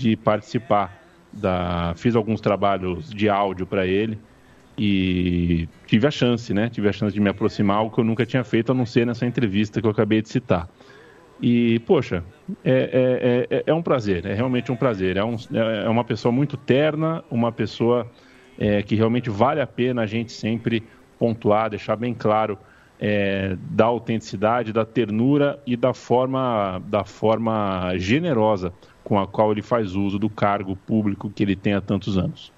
de 0.00 0.16
participar. 0.16 0.98
Da, 1.32 1.92
fiz 1.96 2.16
alguns 2.16 2.40
trabalhos 2.40 3.08
de 3.10 3.28
áudio 3.28 3.64
para 3.64 3.86
ele 3.86 4.18
e 4.76 5.68
tive 5.86 6.06
a 6.06 6.10
chance, 6.10 6.52
né? 6.52 6.68
Tive 6.68 6.88
a 6.88 6.92
chance 6.92 7.14
de 7.14 7.20
me 7.20 7.28
aproximar, 7.28 7.76
algo 7.76 7.94
que 7.94 8.00
eu 8.00 8.04
nunca 8.04 8.26
tinha 8.26 8.42
feito, 8.42 8.72
a 8.72 8.74
não 8.74 8.86
ser 8.86 9.06
nessa 9.06 9.26
entrevista 9.26 9.80
que 9.80 9.86
eu 9.86 9.90
acabei 9.90 10.22
de 10.22 10.28
citar. 10.28 10.68
E, 11.40 11.78
poxa, 11.80 12.24
é, 12.64 13.46
é, 13.50 13.56
é, 13.58 13.62
é 13.66 13.74
um 13.74 13.82
prazer, 13.82 14.26
é 14.26 14.34
realmente 14.34 14.72
um 14.72 14.76
prazer. 14.76 15.16
É, 15.16 15.24
um, 15.24 15.36
é 15.52 15.88
uma 15.88 16.02
pessoa 16.02 16.32
muito 16.32 16.56
terna, 16.56 17.22
uma 17.30 17.52
pessoa 17.52 18.10
é, 18.58 18.82
que 18.82 18.94
realmente 18.94 19.30
vale 19.30 19.60
a 19.60 19.66
pena 19.66 20.02
a 20.02 20.06
gente 20.06 20.32
sempre 20.32 20.82
pontuar, 21.18 21.70
deixar 21.70 21.96
bem 21.96 22.14
claro 22.14 22.58
é, 22.98 23.56
da 23.70 23.86
autenticidade, 23.86 24.72
da 24.72 24.84
ternura 24.84 25.58
e 25.66 25.76
da 25.76 25.94
forma, 25.94 26.82
da 26.86 27.04
forma 27.04 27.92
generosa 27.96 28.72
com 29.10 29.18
a 29.18 29.26
qual 29.26 29.50
ele 29.50 29.60
faz 29.60 29.96
uso 29.96 30.20
do 30.20 30.30
cargo 30.30 30.76
público 30.76 31.28
que 31.28 31.42
ele 31.42 31.56
tem 31.56 31.74
há 31.74 31.80
tantos 31.80 32.16
anos. 32.16 32.52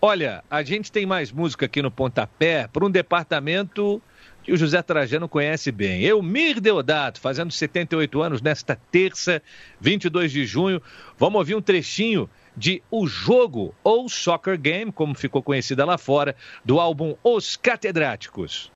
Olha, 0.00 0.42
a 0.50 0.62
gente 0.62 0.90
tem 0.90 1.04
mais 1.04 1.30
música 1.30 1.66
aqui 1.66 1.82
no 1.82 1.90
Pontapé 1.90 2.66
para 2.72 2.86
um 2.86 2.90
departamento 2.90 4.00
que 4.42 4.50
o 4.50 4.56
José 4.56 4.80
Trajano 4.80 5.28
conhece 5.28 5.70
bem. 5.70 6.04
Elmir 6.04 6.58
Deodato, 6.58 7.20
fazendo 7.20 7.52
78 7.52 8.22
anos 8.22 8.40
nesta 8.40 8.74
terça, 8.90 9.42
22 9.78 10.32
de 10.32 10.46
junho. 10.46 10.80
Vamos 11.18 11.38
ouvir 11.38 11.54
um 11.54 11.60
trechinho 11.60 12.30
de 12.56 12.82
O 12.90 13.06
Jogo, 13.06 13.74
ou 13.84 14.08
Soccer 14.08 14.58
Game, 14.58 14.90
como 14.90 15.14
ficou 15.14 15.42
conhecida 15.42 15.84
lá 15.84 15.98
fora, 15.98 16.34
do 16.64 16.80
álbum 16.80 17.14
Os 17.22 17.58
Catedráticos. 17.58 18.70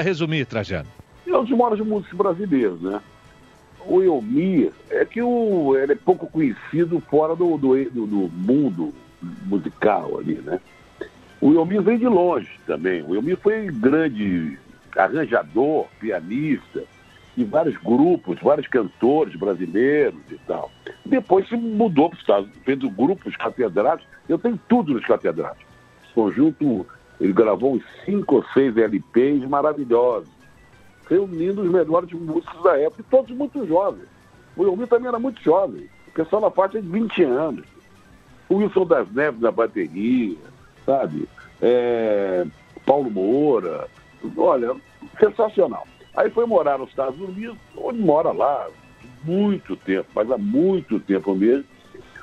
Para 0.00 0.02
resumir, 0.02 0.46
Trajano? 0.46 0.88
É 1.26 1.36
um 1.36 1.44
dos 1.44 1.56
maiores 1.56 1.84
músicos 1.84 2.16
brasileiros, 2.16 2.80
né? 2.80 3.00
O 3.86 4.02
Elmir 4.02 4.72
é 4.90 5.04
que 5.04 5.22
o, 5.22 5.76
ele 5.76 5.92
é 5.92 5.96
pouco 5.96 6.26
conhecido 6.26 7.00
fora 7.10 7.36
do, 7.36 7.56
do, 7.58 7.84
do 8.06 8.30
mundo 8.32 8.94
musical 9.44 10.18
ali, 10.18 10.36
né? 10.36 10.58
O 11.40 11.52
Elmir 11.52 11.82
vem 11.82 11.98
de 11.98 12.06
longe 12.06 12.50
também. 12.66 13.02
O 13.02 13.14
Elmir 13.14 13.36
foi 13.38 13.66
grande 13.66 14.58
arranjador, 14.96 15.86
pianista, 15.98 16.82
de 17.36 17.44
vários 17.44 17.76
grupos, 17.76 18.38
vários 18.42 18.66
cantores 18.66 19.36
brasileiros 19.36 20.20
e 20.30 20.38
tal. 20.46 20.70
Depois 21.04 21.48
se 21.48 21.56
mudou 21.56 22.08
para 22.08 22.16
os 22.16 22.20
Estados 22.20 22.44
Unidos, 22.44 22.64
fez 22.64 22.82
o 22.82 22.90
grupo 22.90 23.28
Os 23.28 23.36
Catedráticos. 23.36 24.10
Eu 24.28 24.38
tenho 24.38 24.58
tudo 24.68 24.94
nos 24.94 25.06
Catedráticos. 25.06 25.66
Conjunto 26.14 26.86
ele 27.20 27.32
gravou 27.32 27.74
uns 27.74 27.84
cinco 28.04 28.36
ou 28.36 28.44
seis 28.54 28.76
LPs 28.76 29.46
maravilhosos, 29.46 30.30
reunindo 31.08 31.62
os 31.62 31.70
melhores 31.70 32.10
músicos 32.12 32.62
da 32.62 32.78
época, 32.78 33.02
e 33.02 33.10
todos 33.10 33.36
muito 33.36 33.66
jovens. 33.66 34.08
O 34.56 34.64
Elmir 34.64 34.88
também 34.88 35.08
era 35.08 35.18
muito 35.18 35.40
jovem, 35.42 35.88
o 36.08 36.12
pessoal 36.12 36.42
na 36.42 36.50
faixa 36.50 36.80
de 36.80 36.88
20 36.88 37.22
anos. 37.24 37.66
O 38.48 38.56
Wilson 38.56 38.86
das 38.86 39.10
Neves 39.12 39.40
na 39.40 39.52
bateria, 39.52 40.36
sabe? 40.84 41.28
É, 41.62 42.44
Paulo 42.84 43.10
Moura, 43.10 43.86
olha, 44.36 44.74
sensacional. 45.20 45.86
Aí 46.16 46.30
foi 46.30 46.46
morar 46.46 46.78
nos 46.78 46.88
Estados 46.88 47.20
Unidos, 47.20 47.56
onde 47.76 48.00
mora 48.00 48.32
lá 48.32 48.68
muito 49.22 49.76
tempo, 49.76 50.08
mas 50.14 50.30
há 50.30 50.38
muito 50.38 50.98
tempo 50.98 51.34
mesmo, 51.34 51.64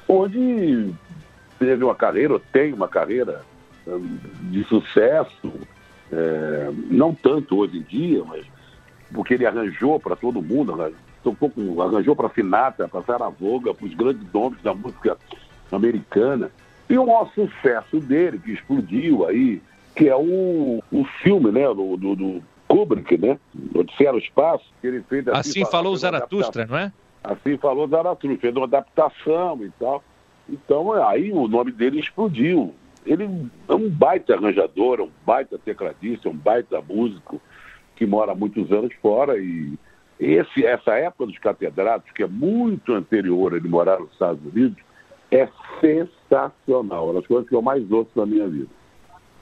onde 0.07 0.93
teve 1.59 1.83
uma 1.83 1.95
carreira, 1.95 2.33
ou 2.33 2.39
tem 2.51 2.73
uma 2.73 2.87
carreira 2.87 3.45
de 4.49 4.63
sucesso, 4.65 5.53
é, 6.11 6.71
não 6.89 7.13
tanto 7.13 7.57
hoje 7.57 7.77
em 7.77 7.83
dia, 7.83 8.23
mas 8.23 8.45
porque 9.13 9.33
ele 9.33 9.45
arranjou 9.45 9.99
para 9.99 10.15
todo 10.15 10.41
mundo, 10.41 10.93
com, 11.23 11.81
arranjou 11.81 12.15
para 12.15 12.29
Finata, 12.29 12.87
para 12.87 13.03
Sarah 13.03 13.29
Voga, 13.29 13.73
para 13.73 13.85
os 13.85 13.93
grandes 13.93 14.25
nomes 14.33 14.61
da 14.61 14.73
música 14.73 15.17
americana. 15.71 16.51
E 16.89 16.97
o 16.97 17.05
maior 17.05 17.29
sucesso 17.33 17.99
dele, 17.99 18.39
que 18.39 18.51
explodiu 18.51 19.25
aí, 19.25 19.61
que 19.95 20.07
é 20.07 20.15
o, 20.15 20.81
o 20.91 21.05
filme 21.21 21.51
né, 21.51 21.67
do, 21.67 21.97
do, 21.97 22.15
do 22.15 22.43
Kubrick, 22.67 23.17
né? 23.17 23.37
Odisseia 23.75 24.11
no 24.11 24.19
Espaço, 24.19 24.65
que 24.81 24.87
ele 24.87 25.01
fez... 25.03 25.27
Assim, 25.27 25.61
assim 25.61 25.65
falou 25.65 25.95
Zaratustra, 25.95 26.65
não 26.65 26.77
é? 26.77 26.91
Assim 27.23 27.57
falou 27.57 27.87
Zaratustra, 27.87 28.39
fez 28.39 28.55
uma 28.55 28.65
adaptação 28.65 29.59
e 29.63 29.71
tal. 29.79 30.03
Então, 30.49 30.93
aí 30.93 31.31
o 31.31 31.47
nome 31.47 31.71
dele 31.71 31.99
explodiu 31.99 32.73
ele 33.07 33.49
é 33.67 33.73
um 33.73 33.89
baita 33.89 34.35
arranjador, 34.35 35.01
um 35.01 35.09
baita 35.25 35.57
tecladista, 35.57 36.29
um 36.29 36.35
baita 36.35 36.81
músico 36.81 37.41
que 37.95 38.05
mora 38.05 38.33
há 38.33 38.35
muitos 38.35 38.71
anos 38.71 38.93
fora 39.01 39.37
e 39.37 39.77
esse, 40.19 40.65
essa 40.65 40.95
época 40.95 41.27
dos 41.27 41.37
catedráticos, 41.37 42.11
que 42.13 42.23
é 42.23 42.27
muito 42.27 42.93
anterior 42.93 43.53
a 43.53 43.57
ele 43.57 43.67
morar 43.67 43.99
nos 43.99 44.11
Estados 44.11 44.43
Unidos, 44.43 44.77
é 45.31 45.47
sensacional. 45.79 47.07
É 47.07 47.11
uma 47.11 47.13
das 47.13 47.27
coisas 47.27 47.47
que 47.47 47.55
eu 47.55 47.61
mais 47.61 47.89
ouço 47.91 48.11
na 48.15 48.25
minha 48.25 48.47
vida. 48.47 48.69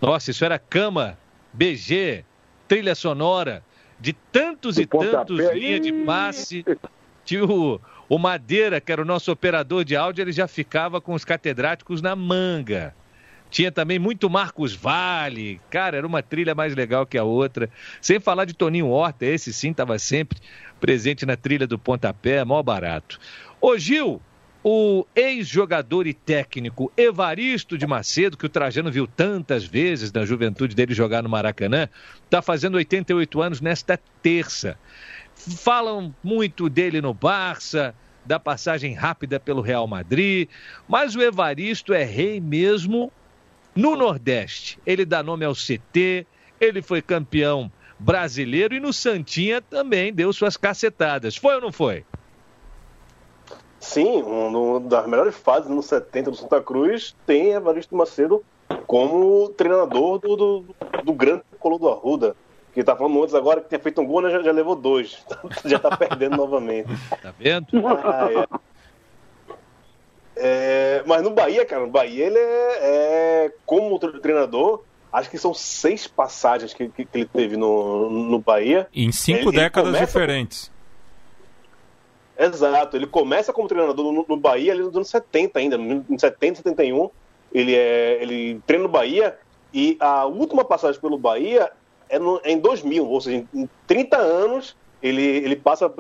Nossa, 0.02 0.32
isso 0.32 0.44
era 0.44 0.60
cama, 0.60 1.18
BG, 1.54 2.26
trilha 2.68 2.94
sonora, 2.94 3.64
de 4.00 4.12
tantos 4.12 4.78
e 4.78 4.86
tantos 4.86 5.40
linha 5.54 5.80
de 5.80 5.94
passe. 6.04 6.66
Tinha 7.24 7.46
o, 7.46 7.80
o 8.10 8.20
Madeira, 8.20 8.82
que 8.82 8.92
era 8.92 9.02
o 9.02 9.06
nosso 9.06 9.32
operador 9.32 9.86
de 9.86 9.96
áudio, 9.96 10.22
ele 10.22 10.34
já 10.34 10.48
ficava 10.48 11.00
com 11.00 11.14
os 11.14 11.24
catedráticos 11.24 12.02
na 12.02 12.16
manga. 12.16 12.94
Tinha 13.56 13.72
também 13.72 13.98
muito 13.98 14.30
Marcos 14.30 14.76
Vale. 14.76 15.62
Cara, 15.70 15.96
era 15.96 16.06
uma 16.06 16.22
trilha 16.22 16.54
mais 16.54 16.76
legal 16.76 17.06
que 17.06 17.18
a 17.18 17.24
outra. 17.24 17.70
Sem 18.02 18.20
falar 18.20 18.44
de 18.44 18.54
Toninho 18.54 18.90
Horta, 18.90 19.26
esse 19.26 19.54
sim 19.54 19.72
estava 19.72 19.98
sempre 19.98 20.40
presente 20.78 21.26
na 21.26 21.38
trilha 21.38 21.66
do 21.66 21.80
pontapé, 21.80 22.44
mó 22.44 22.62
barato. 22.62 23.18
Ô 23.62 23.78
Gil, 23.78 24.22
o 24.62 25.08
ex-jogador 25.16 26.06
e 26.06 26.14
técnico 26.14 26.92
Evaristo 26.98 27.78
de 27.78 27.88
Macedo, 27.88 28.36
que 28.36 28.46
o 28.46 28.50
Trajano 28.50 28.92
viu 28.92 29.08
tantas 29.08 29.64
vezes 29.64 30.12
na 30.12 30.26
juventude 30.26 30.76
dele 30.76 30.94
jogar 30.94 31.24
no 31.24 31.30
Maracanã, 31.30 31.88
está 32.26 32.42
fazendo 32.42 32.76
88 32.76 33.42
anos 33.42 33.62
nesta 33.62 33.98
terça. 34.22 34.78
Falam 35.34 36.14
muito 36.22 36.68
dele 36.68 37.00
no 37.00 37.14
Barça, 37.14 37.96
da 38.26 38.38
passagem 38.38 38.94
rápida 38.94 39.40
pelo 39.40 39.62
Real 39.62 39.88
Madrid, 39.88 40.50
mas 40.90 41.16
o 41.16 41.22
Evaristo 41.22 41.94
é 41.94 42.04
rei 42.04 42.42
mesmo 42.42 43.14
no 43.76 43.96
Nordeste, 43.96 44.80
ele 44.86 45.06
dá 45.06 45.22
nome 45.22 45.44
ao 45.44 45.54
CT, 45.54 46.26
ele 46.60 46.82
foi 46.82 47.02
campeão 47.02 47.72
brasileiro 48.00 48.74
e 48.74 48.80
no 48.80 48.94
Santinha 48.94 49.62
também 49.62 50.14
deu 50.14 50.32
suas 50.32 50.58
cacetadas. 50.58 51.36
Foi 51.36 51.56
ou 51.56 51.62
não 51.62 51.72
foi? 51.72 52.06
Sim, 53.80 54.22
uma 54.24 54.80
das 54.80 55.06
melhores 55.08 55.36
fases 55.36 55.70
no 55.70 55.84
70 55.84 56.32
do 56.32 56.38
Santa 56.38 56.62
Cruz 56.62 57.16
tem 57.26 57.52
Evaristo 57.52 57.96
Macedo 57.96 58.44
como 58.88 59.50
treinador 59.50 60.20
do, 60.20 60.36
do, 60.36 60.66
do 61.04 61.14
grande 61.14 61.44
Colo 61.60 61.78
do 61.78 61.90
Arruda. 61.90 62.36
Que 62.74 62.84
tá 62.84 62.96
falando 62.96 63.22
antes 63.22 63.36
agora 63.36 63.62
que 63.62 63.70
tinha 63.70 63.80
feito 63.80 64.02
um 64.02 64.06
gol, 64.06 64.22
né, 64.22 64.30
já, 64.30 64.42
já 64.42 64.52
levou 64.52 64.76
dois. 64.76 65.24
já 65.64 65.80
tá 65.80 65.96
perdendo 65.96 66.36
novamente. 66.38 66.90
Tá 67.22 67.34
vendo? 67.38 67.68
Ah, 68.04 68.30
é. 68.32 68.75
É, 70.48 71.04
mas 71.08 71.24
no 71.24 71.32
Bahia, 71.32 71.66
cara, 71.66 71.82
no 71.82 71.92
Bahia 71.92 72.28
ele 72.28 72.38
é, 72.38 72.80
é, 72.82 73.54
como 73.66 73.98
treinador, 73.98 74.84
acho 75.12 75.30
que 75.30 75.40
são 75.40 75.56
seis 75.56 76.06
passagens 76.06 76.72
que, 76.72 76.88
que, 76.90 77.04
que 77.04 77.18
ele 77.18 77.26
teve 77.26 77.58
no, 77.58 78.10
no 78.10 78.40
Bahia. 78.40 78.88
Em 78.94 79.12
cinco 79.12 79.50
ele, 79.50 79.58
décadas 79.58 79.96
ele 79.96 80.06
diferentes. 80.06 80.72
Com... 82.38 82.44
Exato, 82.44 82.96
ele 82.96 83.08
começa 83.08 83.52
como 83.52 83.68
treinador 83.68 84.12
no, 84.12 84.26
no, 84.28 84.38
Bahia 84.38 84.74
ali 84.74 84.84
nos 84.84 84.96
anos 84.96 85.10
70 85.10 85.58
ainda, 85.58 85.78
em 85.78 86.18
70, 86.18 86.58
71. 86.58 87.10
Ele, 87.52 87.74
é, 87.74 88.22
ele 88.22 88.62
treina 88.68 88.84
no 88.84 88.90
Bahia 88.90 89.36
e 89.74 89.98
a 90.00 90.26
última 90.26 90.64
passagem 90.64 91.02
pelo 91.02 91.18
Bahia 91.18 91.72
é, 92.08 92.20
no, 92.20 92.40
é 92.44 92.52
em 92.52 92.60
2000, 92.60 93.08
ou 93.08 93.20
seja, 93.20 93.44
em 93.52 93.70
30 93.88 94.18
anos 94.18 94.76
ele, 95.02 95.24
ele 95.24 95.56
passa 95.56 95.92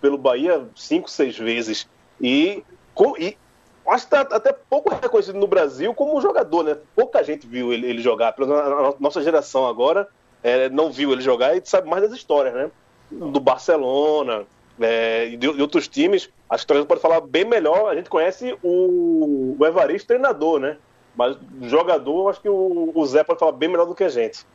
pelo 0.00 0.18
Bahia 0.18 0.66
cinco, 0.74 1.08
seis 1.08 1.38
vezes. 1.38 1.88
E, 2.20 2.62
com, 2.92 3.16
e 3.16 3.38
acho 3.86 4.08
que 4.08 4.14
está 4.14 4.36
até 4.36 4.52
pouco 4.52 4.94
reconhecido 4.94 5.38
no 5.38 5.46
Brasil 5.46 5.94
como 5.94 6.20
jogador, 6.20 6.62
né? 6.62 6.76
Pouca 6.94 7.22
gente 7.22 7.46
viu 7.46 7.72
ele, 7.72 7.86
ele 7.86 8.02
jogar. 8.02 8.32
Pela 8.32 8.94
nossa 8.98 9.22
geração 9.22 9.66
agora 9.66 10.08
é, 10.42 10.68
não 10.68 10.90
viu 10.90 11.12
ele 11.12 11.20
jogar 11.20 11.56
e 11.56 11.62
sabe 11.64 11.88
mais 11.88 12.02
das 12.02 12.12
histórias, 12.12 12.54
né? 12.54 12.70
Do 13.10 13.40
Barcelona 13.40 14.44
é, 14.80 15.28
e 15.28 15.36
de, 15.36 15.52
de, 15.52 15.62
outros 15.62 15.86
times. 15.88 16.30
Acho 16.48 16.66
que 16.66 16.72
o 16.72 16.86
pode 16.86 17.00
falar 17.00 17.20
bem 17.20 17.44
melhor. 17.44 17.90
A 17.90 17.94
gente 17.94 18.08
conhece 18.08 18.56
o, 18.62 19.56
o 19.58 19.66
Evaristo, 19.66 20.08
treinador, 20.08 20.60
né? 20.60 20.78
Mas 21.16 21.36
jogador, 21.62 22.30
acho 22.30 22.40
que 22.40 22.48
o, 22.48 22.90
o 22.94 23.06
Zé 23.06 23.22
pode 23.22 23.38
falar 23.38 23.52
bem 23.52 23.68
melhor 23.68 23.86
do 23.86 23.94
que 23.94 24.04
a 24.04 24.08
gente. 24.08 24.46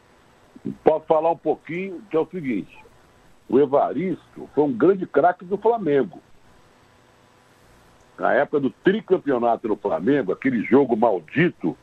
Posso 0.84 1.06
falar 1.06 1.32
um 1.32 1.38
pouquinho, 1.38 2.02
que 2.10 2.18
é 2.18 2.20
o 2.20 2.28
seguinte. 2.28 2.78
O 3.48 3.60
Evaristo 3.60 4.50
foi 4.54 4.64
um 4.64 4.72
grande 4.72 5.06
craque 5.06 5.46
do 5.46 5.58
Flamengo 5.58 6.22
na 8.20 8.34
época 8.34 8.60
do 8.60 8.70
tricampeonato 8.70 9.68
no 9.68 9.78
Flamengo, 9.78 10.34
aquele 10.34 10.62
jogo 10.64 10.96
maldito, 10.96 11.76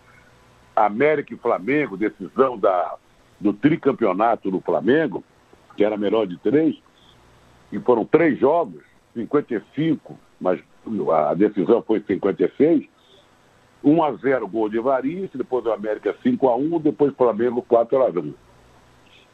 América 0.74 1.32
e 1.32 1.38
Flamengo, 1.38 1.96
decisão 1.96 2.58
da, 2.58 2.96
do 3.40 3.54
tricampeonato 3.54 4.50
no 4.50 4.60
Flamengo, 4.60 5.24
que 5.74 5.82
era 5.82 5.96
melhor 5.96 6.26
de 6.26 6.36
três, 6.38 6.76
e 7.72 7.78
foram 7.80 8.04
três 8.04 8.38
jogos, 8.38 8.82
55, 9.14 10.18
mas 10.38 10.60
a 11.10 11.34
decisão 11.34 11.82
foi 11.82 12.00
56, 12.06 12.86
1 13.82 14.02
a 14.02 14.12
0 14.12 14.46
gol 14.46 14.68
de 14.68 14.76
Evaristo, 14.76 15.38
depois 15.38 15.64
o 15.64 15.72
América 15.72 16.14
5 16.22 16.48
a 16.48 16.56
1, 16.56 16.80
depois 16.80 17.12
o 17.12 17.16
Flamengo 17.16 17.62
4 17.62 18.02
a 18.02 18.08
1. 18.10 18.34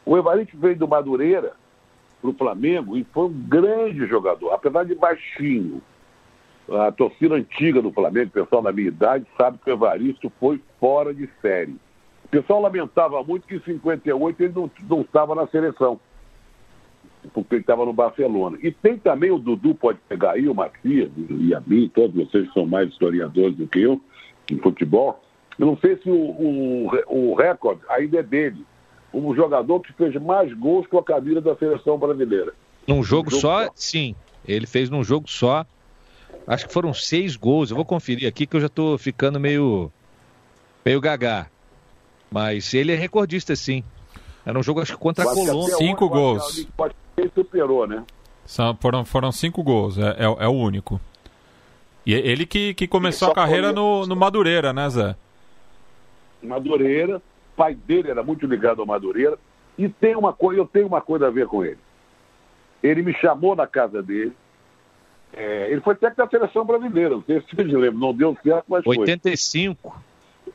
O 0.05 0.17
Evaristo 0.17 0.57
veio 0.57 0.77
do 0.77 0.87
Madureira 0.87 1.53
para 2.21 2.29
o 2.29 2.33
Flamengo 2.33 2.95
e 2.95 3.03
foi 3.03 3.25
um 3.25 3.33
grande 3.33 4.05
jogador, 4.07 4.51
apesar 4.51 4.85
de 4.85 4.95
baixinho, 4.95 5.81
a 6.69 6.91
torcida 6.91 7.35
antiga 7.35 7.81
do 7.81 7.91
Flamengo, 7.91 8.27
o 8.27 8.43
pessoal 8.43 8.61
da 8.61 8.71
minha 8.71 8.87
idade, 8.87 9.25
sabe 9.37 9.57
que 9.63 9.69
o 9.69 9.73
Evaristo 9.73 10.31
foi 10.39 10.61
fora 10.79 11.13
de 11.13 11.29
série. 11.41 11.75
O 12.25 12.27
pessoal 12.29 12.61
lamentava 12.61 13.21
muito 13.23 13.47
que 13.47 13.55
em 13.55 13.61
58 13.61 14.43
ele 14.43 14.53
não, 14.55 14.71
não 14.89 15.01
estava 15.01 15.35
na 15.35 15.45
seleção, 15.47 15.99
porque 17.33 17.55
ele 17.55 17.61
estava 17.61 17.85
no 17.85 17.93
Barcelona. 17.93 18.57
E 18.61 18.71
tem 18.71 18.97
também 18.97 19.31
o 19.31 19.37
Dudu, 19.37 19.75
pode 19.75 19.99
pegar 20.07 20.31
aí, 20.31 20.47
o 20.47 20.55
Matias 20.55 21.11
e 21.17 21.53
a 21.53 21.61
mim, 21.65 21.91
todos 21.93 22.15
vocês 22.15 22.47
que 22.47 22.53
são 22.53 22.65
mais 22.65 22.89
historiadores 22.89 23.55
do 23.57 23.67
que 23.67 23.81
eu, 23.81 24.01
em 24.49 24.57
futebol. 24.57 25.21
Eu 25.59 25.67
não 25.67 25.77
sei 25.77 25.97
se 25.97 26.09
o, 26.09 26.15
o, 26.15 26.91
o 27.07 27.35
recorde 27.35 27.81
ainda 27.89 28.19
é 28.19 28.23
dele. 28.23 28.65
Um 29.13 29.35
jogador 29.35 29.79
que 29.81 29.93
fez 29.93 30.15
mais 30.15 30.51
gols 30.53 30.87
com 30.87 30.97
a 30.97 31.03
camisa 31.03 31.39
da 31.39 31.55
seleção 31.55 31.99
brasileira. 31.99 32.53
Num 32.87 33.03
jogo, 33.03 33.29
jogo 33.29 33.41
só, 33.41 33.65
só, 33.65 33.71
sim. 33.75 34.15
Ele 34.47 34.65
fez 34.65 34.89
num 34.89 35.03
jogo 35.03 35.29
só 35.29 35.65
Acho 36.47 36.67
que 36.67 36.73
foram 36.73 36.93
seis 36.93 37.35
gols. 37.35 37.69
Eu 37.69 37.75
vou 37.75 37.85
conferir 37.85 38.27
aqui 38.27 38.45
que 38.45 38.55
eu 38.55 38.61
já 38.61 38.67
estou 38.67 38.97
ficando 38.97 39.39
meio. 39.39 39.91
meio 40.85 40.99
gagá. 40.99 41.47
Mas 42.29 42.73
ele 42.73 42.91
é 42.91 42.95
recordista, 42.95 43.55
sim. 43.55 43.83
Era 44.45 44.57
um 44.57 44.63
jogo, 44.63 44.81
acho 44.81 44.93
que 44.93 44.99
contra 44.99 45.23
a 45.23 45.33
Colômbia. 45.33 45.75
Cinco 45.77 46.09
gols. 46.09 46.67
Pode 46.75 46.95
ser 47.15 47.31
superou, 47.33 47.87
né? 47.87 48.03
São, 48.45 48.75
foram, 48.75 49.05
foram 49.05 49.31
cinco 49.31 49.63
gols, 49.63 49.97
é, 49.97 50.09
é, 50.19 50.23
é 50.23 50.47
o 50.47 50.51
único. 50.51 50.99
E 52.05 52.13
é 52.13 52.17
ele 52.17 52.45
que, 52.45 52.73
que 52.73 52.87
começou 52.87 53.29
a 53.29 53.33
carreira 53.33 53.71
no, 53.71 54.05
no 54.05 54.15
Madureira, 54.15 54.73
né, 54.73 54.89
Zé? 54.89 55.15
Madureira, 56.41 57.21
pai 57.55 57.73
dele 57.73 58.11
era 58.11 58.21
muito 58.21 58.45
ligado 58.45 58.81
ao 58.81 58.85
Madureira. 58.85 59.37
E 59.77 59.87
tem 59.87 60.15
uma 60.15 60.33
coisa, 60.33 60.59
eu 60.59 60.65
tenho 60.65 60.87
uma 60.87 60.99
coisa 60.99 61.27
a 61.27 61.31
ver 61.31 61.47
com 61.47 61.63
ele. 61.63 61.79
Ele 62.81 63.01
me 63.01 63.13
chamou 63.13 63.55
na 63.55 63.65
casa 63.65 64.03
dele, 64.03 64.33
é, 65.35 65.71
ele 65.71 65.81
foi 65.81 65.95
técnico 65.95 66.23
da 66.23 66.29
seleção 66.29 66.63
brasileira, 66.63 67.15
não 67.15 67.23
sei 67.23 67.41
se 67.41 67.55
vocês 67.55 67.67
lembram, 67.67 67.99
não 67.99 68.13
deu 68.13 68.37
certo, 68.43 68.65
mas 68.67 68.85
85. 68.85 69.81
foi. 69.81 69.97
85. 69.97 70.03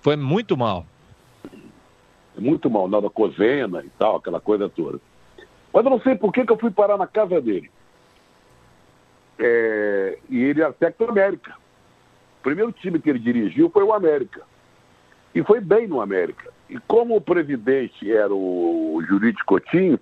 Foi 0.00 0.16
muito 0.16 0.56
mal. 0.56 0.86
Muito 2.36 2.70
mal, 2.70 2.86
na 2.86 3.10
Cozena 3.10 3.82
e 3.84 3.90
tal, 3.98 4.16
aquela 4.16 4.40
coisa 4.40 4.68
toda. 4.68 5.00
Mas 5.72 5.84
eu 5.84 5.90
não 5.90 6.00
sei 6.00 6.14
por 6.14 6.32
que, 6.32 6.46
que 6.46 6.52
eu 6.52 6.58
fui 6.58 6.70
parar 6.70 6.96
na 6.96 7.08
casa 7.08 7.40
dele. 7.40 7.68
É, 9.40 10.18
e 10.30 10.44
ele 10.44 10.62
era 10.62 10.72
técnico 10.72 11.06
do 11.06 11.10
América. 11.10 11.56
O 12.38 12.42
primeiro 12.42 12.70
time 12.70 13.00
que 13.00 13.10
ele 13.10 13.18
dirigiu 13.18 13.68
foi 13.70 13.82
o 13.82 13.92
América. 13.92 14.42
E 15.34 15.42
foi 15.42 15.60
bem 15.60 15.88
no 15.88 16.00
América. 16.00 16.52
E 16.70 16.78
como 16.86 17.16
o 17.16 17.20
presidente 17.20 18.10
era 18.10 18.32
o 18.32 19.02
Jurite 19.06 19.44
Coutinho, 19.44 19.98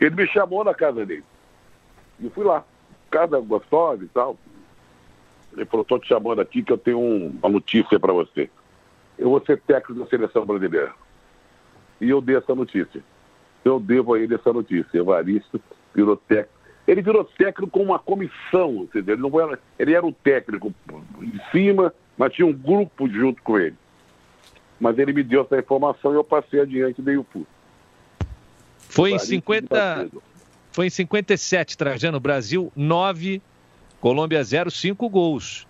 ele 0.00 0.14
me 0.14 0.26
chamou 0.26 0.64
na 0.64 0.72
casa 0.72 1.04
dele. 1.04 1.24
E 2.18 2.30
fui 2.30 2.44
lá 2.44 2.64
casa 3.12 3.38
gostosa 3.40 4.02
e 4.02 4.08
tal. 4.08 4.38
Ele 5.52 5.66
falou, 5.66 5.82
estou 5.82 5.98
te 5.98 6.08
chamando 6.08 6.40
aqui 6.40 6.62
que 6.62 6.72
eu 6.72 6.78
tenho 6.78 6.98
um, 6.98 7.28
uma 7.38 7.48
notícia 7.50 8.00
para 8.00 8.12
você. 8.12 8.48
Eu 9.18 9.28
vou 9.28 9.44
ser 9.44 9.60
técnico 9.60 10.02
da 10.02 10.06
seleção 10.06 10.46
brasileira. 10.46 10.92
E 12.00 12.08
eu 12.08 12.22
dei 12.22 12.36
essa 12.36 12.54
notícia. 12.54 13.02
Eu 13.62 13.78
devo 13.78 14.14
a 14.14 14.18
ele 14.18 14.34
essa 14.34 14.52
notícia. 14.52 14.98
Evaristo 14.98 15.60
virou 15.94 16.16
técnico. 16.16 16.50
Ele 16.88 17.02
virou 17.02 17.24
técnico 17.24 17.70
com 17.70 17.82
uma 17.82 17.98
comissão, 17.98 18.84
entendeu? 18.84 19.14
Ele, 19.14 19.22
não 19.22 19.40
era, 19.40 19.58
ele 19.78 19.94
era 19.94 20.04
o 20.04 20.12
técnico 20.12 20.74
em 21.20 21.40
cima, 21.52 21.94
mas 22.16 22.32
tinha 22.32 22.46
um 22.46 22.52
grupo 22.52 23.08
junto 23.08 23.40
com 23.42 23.58
ele. 23.58 23.76
Mas 24.80 24.98
ele 24.98 25.12
me 25.12 25.22
deu 25.22 25.42
essa 25.42 25.58
informação 25.58 26.12
e 26.12 26.16
eu 26.16 26.24
passei 26.24 26.60
adiante 26.60 27.00
e 27.00 27.04
dei 27.04 27.16
o 27.16 27.22
pulo. 27.22 27.46
Foi 28.78 29.12
em 29.12 29.18
50, 29.18 30.10
foi 30.72 30.86
em 30.86 30.90
57, 30.90 31.76
Trajano, 31.76 32.18
Brasil 32.18 32.72
9, 32.74 33.40
Colômbia 34.00 34.42
0, 34.42 34.70
5 34.70 35.08
gols 35.08 35.66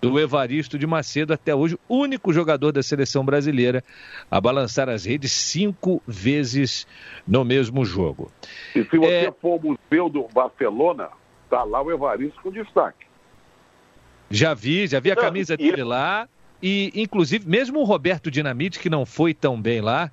do 0.00 0.18
Evaristo 0.18 0.78
de 0.78 0.86
Macedo, 0.86 1.32
até 1.32 1.54
hoje, 1.54 1.78
único 1.88 2.32
jogador 2.32 2.72
da 2.72 2.82
seleção 2.82 3.24
brasileira 3.24 3.82
a 4.30 4.40
balançar 4.40 4.88
as 4.88 5.04
redes 5.04 5.32
cinco 5.32 6.00
vezes 6.06 6.86
no 7.26 7.44
mesmo 7.44 7.84
jogo. 7.84 8.30
E 8.74 8.84
se 8.84 8.96
você 8.96 9.26
é... 9.26 9.32
for 9.32 9.52
ao 9.52 9.60
Museu 9.60 10.08
do 10.08 10.28
Barcelona, 10.32 11.08
tá 11.50 11.64
lá 11.64 11.82
o 11.82 11.90
Evaristo 11.90 12.40
com 12.40 12.50
destaque. 12.50 13.06
Já 14.30 14.54
vi, 14.54 14.86
já 14.86 15.00
vi 15.00 15.10
a 15.10 15.16
camisa 15.16 15.56
dele 15.56 15.82
lá. 15.82 16.28
E, 16.62 16.92
inclusive, 16.94 17.48
mesmo 17.48 17.80
o 17.80 17.84
Roberto 17.84 18.30
Dinamite, 18.30 18.78
que 18.78 18.90
não 18.90 19.06
foi 19.06 19.32
tão 19.32 19.60
bem 19.60 19.80
lá, 19.80 20.10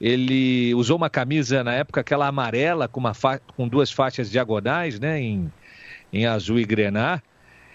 ele 0.00 0.74
usou 0.74 0.96
uma 0.96 1.10
camisa 1.10 1.62
na 1.62 1.74
época, 1.74 2.00
aquela 2.00 2.26
amarela, 2.26 2.88
com, 2.88 3.00
uma 3.00 3.12
com 3.54 3.68
duas 3.68 3.92
faixas 3.92 4.30
diagonais, 4.30 4.98
né, 4.98 5.20
em, 5.20 5.52
em 6.10 6.24
azul 6.24 6.58
e 6.58 6.64
grená. 6.64 7.20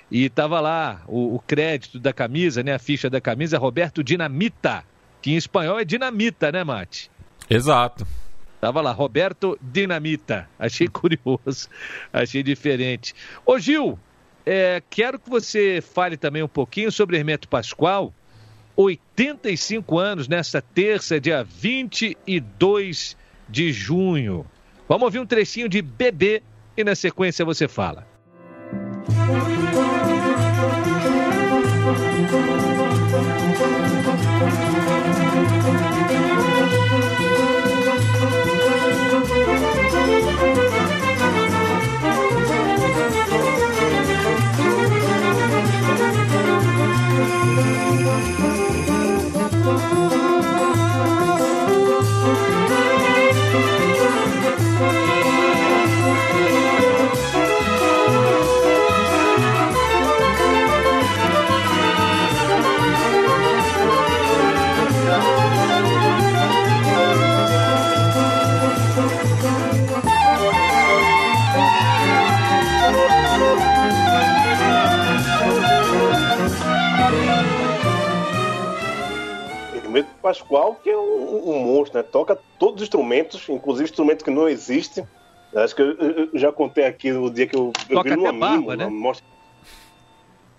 E 0.10 0.26
estava 0.26 0.60
lá 0.60 1.04
o, 1.08 1.36
o, 1.36 1.40
crédito 1.40 2.00
da 2.00 2.12
camisa, 2.12 2.64
né, 2.64 2.74
a 2.74 2.80
ficha 2.80 3.10
da 3.10 3.22
camisa, 3.22 3.58
Roberto 3.58 4.04
Dinamita, 4.04 4.84
que 5.22 5.32
em 5.32 5.36
espanhol 5.36 5.80
é 5.80 5.86
dinamita, 5.86 6.52
né, 6.52 6.64
Mate? 6.64 7.12
Exato. 7.50 8.08
Tava 8.60 8.82
lá, 8.82 8.92
Roberto 8.92 9.58
Dinamita. 9.62 10.50
Achei 10.58 10.88
curioso, 10.90 11.70
achei 12.12 12.42
diferente. 12.42 13.14
Ô 13.46 13.60
Gil, 13.60 14.00
é, 14.46 14.82
quero 14.90 15.20
que 15.20 15.30
você 15.30 15.82
fale 15.82 16.18
também 16.18 16.42
um 16.42 16.48
pouquinho 16.48 16.92
sobre 16.92 17.18
Hermeto 17.18 17.48
Pascoal 17.48 18.14
85 18.76 19.98
anos 19.98 20.28
nesta 20.28 20.62
terça, 20.62 21.20
dia 21.20 21.44
22 21.44 23.16
de 23.48 23.72
junho. 23.72 24.46
Vamos 24.88 25.04
ouvir 25.04 25.20
um 25.20 25.26
trechinho 25.26 25.70
de 25.70 25.82
Bebê 25.82 26.44
e 26.76 26.84
na 26.84 26.96
sequência 26.96 27.46
você 27.46 27.68
fala. 27.68 28.06
Música 49.66 50.15
Pascoal, 80.22 80.76
que 80.76 80.90
é 80.90 80.98
um, 80.98 81.50
um 81.50 81.60
monstro, 81.60 81.98
né? 81.98 82.04
Toca 82.04 82.38
todos 82.60 82.82
os 82.82 82.84
instrumentos, 82.84 83.48
inclusive 83.50 83.90
instrumentos 83.90 84.24
que 84.24 84.32
não 84.32 84.48
existem. 84.48 85.08
Acho 85.56 85.76
que 85.76 85.82
eu, 85.82 85.94
eu 85.94 86.30
já 86.34 86.52
contei 86.52 86.86
aqui 86.86 87.12
no 87.12 87.30
dia 87.30 87.48
que 87.48 87.56
eu, 87.56 87.72
eu 87.90 87.96
toca 87.96 88.10
vi 88.10 88.22
barba, 88.22 88.58
mimo, 88.58 88.74
né? 88.74 88.88
mostra... 88.88 89.26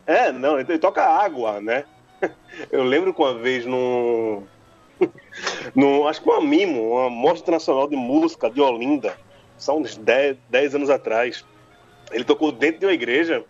É, 0.07 0.33
não, 0.33 0.59
ele 0.59 0.79
toca 0.79 1.03
água, 1.03 1.61
né? 1.61 1.85
Eu 2.71 2.85
lembro 2.85 3.13
que 3.13 3.21
uma 3.21 3.35
vez 3.35 3.67
num. 3.67 4.45
num 5.75 6.07
acho 6.07 6.23
que 6.23 6.31
uma 6.31 6.41
mimo, 6.41 6.93
uma 6.93 7.11
mostra 7.11 7.43
internacional 7.43 7.89
de 7.89 7.97
música 7.97 8.49
de 8.49 8.61
Olinda, 8.61 9.17
são 9.59 9.79
uns 9.79 9.97
10, 9.97 10.37
10 10.49 10.75
anos 10.77 10.91
atrás. 10.91 11.45
Ele 12.11 12.25
tocou 12.25 12.53
dentro 12.53 12.81
de 12.81 12.87
uma 12.87 12.93
igreja 12.93 13.45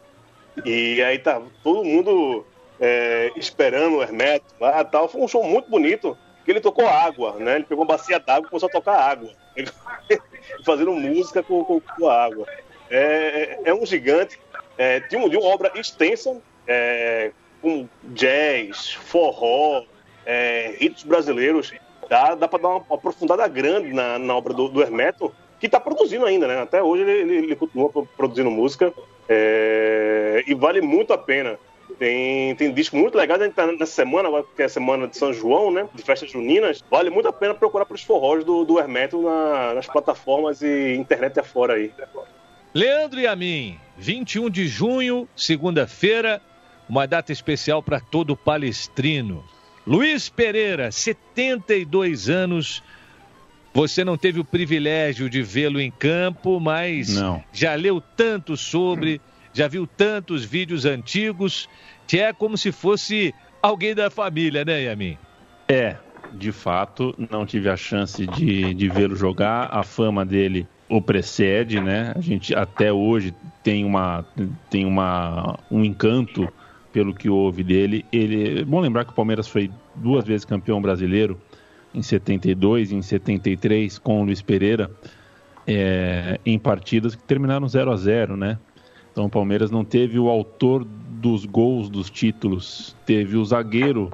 e 0.65 1.03
aí 1.03 1.19
tá 1.19 1.41
todo 1.63 1.85
mundo 1.85 2.45
é, 2.81 3.31
esperando 3.37 3.97
o 3.97 4.03
Hermeto 4.03 4.45
lá 4.61 4.83
tal. 4.85 5.09
Foi 5.09 5.21
um 5.21 5.29
show 5.29 5.43
muito 5.45 5.69
bonito, 5.71 6.17
que 6.45 6.51
ele 6.51 6.61
tocou 6.61 6.87
água, 6.87 7.33
né? 7.39 7.57
Ele 7.57 7.65
pegou 7.65 7.85
uma 7.85 7.89
bacia 7.97 8.19
d'água 8.21 8.47
e 8.47 8.51
começou 8.51 8.69
a 8.69 8.73
tocar 8.73 8.99
água. 8.99 9.31
Fazendo 10.65 10.93
música 10.93 11.43
com, 11.43 11.65
com, 11.65 11.81
com 11.81 12.09
água. 12.09 12.47
É, 12.91 13.59
é- 13.65 13.71
é 13.71 13.75
um 13.75 13.85
gigante. 13.85 14.39
É, 14.79 15.01
de, 15.01 15.17
um- 15.17 15.29
de 15.29 15.37
uma 15.37 15.49
obra 15.49 15.73
extensa, 15.75 16.37
é, 16.69 17.31
com 17.63 17.89
jazz, 18.05 18.93
forró, 18.93 19.83
é, 20.25 20.77
hitos 20.81 21.03
brasileiros. 21.05 21.73
Dá, 22.09 22.35
dá 22.35 22.47
para 22.47 22.63
dar 22.63 22.69
uma 22.69 22.85
aprofundada 22.91 23.49
grande 23.49 23.93
na, 23.93 24.19
na 24.19 24.37
obra 24.37 24.53
do, 24.55 24.69
do 24.69 24.81
Hermeto, 24.83 25.35
que 25.59 25.67
está 25.67 25.81
produzindo 25.81 26.25
ainda, 26.27 26.47
né? 26.47 26.61
Até 26.61 26.81
hoje 26.83 27.03
ele, 27.03 27.13
ele, 27.13 27.37
ele 27.47 27.57
continua 27.57 27.89
pro- 27.89 28.07
produzindo 28.17 28.51
música 28.51 28.93
é, 29.29 30.45
e 30.47 30.55
vale 30.55 30.81
muito 30.81 31.13
a 31.13 31.19
pena. 31.19 31.59
Tem, 31.99 32.55
tem 32.57 32.73
disco 32.75 32.97
muito 32.97 33.17
legal, 33.17 33.39
a 33.41 33.45
gente 33.45 33.55
tá 33.55 33.67
nessa 33.67 33.87
semana, 33.87 34.29
agora 34.29 34.45
que 34.55 34.61
é 34.63 34.67
a 34.67 34.69
semana 34.69 35.07
de 35.09 35.17
São 35.17 35.33
João, 35.33 35.71
né? 35.71 35.89
De 35.95 36.03
festas 36.03 36.31
juninas. 36.31 36.85
Vale 36.91 37.09
muito 37.11 37.29
a 37.29 37.33
pena 37.33 37.55
procurar 37.55 37.87
pelos 37.87 38.03
forrós 38.03 38.45
do, 38.45 38.65
do 38.65 38.79
Hermeto 38.79 39.23
na- 39.23 39.75
nas 39.75 39.87
plataformas 39.87 40.61
e 40.63 40.95
internet 40.95 41.39
afora 41.41 41.75
aí. 41.75 41.91
Leandro 42.75 43.21
e 43.21 43.27
a 43.27 43.35
mim, 43.35 43.79
21 43.97 44.51
de 44.51 44.67
junho, 44.69 45.27
segunda-feira, 45.35 46.43
uma 46.89 47.07
data 47.07 47.33
especial 47.33 47.83
para 47.83 47.99
todo 48.01 48.37
palestrino. 48.37 49.43
Luiz 49.87 50.29
Pereira, 50.29 50.91
72 50.91 52.29
anos. 52.29 52.83
Você 53.73 54.05
não 54.05 54.17
teve 54.17 54.41
o 54.41 54.45
privilégio 54.45 55.29
de 55.29 55.43
vê-lo 55.43 55.81
em 55.81 55.91
campo, 55.91 56.59
mas 56.59 57.15
Não. 57.15 57.43
já 57.53 57.75
leu 57.75 58.01
tanto 58.01 58.57
sobre, 58.57 59.21
já 59.57 59.67
viu 59.67 59.87
tantos 59.87 60.45
vídeos 60.45 60.85
antigos, 60.85 61.67
que 62.07 62.19
é 62.19 62.31
como 62.31 62.59
se 62.59 62.71
fosse 62.71 63.35
alguém 63.63 63.95
da 63.95 64.11
família, 64.11 64.67
né, 64.67 64.83
Yamin? 64.83 65.17
É, 65.67 65.97
de 66.35 66.53
fato, 66.53 67.15
não 67.31 67.47
tive 67.47 67.71
a 67.71 67.77
chance 67.77 68.27
de, 68.27 68.75
de 68.75 68.89
vê-lo 68.91 69.17
jogar. 69.17 69.71
A 69.73 69.83
fama 69.83 70.27
dele 70.27 70.69
o 70.91 71.01
precede, 71.01 71.81
né? 71.81 72.13
A 72.15 72.21
gente 72.21 72.55
até 72.55 72.93
hoje 72.93 73.35
tem 73.63 73.83
uma 73.83 74.25
tem 74.69 74.85
uma 74.85 75.59
um 75.71 75.83
encanto 75.83 76.47
pelo 76.93 77.15
que 77.15 77.31
houve 77.31 77.65
dele. 77.65 78.05
Ele, 78.13 78.61
é 78.61 78.65
bom 78.65 78.79
lembrar 78.79 79.07
que 79.07 79.13
o 79.13 79.15
Palmeiras 79.15 79.49
foi 79.49 79.71
duas 79.95 80.25
vezes 80.27 80.45
campeão 80.45 80.83
brasileiro 80.83 81.41
em 81.95 82.03
72 82.03 82.93
e 82.93 82.95
em 82.95 83.03
73 83.03 83.99
com 83.99 84.21
o 84.21 84.25
Luiz 84.25 84.43
Pereira 84.43 84.91
é, 85.67 86.39
em 86.45 86.59
partidas 86.59 87.15
que 87.15 87.23
terminaram 87.25 87.67
0 87.67 87.91
a 87.91 87.97
0, 87.97 88.37
né? 88.37 88.59
Então 89.17 89.25
o 89.25 89.31
Palmeiras 89.31 89.71
não 89.71 89.83
teve 89.83 90.19
o 90.19 90.29
autor 90.29 90.85
dos 90.85 91.47
gols 91.47 91.89
dos 91.89 92.11
títulos, 92.11 92.95
teve 93.07 93.39
o 93.39 93.45
zagueiro 93.47 94.11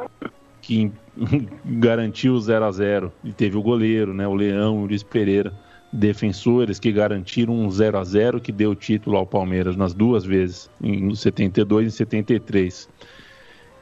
que 0.61 0.93
garantiu 1.67 2.35
o 2.35 2.41
0 2.41 2.65
a 2.65 2.71
0 2.71 3.13
e 3.25 3.33
teve 3.33 3.57
o 3.57 3.63
goleiro, 3.63 4.15
né, 4.15 4.29
o 4.29 4.35
Leão, 4.35 4.81
o 4.81 4.87
Luiz 4.87 5.03
Pereira, 5.03 5.53
defensores 5.93 6.79
que 6.79 6.93
garantiram 6.93 7.53
um 7.53 7.69
0 7.69 7.99
a 7.99 8.05
0 8.05 8.41
que 8.41 8.53
deu 8.53 8.77
título 8.77 9.17
ao 9.17 9.27
Palmeiras 9.27 9.75
nas 9.75 9.93
duas 9.93 10.25
vezes, 10.25 10.71
em 10.81 11.13
72 11.13 11.89
e 11.89 11.97
73. 11.97 12.89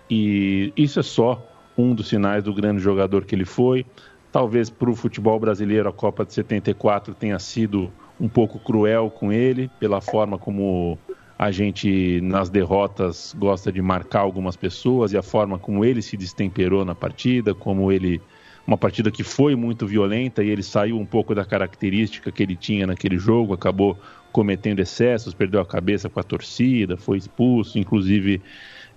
E 0.08 0.72
isso 0.74 1.00
é 1.00 1.02
só 1.02 1.46
um 1.76 1.94
dos 1.94 2.08
sinais 2.08 2.44
do 2.44 2.54
grande 2.54 2.80
jogador 2.80 3.26
que 3.26 3.34
ele 3.34 3.44
foi. 3.44 3.84
Talvez 4.32 4.70
para 4.70 4.88
o 4.88 4.96
futebol 4.96 5.38
brasileiro 5.38 5.86
a 5.86 5.92
Copa 5.92 6.24
de 6.24 6.32
74 6.32 7.12
tenha 7.12 7.38
sido 7.38 7.92
um 8.18 8.28
pouco 8.28 8.58
cruel 8.58 9.10
com 9.10 9.30
ele, 9.30 9.70
pela 9.78 10.00
forma 10.00 10.38
como 10.38 10.98
a 11.40 11.50
gente 11.50 12.20
nas 12.20 12.50
derrotas 12.50 13.34
gosta 13.38 13.72
de 13.72 13.80
marcar 13.80 14.20
algumas 14.20 14.56
pessoas 14.56 15.14
e 15.14 15.16
a 15.16 15.22
forma 15.22 15.58
como 15.58 15.82
ele 15.86 16.02
se 16.02 16.14
destemperou 16.14 16.84
na 16.84 16.94
partida, 16.94 17.54
como 17.54 17.90
ele 17.90 18.20
uma 18.66 18.76
partida 18.76 19.10
que 19.10 19.24
foi 19.24 19.56
muito 19.56 19.86
violenta 19.86 20.44
e 20.44 20.50
ele 20.50 20.62
saiu 20.62 20.98
um 20.98 21.06
pouco 21.06 21.34
da 21.34 21.42
característica 21.42 22.30
que 22.30 22.42
ele 22.42 22.54
tinha 22.54 22.86
naquele 22.86 23.16
jogo, 23.16 23.54
acabou 23.54 23.98
cometendo 24.30 24.80
excessos, 24.80 25.32
perdeu 25.32 25.62
a 25.62 25.64
cabeça 25.64 26.10
com 26.10 26.20
a 26.20 26.22
torcida, 26.22 26.98
foi 26.98 27.16
expulso, 27.16 27.78
inclusive 27.78 28.42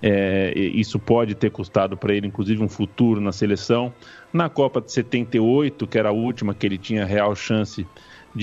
é, 0.01 0.51
isso 0.57 0.99
pode 0.99 1.35
ter 1.35 1.49
custado 1.49 1.95
para 1.95 2.13
ele, 2.13 2.27
inclusive, 2.27 2.61
um 2.61 2.67
futuro 2.67 3.21
na 3.21 3.31
seleção. 3.31 3.93
Na 4.33 4.49
Copa 4.49 4.81
de 4.81 4.91
78, 4.91 5.87
que 5.87 5.97
era 5.97 6.09
a 6.09 6.11
última 6.11 6.53
que 6.53 6.65
ele 6.65 6.77
tinha 6.77 7.05
real 7.05 7.33
chance 7.37 7.87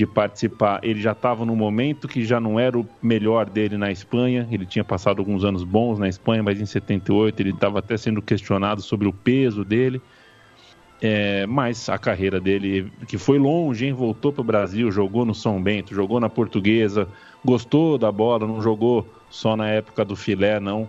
participar, 0.07 0.79
ele 0.83 1.01
já 1.01 1.11
estava 1.11 1.45
num 1.45 1.55
momento 1.55 2.07
que 2.07 2.23
já 2.23 2.39
não 2.39 2.59
era 2.59 2.79
o 2.79 2.87
melhor 3.01 3.49
dele 3.49 3.77
na 3.77 3.91
Espanha. 3.91 4.47
Ele 4.49 4.65
tinha 4.65 4.83
passado 4.83 5.19
alguns 5.19 5.43
anos 5.43 5.63
bons 5.63 5.99
na 5.99 6.07
Espanha, 6.07 6.41
mas 6.41 6.61
em 6.61 6.65
78 6.65 7.39
ele 7.41 7.49
estava 7.49 7.79
até 7.79 7.97
sendo 7.97 8.21
questionado 8.21 8.81
sobre 8.81 9.07
o 9.07 9.13
peso 9.13 9.65
dele. 9.65 10.01
É, 11.01 11.45
mas 11.47 11.89
a 11.89 11.97
carreira 11.97 12.39
dele, 12.39 12.91
que 13.07 13.17
foi 13.17 13.37
longe, 13.37 13.85
hein? 13.85 13.91
voltou 13.91 14.31
para 14.31 14.41
o 14.41 14.45
Brasil, 14.45 14.91
jogou 14.91 15.25
no 15.25 15.33
São 15.33 15.61
Bento, 15.61 15.95
jogou 15.95 16.19
na 16.19 16.29
Portuguesa, 16.29 17.07
gostou 17.43 17.97
da 17.97 18.11
bola, 18.11 18.47
não 18.47 18.61
jogou 18.61 19.05
só 19.29 19.57
na 19.57 19.67
época 19.67 20.05
do 20.05 20.15
filé, 20.15 20.59
não. 20.59 20.87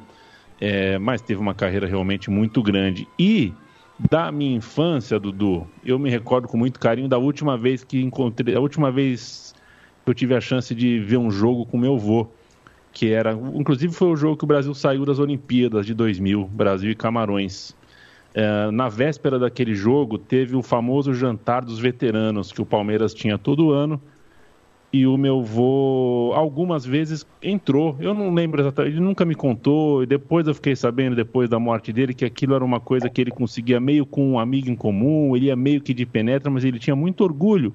É, 0.60 0.96
mas 0.98 1.20
teve 1.20 1.40
uma 1.40 1.54
carreira 1.54 1.86
realmente 1.86 2.30
muito 2.30 2.62
grande. 2.62 3.08
E 3.18 3.52
da 3.98 4.32
minha 4.32 4.56
infância, 4.56 5.18
Dudu, 5.18 5.66
eu 5.84 5.98
me 5.98 6.10
recordo 6.10 6.48
com 6.48 6.56
muito 6.56 6.80
carinho 6.80 7.08
da 7.08 7.18
última 7.18 7.56
vez 7.56 7.84
que 7.84 8.00
encontrei, 8.00 8.54
a 8.54 8.60
última 8.60 8.90
vez 8.90 9.54
que 10.04 10.10
eu 10.10 10.14
tive 10.14 10.34
a 10.34 10.40
chance 10.40 10.74
de 10.74 10.98
ver 10.98 11.18
um 11.18 11.30
jogo 11.30 11.64
com 11.66 11.78
meu 11.78 11.94
avô, 11.94 12.26
que 12.92 13.10
era, 13.10 13.32
inclusive 13.54 13.92
foi 13.92 14.08
o 14.08 14.16
jogo 14.16 14.36
que 14.36 14.44
o 14.44 14.46
Brasil 14.46 14.74
saiu 14.74 15.04
das 15.04 15.18
Olimpíadas 15.18 15.86
de 15.86 15.94
2000, 15.94 16.44
Brasil 16.48 16.90
e 16.90 16.94
Camarões. 16.94 17.74
É, 18.34 18.70
na 18.70 18.88
véspera 18.88 19.38
daquele 19.38 19.74
jogo, 19.74 20.18
teve 20.18 20.56
o 20.56 20.62
famoso 20.62 21.12
jantar 21.14 21.64
dos 21.64 21.78
veteranos 21.78 22.50
que 22.50 22.62
o 22.62 22.66
Palmeiras 22.66 23.12
tinha 23.12 23.36
todo 23.36 23.72
ano. 23.72 24.00
E 24.92 25.06
o 25.06 25.16
meu 25.16 25.42
vô, 25.42 26.32
algumas 26.34 26.84
vezes, 26.84 27.26
entrou. 27.42 27.96
Eu 27.98 28.12
não 28.12 28.34
lembro 28.34 28.60
exatamente, 28.60 28.94
ele 28.94 29.00
nunca 29.00 29.24
me 29.24 29.34
contou. 29.34 30.02
E 30.02 30.06
depois 30.06 30.46
eu 30.46 30.54
fiquei 30.54 30.76
sabendo, 30.76 31.16
depois 31.16 31.48
da 31.48 31.58
morte 31.58 31.92
dele, 31.92 32.12
que 32.12 32.26
aquilo 32.26 32.54
era 32.54 32.64
uma 32.64 32.78
coisa 32.78 33.08
que 33.08 33.20
ele 33.20 33.30
conseguia 33.30 33.80
meio 33.80 34.04
com 34.04 34.32
um 34.32 34.38
amigo 34.38 34.68
em 34.68 34.76
comum. 34.76 35.34
Ele 35.34 35.46
ia 35.46 35.56
meio 35.56 35.80
que 35.80 35.94
de 35.94 36.04
penetra, 36.04 36.50
mas 36.50 36.62
ele 36.62 36.78
tinha 36.78 36.94
muito 36.94 37.24
orgulho. 37.24 37.72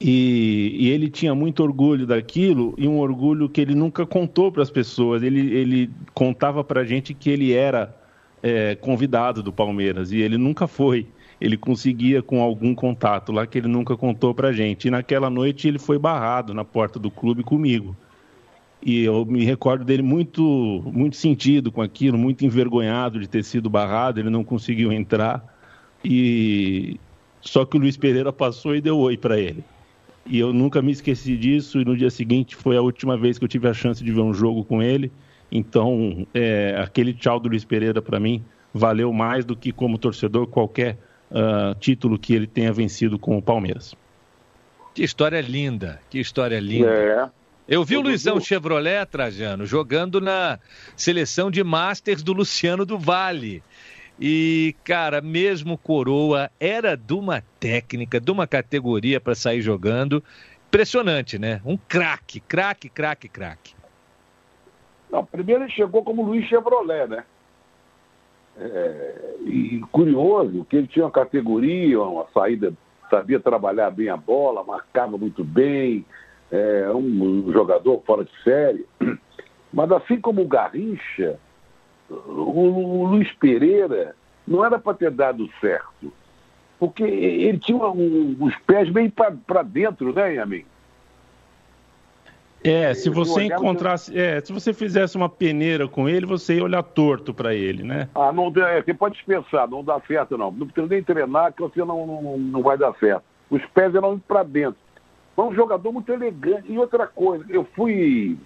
E, 0.00 0.76
e 0.78 0.90
ele 0.90 1.08
tinha 1.08 1.34
muito 1.34 1.62
orgulho 1.62 2.06
daquilo 2.06 2.74
e 2.76 2.86
um 2.86 2.98
orgulho 2.98 3.48
que 3.48 3.60
ele 3.60 3.74
nunca 3.74 4.04
contou 4.04 4.50
para 4.50 4.62
as 4.62 4.70
pessoas. 4.70 5.22
Ele, 5.22 5.54
ele 5.54 5.90
contava 6.12 6.64
para 6.64 6.80
a 6.82 6.84
gente 6.84 7.14
que 7.14 7.30
ele 7.30 7.52
era 7.52 7.94
é, 8.42 8.74
convidado 8.74 9.42
do 9.42 9.52
Palmeiras 9.52 10.12
e 10.12 10.18
ele 10.18 10.36
nunca 10.36 10.66
foi. 10.66 11.06
Ele 11.40 11.56
conseguia 11.56 12.22
com 12.22 12.40
algum 12.40 12.74
contato 12.74 13.30
lá 13.30 13.46
que 13.46 13.58
ele 13.58 13.68
nunca 13.68 13.96
contou 13.96 14.34
pra 14.34 14.52
gente. 14.52 14.88
E 14.88 14.90
naquela 14.90 15.28
noite 15.28 15.68
ele 15.68 15.78
foi 15.78 15.98
barrado 15.98 16.54
na 16.54 16.64
porta 16.64 16.98
do 16.98 17.10
clube 17.10 17.42
comigo. 17.42 17.94
E 18.82 19.04
eu 19.04 19.24
me 19.26 19.44
recordo 19.44 19.84
dele 19.84 20.02
muito, 20.02 20.82
muito 20.86 21.16
sentido 21.16 21.72
com 21.72 21.82
aquilo, 21.82 22.16
muito 22.16 22.44
envergonhado 22.44 23.18
de 23.18 23.28
ter 23.28 23.42
sido 23.44 23.68
barrado. 23.68 24.20
Ele 24.20 24.30
não 24.30 24.44
conseguiu 24.44 24.92
entrar. 24.92 25.44
E 26.04 26.98
só 27.40 27.64
que 27.64 27.76
o 27.76 27.80
Luiz 27.80 27.96
Pereira 27.96 28.32
passou 28.32 28.74
e 28.74 28.80
deu 28.80 28.98
oi 28.98 29.16
para 29.16 29.38
ele. 29.38 29.64
E 30.24 30.38
eu 30.38 30.52
nunca 30.52 30.80
me 30.80 30.92
esqueci 30.92 31.36
disso. 31.36 31.80
E 31.80 31.84
no 31.84 31.96
dia 31.96 32.10
seguinte 32.10 32.56
foi 32.56 32.76
a 32.76 32.82
última 32.82 33.16
vez 33.16 33.38
que 33.38 33.44
eu 33.44 33.48
tive 33.48 33.68
a 33.68 33.74
chance 33.74 34.02
de 34.02 34.10
ver 34.10 34.20
um 34.20 34.32
jogo 34.32 34.64
com 34.64 34.82
ele. 34.82 35.12
Então, 35.50 36.26
é, 36.32 36.76
aquele 36.78 37.12
tchau 37.12 37.38
do 37.38 37.48
Luiz 37.48 37.64
Pereira 37.64 38.00
para 38.00 38.18
mim 38.18 38.42
valeu 38.72 39.12
mais 39.12 39.44
do 39.44 39.56
que 39.56 39.72
como 39.72 39.98
torcedor 39.98 40.46
qualquer 40.46 40.98
uh, 41.30 41.74
título 41.78 42.18
que 42.18 42.34
ele 42.34 42.46
tenha 42.46 42.72
vencido 42.72 43.18
com 43.18 43.36
o 43.36 43.42
Palmeiras. 43.42 43.94
Que 44.94 45.02
história 45.02 45.40
linda, 45.40 46.00
que 46.08 46.18
história 46.18 46.58
linda. 46.58 46.90
É. 46.90 47.30
Eu 47.68 47.84
vi 47.84 47.96
o 47.96 48.00
Luizão 48.00 48.40
Chevrolet, 48.40 49.04
Trajano, 49.06 49.66
jogando 49.66 50.20
na 50.20 50.58
seleção 50.96 51.50
de 51.50 51.64
Masters 51.64 52.22
do 52.22 52.32
Luciano 52.32 52.86
do 52.86 52.98
Vale. 52.98 53.62
E, 54.18 54.74
cara, 54.84 55.20
mesmo 55.20 55.76
Coroa 55.76 56.50
era 56.58 56.96
de 56.96 57.12
uma 57.12 57.42
técnica, 57.60 58.20
de 58.20 58.30
uma 58.30 58.46
categoria 58.46 59.20
para 59.20 59.34
sair 59.34 59.60
jogando. 59.60 60.22
Impressionante, 60.68 61.38
né? 61.38 61.60
Um 61.64 61.76
craque, 61.76 62.40
craque, 62.40 62.88
craque, 62.88 63.28
craque. 63.28 63.74
Não, 65.10 65.24
primeiro 65.24 65.64
ele 65.64 65.72
chegou 65.72 66.02
como 66.02 66.22
Luiz 66.22 66.46
Chevrolet, 66.48 67.06
né? 67.08 67.24
É, 68.58 69.34
e 69.44 69.80
curioso 69.92 70.66
que 70.68 70.76
ele 70.76 70.86
tinha 70.86 71.04
uma 71.04 71.10
categoria, 71.10 72.00
uma 72.00 72.26
saída, 72.32 72.72
sabia 73.10 73.38
trabalhar 73.38 73.90
bem 73.90 74.08
a 74.08 74.16
bola, 74.16 74.64
marcava 74.64 75.18
muito 75.18 75.44
bem, 75.44 76.04
é 76.50 76.90
um 76.90 77.52
jogador 77.52 78.02
fora 78.06 78.24
de 78.24 78.42
série. 78.42 78.86
Mas 79.72 79.92
assim 79.92 80.20
como 80.20 80.42
o 80.42 80.48
Garrincha, 80.48 81.38
o 82.08 83.06
Luiz 83.06 83.30
Pereira 83.34 84.14
não 84.46 84.64
era 84.64 84.78
para 84.78 84.96
ter 84.96 85.10
dado 85.10 85.48
certo. 85.60 86.12
Porque 86.78 87.02
ele 87.02 87.58
tinha 87.58 87.86
um, 87.88 88.36
os 88.38 88.54
pés 88.66 88.88
bem 88.90 89.10
para 89.10 89.62
dentro, 89.62 90.12
né, 90.14 90.34
Yamin? 90.34 90.64
É, 92.68 92.94
se 92.94 93.08
você 93.08 93.44
encontrasse, 93.44 94.18
é, 94.18 94.40
se 94.40 94.52
você 94.52 94.72
fizesse 94.72 95.16
uma 95.16 95.28
peneira 95.28 95.86
com 95.86 96.08
ele, 96.08 96.26
você 96.26 96.56
ia 96.56 96.64
olhar 96.64 96.82
torto 96.82 97.32
para 97.32 97.54
ele, 97.54 97.82
né? 97.82 98.08
Ah, 98.14 98.32
não, 98.32 98.52
é, 98.56 98.82
você 98.82 98.92
pode 98.92 99.14
dispensar, 99.14 99.68
não 99.68 99.84
dá 99.84 100.00
certo 100.00 100.36
não. 100.36 100.50
Não 100.50 100.66
precisa 100.66 100.86
nem 100.86 101.02
treinar 101.02 101.52
que 101.52 101.62
você 101.62 101.80
não, 101.80 102.06
não, 102.06 102.38
não 102.38 102.62
vai 102.62 102.76
dar 102.76 102.94
certo. 102.98 103.22
Os 103.50 103.64
pés 103.66 103.94
eram 103.94 104.18
para 104.18 104.42
dentro. 104.42 104.80
É 105.36 105.40
um 105.40 105.54
jogador 105.54 105.92
muito 105.92 106.12
elegante. 106.12 106.72
E 106.72 106.78
outra 106.78 107.06
coisa, 107.06 107.44
eu 107.48 107.64
fui 107.76 108.38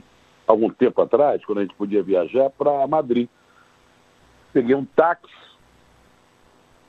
algum 0.46 0.68
tempo 0.68 1.00
atrás, 1.00 1.44
quando 1.44 1.58
a 1.58 1.62
gente 1.62 1.74
podia 1.74 2.02
viajar, 2.02 2.50
para 2.50 2.86
Madrid. 2.86 3.28
Peguei 4.52 4.74
um 4.74 4.84
táxi, 4.84 5.32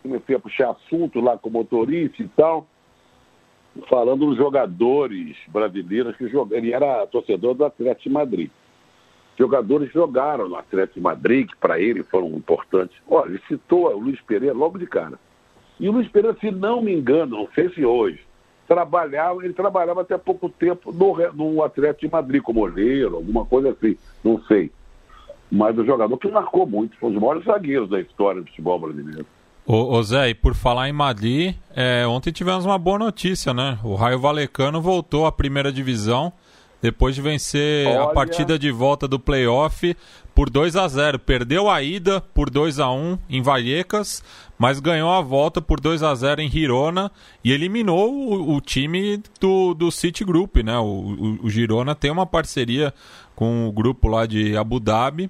comecei 0.02 0.36
a 0.36 0.40
puxar 0.40 0.72
assunto 0.72 1.22
lá 1.22 1.38
com 1.38 1.50
o 1.50 1.52
motorista 1.52 2.22
e 2.22 2.28
tal 2.30 2.68
falando 3.90 4.26
dos 4.26 4.38
jogadores 4.38 5.36
brasileiros 5.48 6.16
que 6.16 6.28
jogaram. 6.28 6.58
Ele 6.58 6.74
era 6.74 7.06
torcedor 7.08 7.54
do 7.54 7.66
Atlético 7.66 8.10
de 8.10 8.10
Madrid. 8.10 8.50
Jogadores 9.38 9.92
jogaram 9.92 10.50
no 10.50 10.56
Atlético 10.56 10.96
de 10.96 11.02
Madrid, 11.02 11.48
que 11.48 11.58
para 11.58 11.80
ele 11.80 12.04
foram 12.04 12.28
importantes. 12.30 12.96
Olha, 13.08 13.30
ele 13.30 13.42
citou 13.48 13.88
o 13.88 14.00
Luiz 14.00 14.20
Pereira 14.22 14.56
logo 14.56 14.78
de 14.78 14.86
cara. 14.86 15.18
E 15.80 15.90
o 15.90 15.92
Luiz 15.92 16.08
Pereira, 16.10 16.38
se 16.40 16.52
não 16.52 16.82
me 16.82 16.94
engano, 16.94 17.38
não 17.38 17.48
sei 17.56 17.70
se 17.70 17.84
hoje, 17.84 18.20
trabalhava, 18.68 19.44
ele 19.44 19.54
trabalhava 19.54 20.02
até 20.02 20.18
pouco 20.18 20.48
tempo 20.50 20.92
no, 20.92 21.16
no 21.34 21.64
Atlético 21.64 22.08
de 22.08 22.12
Madrid, 22.12 22.42
como 22.42 22.62
olheiro, 22.62 23.16
alguma 23.16 23.46
coisa 23.46 23.72
assim, 23.72 23.98
não 24.24 24.42
sei. 24.44 24.72
Mas 25.52 25.78
o 25.78 25.86
jogador 25.86 26.18
que 26.18 26.30
marcou 26.30 26.66
muito, 26.66 26.96
foi 26.98 27.10
um 27.10 27.14
dos 27.14 27.22
maiores 27.22 27.44
zagueiros 27.44 27.90
da 27.90 28.00
história 28.00 28.42
do 28.42 28.48
futebol 28.48 28.80
brasileiro. 28.80 29.26
Ô, 29.66 29.96
ô 29.96 30.04
Zé, 30.04 30.30
e 30.30 30.34
por 30.34 30.56
falar 30.56 30.90
em 30.90 30.94
Madrid, 30.94 31.56
é, 31.76 32.06
ontem 32.08 32.32
tivemos 32.32 32.66
uma 32.66 32.78
boa 32.80 32.98
notícia, 32.98 33.54
né? 33.54 33.78
O 33.84 33.96
Raio 33.96 34.20
Valecano 34.20 34.82
voltou 34.82 35.26
à 35.26 35.32
primeira 35.32 35.72
divisão 35.72 36.34
depois 36.82 37.14
de 37.14 37.22
vencer 37.22 37.88
Olha... 37.88 38.04
a 38.04 38.08
partida 38.08 38.58
de 38.58 38.72
volta 38.72 39.08
do 39.08 39.20
playoff 39.20 39.96
por 40.34 40.50
2 40.50 40.76
a 40.76 40.88
0 40.88 41.20
Perdeu 41.20 41.70
a 41.70 41.82
ida 41.84 42.20
por 42.20 42.50
2 42.50 42.80
a 42.80 42.92
1 42.92 43.20
em 43.30 43.42
Vallecas, 43.42 44.24
mas 44.58 44.80
ganhou 44.80 45.12
a 45.12 45.22
volta 45.22 45.62
por 45.62 45.80
2 45.80 46.02
a 46.02 46.16
0 46.16 46.42
em 46.42 46.50
Girona 46.50 47.12
e 47.44 47.52
eliminou 47.52 48.12
o, 48.12 48.56
o 48.56 48.62
time 48.62 49.22
do, 49.40 49.76
do 49.76 49.92
City 49.92 50.26
Group, 50.26 50.58
né? 50.58 50.78
O, 50.80 50.84
o, 50.84 51.40
o 51.44 51.50
Girona 51.50 51.94
tem 51.94 52.10
uma 52.10 52.26
parceria 52.26 52.92
com 53.36 53.68
o 53.68 53.72
grupo 53.72 54.08
lá 54.08 54.26
de 54.26 54.58
Abu 54.58 54.80
Dhabi. 54.80 55.30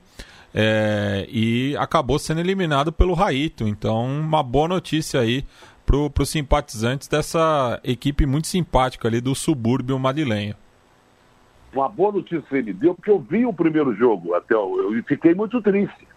É, 0.54 1.26
e 1.30 1.76
acabou 1.78 2.20
sendo 2.20 2.41
eliminado 2.41 2.91
pelo 2.91 3.14
Raito. 3.14 3.68
Então, 3.68 4.06
uma 4.06 4.43
boa 4.43 4.68
notícia 4.68 5.20
aí 5.20 5.45
para 5.86 6.24
os 6.24 6.30
simpatizantes 6.30 7.08
dessa 7.08 7.80
equipe 7.84 8.26
muito 8.26 8.47
simpática 8.47 9.08
ali 9.08 9.22
do 9.22 9.34
subúrbio 9.34 9.97
madrilenho. 9.97 10.56
Uma 11.74 11.88
boa 11.88 12.12
notícia 12.12 12.41
que 12.41 12.56
ele 12.56 12.74
deu, 12.74 12.93
porque 12.93 13.10
eu 13.10 13.20
vi 13.20 13.45
o 13.45 13.54
primeiro 13.54 13.93
jogo 13.95 14.34
até 14.34 14.54
eu 14.54 14.91
fiquei 15.08 15.34
muito 15.34 15.62
triste. 15.62 16.08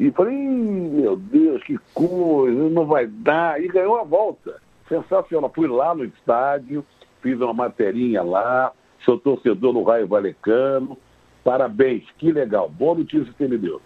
E 0.00 0.10
falei, 0.10 0.34
meu 0.34 1.16
Deus, 1.16 1.62
que 1.62 1.78
coisa, 1.92 2.70
não 2.70 2.86
vai 2.86 3.06
dar. 3.06 3.62
E 3.62 3.68
ganhou 3.68 4.00
a 4.00 4.04
volta. 4.04 4.60
Sensacional. 4.88 5.52
Fui 5.54 5.68
lá 5.68 5.94
no 5.94 6.04
estádio, 6.04 6.84
fiz 7.20 7.38
uma 7.38 7.52
materinha 7.52 8.22
lá, 8.22 8.72
sou 9.04 9.18
torcedor 9.18 9.72
no 9.72 9.82
Raio 9.82 10.08
Valecano 10.08 10.96
Parabéns, 11.44 12.04
que 12.18 12.32
legal. 12.32 12.68
Boa 12.68 12.98
notícia 12.98 13.32
que 13.36 13.42
ele 13.42 13.58
deu. 13.58 13.80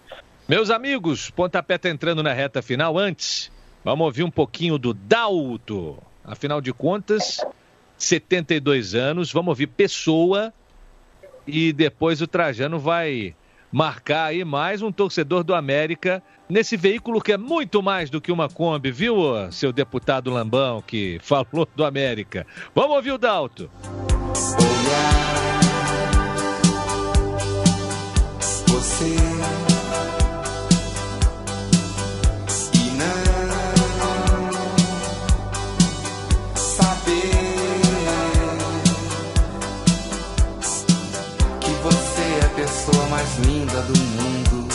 Meus 0.48 0.70
amigos, 0.70 1.30
pontapé 1.30 1.74
está 1.74 1.88
entrando 1.88 2.22
na 2.22 2.32
reta 2.32 2.62
final. 2.62 2.98
Antes, 2.98 3.50
vamos 3.84 4.04
ouvir 4.04 4.22
um 4.22 4.30
pouquinho 4.30 4.78
do 4.78 4.94
Dalto. 4.94 5.98
Afinal 6.24 6.60
de 6.60 6.72
contas, 6.72 7.44
72 7.98 8.94
anos, 8.94 9.32
vamos 9.32 9.50
ouvir 9.50 9.68
Pessoa 9.68 10.52
e 11.46 11.72
depois 11.72 12.20
o 12.20 12.26
Trajano 12.26 12.78
vai 12.78 13.34
marcar 13.70 14.26
aí 14.26 14.44
mais 14.44 14.82
um 14.82 14.90
torcedor 14.90 15.44
do 15.44 15.54
América 15.54 16.22
nesse 16.48 16.76
veículo 16.76 17.20
que 17.20 17.32
é 17.32 17.36
muito 17.36 17.82
mais 17.82 18.10
do 18.10 18.20
que 18.20 18.32
uma 18.32 18.48
Kombi, 18.48 18.90
viu, 18.90 19.16
seu 19.50 19.72
deputado 19.72 20.30
Lambão 20.30 20.82
que 20.82 21.18
falou 21.22 21.68
do 21.74 21.84
América. 21.84 22.46
Vamos 22.74 22.96
ouvir 22.96 23.12
o 23.12 23.18
Dalto. 23.18 23.70
Olhar 24.58 25.45
você. 28.76 29.16
E 32.74 32.90
não 32.90 34.52
saber 36.54 37.30
que 41.60 41.70
você 41.82 42.22
é 42.22 42.44
a 42.44 42.48
pessoa 42.50 43.06
mais 43.06 43.38
linda 43.38 43.80
do 43.82 43.98
mundo. 43.98 44.68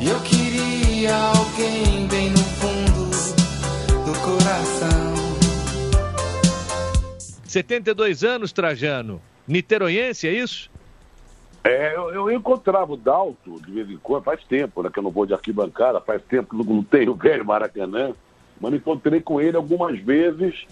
E 0.00 0.08
eu 0.08 0.20
queria 0.20 1.16
alguém 1.16 2.06
bem 2.06 2.30
no 2.30 2.38
fundo 2.38 3.10
do 4.04 4.18
coração. 4.20 5.14
72 7.44 8.22
anos, 8.22 8.52
Trajano. 8.52 9.20
Niteroiense, 9.48 10.28
é 10.28 10.32
isso? 10.32 10.70
É, 11.62 11.94
eu, 11.94 12.10
eu, 12.14 12.30
encontrava 12.30 12.92
o 12.92 12.96
Dalto 12.96 13.60
de 13.60 13.70
vez 13.70 13.90
em 13.90 13.98
quando, 13.98 14.24
faz 14.24 14.42
tempo, 14.44 14.82
né, 14.82 14.90
que 14.90 14.98
eu 14.98 15.02
não 15.02 15.10
vou 15.10 15.26
de 15.26 15.34
arquibancada, 15.34 16.00
faz 16.00 16.22
tempo 16.22 16.56
que 16.56 16.72
não 16.72 16.82
tenho 16.82 17.12
o 17.12 17.14
velho 17.14 17.44
Maracanã, 17.44 18.14
mas 18.58 18.72
encontrei 18.72 19.20
com 19.20 19.40
ele 19.40 19.56
algumas 19.56 19.98
vezes 20.00 20.66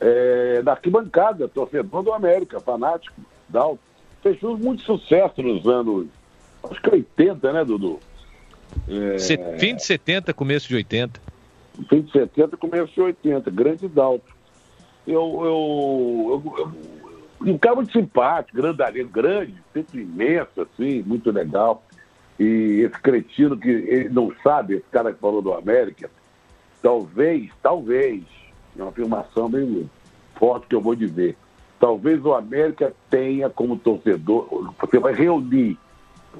é, 0.00 0.60
na 0.62 0.72
arquibancada, 0.72 1.48
torcedor 1.48 2.02
do 2.02 2.12
América, 2.12 2.60
fanático, 2.60 3.20
Dalto. 3.48 3.80
Fez 4.22 4.40
muito 4.42 4.82
sucesso 4.82 5.42
nos 5.42 5.66
anos, 5.66 6.08
acho 6.70 6.80
que 6.80 6.90
80, 6.90 7.52
né, 7.52 7.64
Dudu? 7.64 7.98
É... 8.88 9.58
Fim 9.58 9.76
de 9.76 9.84
70, 9.84 10.34
começo 10.34 10.68
de 10.68 10.76
80. 10.76 11.20
Fim 11.88 12.02
de 12.02 12.12
70, 12.12 12.56
começo 12.56 12.92
de 12.92 13.00
80, 13.00 13.50
grande 13.50 13.88
Dalto. 13.88 14.34
Eu, 15.06 15.40
eu, 15.44 16.42
eu, 16.44 16.58
eu 16.58 17.03
um 17.44 17.58
cara 17.58 17.76
muito 17.76 17.92
simpático, 17.92 18.56
grandalheiro, 18.56 19.08
grande, 19.08 19.54
sempre 19.72 20.02
imenso, 20.02 20.60
assim, 20.60 21.02
muito 21.02 21.30
legal. 21.30 21.82
E 22.38 22.82
esse 22.84 23.00
cretino 23.00 23.56
que 23.56 23.68
ele 23.68 24.08
não 24.08 24.32
sabe, 24.42 24.74
esse 24.74 24.86
cara 24.90 25.12
que 25.12 25.20
falou 25.20 25.40
do 25.40 25.52
América, 25.52 26.10
talvez, 26.82 27.50
talvez, 27.62 28.22
é 28.76 28.82
uma 28.82 28.90
afirmação 28.90 29.48
bem 29.48 29.88
forte 30.36 30.66
que 30.66 30.74
eu 30.74 30.80
vou 30.80 30.96
dizer, 30.96 31.36
talvez 31.78 32.24
o 32.24 32.34
América 32.34 32.92
tenha 33.08 33.48
como 33.48 33.78
torcedor, 33.78 34.74
você 34.80 34.98
vai 34.98 35.14
reunir 35.14 35.78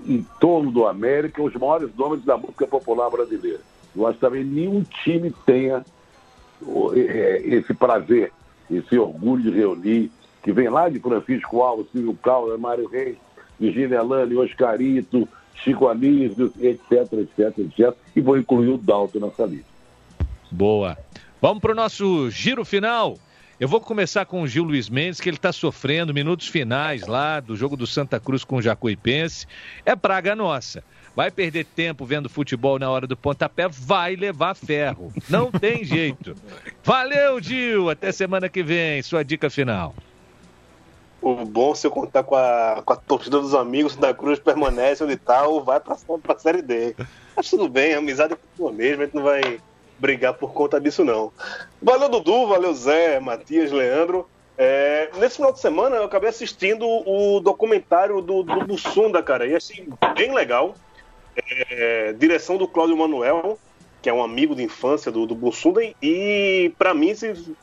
em 0.05 0.27
torno 0.41 0.73
do 0.73 0.87
América 0.87 1.43
os 1.43 1.55
maiores 1.55 1.95
nomes 1.95 2.25
da 2.25 2.37
música 2.37 2.67
popular 2.67 3.09
brasileira. 3.11 3.61
Eu 3.95 4.07
acho 4.07 4.15
que 4.15 4.21
também 4.21 4.43
nenhum 4.43 4.83
time 4.83 5.33
tenha 5.47 5.85
é, 6.97 7.43
esse 7.45 7.73
prazer, 7.73 8.33
esse 8.69 8.99
orgulho 8.99 9.43
de 9.43 9.51
reunir 9.51 10.11
que 10.45 10.53
vem 10.53 10.69
lá 10.69 10.91
de 10.91 11.01
Francisco 11.01 11.63
Alves, 11.63 11.87
Silvio 11.91 12.15
Calda, 12.23 12.59
Mário 12.59 12.87
Reis, 12.87 13.17
Virginia 13.59 14.03
Lani, 14.03 14.37
Oscarito, 14.37 15.27
Chico 15.55 15.89
Anísio, 15.89 16.53
etc, 16.61 17.13
etc, 17.15 17.59
etc. 17.59 17.95
E 18.15 18.21
vou 18.21 18.37
incluir 18.37 18.69
o 18.69 18.77
Dalton 18.79 19.21
nessa 19.21 19.47
lista. 19.47 19.73
Boa. 20.51 20.99
Vamos 21.41 21.61
para 21.61 21.73
o 21.73 21.75
nosso 21.75 22.31
giro 22.31 22.63
final. 22.63 23.17
Eu 23.59 23.69
vou 23.69 23.81
começar 23.81 24.27
com 24.27 24.43
o 24.43 24.47
Gil 24.47 24.65
Luiz 24.65 24.91
Mendes, 24.91 25.21
que 25.21 25.31
ele 25.31 25.37
está 25.37 25.53
sofrendo 25.53 26.13
minutos 26.13 26.49
finais 26.49 27.07
lá 27.07 27.41
do 27.41 27.57
jogo 27.57 27.77
do 27.77 27.87
Santa 27.87 28.21
Cruz 28.21 28.45
com 28.45 28.57
o 28.57 28.63
Jacuipense. 28.63 29.47
É 29.87 29.97
praga 29.97 30.37
nossa. 30.37 30.85
Vai 31.17 31.31
perder 31.31 31.65
tempo 31.65 32.05
vendo 32.05 32.29
futebol 32.29 32.79
na 32.79 32.91
hora 32.91 33.07
do 33.07 33.17
pontapé, 33.17 33.67
vai 33.69 34.17
levar 34.17 34.55
ferro. 34.55 35.13
Não 35.31 35.51
tem 35.51 35.85
jeito. 35.85 36.35
Valeu, 36.85 37.41
Gil. 37.41 37.89
Até 37.89 38.13
semana 38.13 38.49
que 38.49 38.63
vem. 38.63 39.01
Sua 39.01 39.25
dica 39.25 39.49
final 39.49 39.95
o 41.25 41.45
bom 41.47 41.75
se 41.75 41.87
eu 41.87 41.91
contar 41.91 42.23
com 42.23 42.37
a, 42.37 42.83
com 42.85 42.93
a 42.93 42.97
torcida 42.97 43.41
dos 43.41 43.55
amigos 43.55 43.97
da 43.97 44.13
Cruz 44.13 44.39
permanece 44.39 45.03
onde 45.03 45.17
tá 45.17 45.47
ou 45.47 45.65
vai 45.65 45.81
pra, 45.81 45.97
pra 46.23 46.39
Série 46.39 46.61
D. 46.61 46.95
Mas 47.35 47.49
tudo 47.49 47.67
bem, 47.67 47.95
a 47.95 47.99
amizade 47.99 48.35
é 48.35 48.37
por 48.57 48.73
mesmo, 48.73 49.03
a 49.03 49.05
gente 49.07 49.15
não 49.15 49.23
vai 49.23 49.59
brigar 49.99 50.35
por 50.35 50.53
conta 50.53 50.79
disso 50.79 51.03
não. 51.03 51.33
Valeu 51.81 52.11
Dudu, 52.11 52.47
valeu 52.47 52.75
Zé, 52.75 53.19
Matias, 53.21 53.73
Leandro. 53.73 54.29
É, 54.59 55.11
nesse 55.17 55.37
final 55.37 55.53
de 55.53 55.61
semana 55.61 55.97
eu 55.97 56.05
acabei 56.05 56.29
assistindo 56.29 56.87
o 56.87 57.41
documentário 57.41 58.21
do, 58.21 58.43
do 58.43 58.67
Bussunda, 58.67 59.23
cara, 59.23 59.47
e 59.47 59.57
achei 59.57 59.89
bem 60.15 60.33
legal. 60.33 60.75
É, 61.71 62.13
direção 62.13 62.57
do 62.59 62.69
Cláudio 62.69 62.97
Manuel, 62.97 63.59
que 64.03 64.11
é 64.11 64.13
um 64.13 64.23
amigo 64.23 64.55
de 64.55 64.63
infância 64.63 65.11
do, 65.11 65.27
do 65.27 65.35
Bussunda, 65.35 65.81
e 66.03 66.73
para 66.79 66.93
mim 66.93 67.15
se 67.15 67.57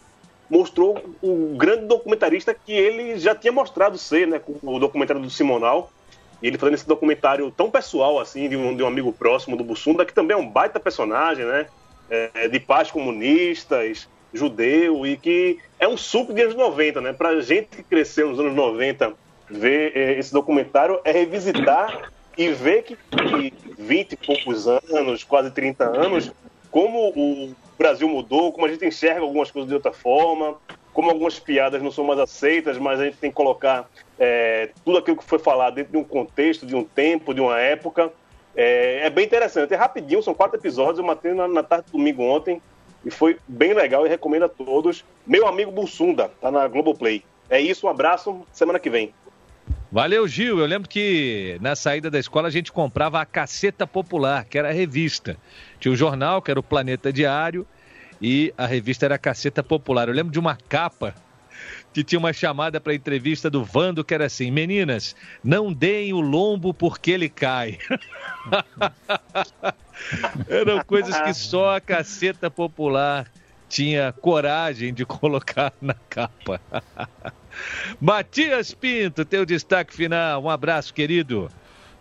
mostrou 0.51 1.01
o 1.23 1.55
grande 1.55 1.85
documentarista 1.85 2.53
que 2.53 2.73
ele 2.73 3.17
já 3.17 3.33
tinha 3.33 3.53
mostrado 3.53 3.97
ser, 3.97 4.27
né? 4.27 4.37
Com 4.37 4.59
o 4.61 4.77
documentário 4.77 5.21
do 5.21 5.29
Simonal. 5.29 5.89
E 6.43 6.47
ele 6.47 6.57
fazendo 6.57 6.75
esse 6.75 6.87
documentário 6.87 7.49
tão 7.51 7.71
pessoal, 7.71 8.19
assim, 8.19 8.49
de 8.49 8.57
um, 8.57 8.75
de 8.75 8.83
um 8.83 8.87
amigo 8.87 9.13
próximo 9.13 9.55
do 9.55 9.63
Bussunda, 9.63 10.05
que 10.05 10.13
também 10.13 10.35
é 10.35 10.39
um 10.39 10.47
baita 10.47 10.79
personagem, 10.79 11.45
né? 11.45 11.67
É, 12.09 12.49
de 12.49 12.59
paz 12.59 12.91
comunistas, 12.91 14.09
judeu, 14.33 15.05
e 15.05 15.15
que 15.15 15.57
é 15.79 15.87
um 15.87 15.95
suco 15.95 16.33
de 16.33 16.41
anos 16.41 16.55
90, 16.55 16.99
né? 16.99 17.13
Pra 17.13 17.39
gente 17.39 17.77
que 17.77 17.83
cresceu 17.83 18.29
nos 18.29 18.39
anos 18.39 18.53
90, 18.53 19.13
ver 19.49 19.95
é, 19.95 20.19
esse 20.19 20.33
documentário 20.33 20.99
é 21.05 21.11
revisitar 21.13 22.11
e 22.37 22.49
ver 22.49 22.83
que, 22.83 22.97
que 22.97 23.53
20 23.77 24.11
e 24.11 24.17
poucos 24.17 24.67
anos, 24.67 25.23
quase 25.23 25.51
30 25.51 25.85
anos, 25.85 26.31
como 26.69 27.09
o 27.15 27.55
Brasil 27.81 28.07
mudou, 28.07 28.51
como 28.51 28.67
a 28.67 28.69
gente 28.69 28.85
enxerga 28.85 29.21
algumas 29.21 29.49
coisas 29.49 29.67
de 29.67 29.73
outra 29.73 29.91
forma, 29.91 30.55
como 30.93 31.09
algumas 31.09 31.39
piadas 31.39 31.81
não 31.81 31.89
são 31.89 32.03
mais 32.03 32.19
aceitas, 32.19 32.77
mas 32.77 32.99
a 32.99 33.05
gente 33.05 33.17
tem 33.17 33.31
que 33.31 33.35
colocar 33.35 33.89
é, 34.19 34.69
tudo 34.85 34.99
aquilo 34.99 35.17
que 35.17 35.23
foi 35.23 35.39
falado 35.39 35.75
dentro 35.75 35.91
de 35.91 35.97
um 35.97 36.03
contexto, 36.03 36.65
de 36.65 36.75
um 36.75 36.83
tempo, 36.83 37.33
de 37.33 37.41
uma 37.41 37.59
época. 37.59 38.11
É, 38.55 39.07
é 39.07 39.09
bem 39.09 39.25
interessante. 39.25 39.73
É 39.73 39.77
rapidinho, 39.77 40.21
são 40.21 40.33
quatro 40.33 40.59
episódios. 40.59 40.99
Eu 40.99 41.05
matei 41.05 41.33
na, 41.33 41.47
na 41.47 41.63
tarde 41.63 41.85
do 41.87 41.97
domingo 41.97 42.21
ontem 42.21 42.61
e 43.03 43.09
foi 43.09 43.37
bem 43.47 43.73
legal 43.73 44.05
e 44.05 44.09
recomendo 44.09 44.43
a 44.43 44.49
todos. 44.49 45.03
Meu 45.25 45.47
amigo 45.47 45.71
Bussunda, 45.71 46.29
tá 46.39 46.51
na 46.51 46.67
Globoplay. 46.67 47.23
É 47.49 47.59
isso, 47.59 47.87
um 47.87 47.89
abraço, 47.89 48.45
semana 48.51 48.79
que 48.79 48.89
vem. 48.89 49.13
Valeu, 49.91 50.25
Gil. 50.25 50.57
Eu 50.57 50.65
lembro 50.65 50.87
que 50.87 51.57
na 51.59 51.75
saída 51.75 52.09
da 52.09 52.17
escola 52.17 52.47
a 52.47 52.51
gente 52.51 52.71
comprava 52.71 53.19
a 53.19 53.25
Caceta 53.25 53.85
Popular, 53.85 54.45
que 54.45 54.57
era 54.57 54.69
a 54.69 54.71
revista. 54.71 55.35
Tinha 55.81 55.91
o 55.91 55.97
jornal, 55.97 56.41
que 56.41 56.49
era 56.49 56.59
o 56.59 56.63
Planeta 56.63 57.11
Diário, 57.11 57.67
e 58.21 58.53
a 58.57 58.65
revista 58.65 59.05
era 59.05 59.15
a 59.15 59.19
Caceta 59.19 59.61
Popular. 59.61 60.07
Eu 60.07 60.13
lembro 60.13 60.31
de 60.31 60.39
uma 60.39 60.55
capa 60.55 61.13
que 61.93 62.05
tinha 62.05 62.19
uma 62.19 62.31
chamada 62.31 62.79
para 62.79 62.95
entrevista 62.95 63.49
do 63.49 63.65
Vando 63.65 64.01
que 64.01 64.13
era 64.13 64.27
assim: 64.27 64.49
Meninas, 64.49 65.13
não 65.43 65.73
deem 65.73 66.13
o 66.13 66.21
lombo 66.21 66.73
porque 66.73 67.11
ele 67.11 67.27
cai. 67.27 67.77
Eram 70.47 70.81
coisas 70.85 71.19
que 71.19 71.33
só 71.33 71.75
a 71.75 71.81
Caceta 71.81 72.49
Popular 72.49 73.29
tinha 73.67 74.13
coragem 74.13 74.93
de 74.93 75.03
colocar 75.05 75.73
na 75.81 75.95
capa. 76.09 76.61
Matias 77.99 78.73
Pinto, 78.73 79.25
teu 79.25 79.45
destaque 79.45 79.93
final. 79.93 80.43
Um 80.43 80.49
abraço, 80.49 80.93
querido. 80.93 81.49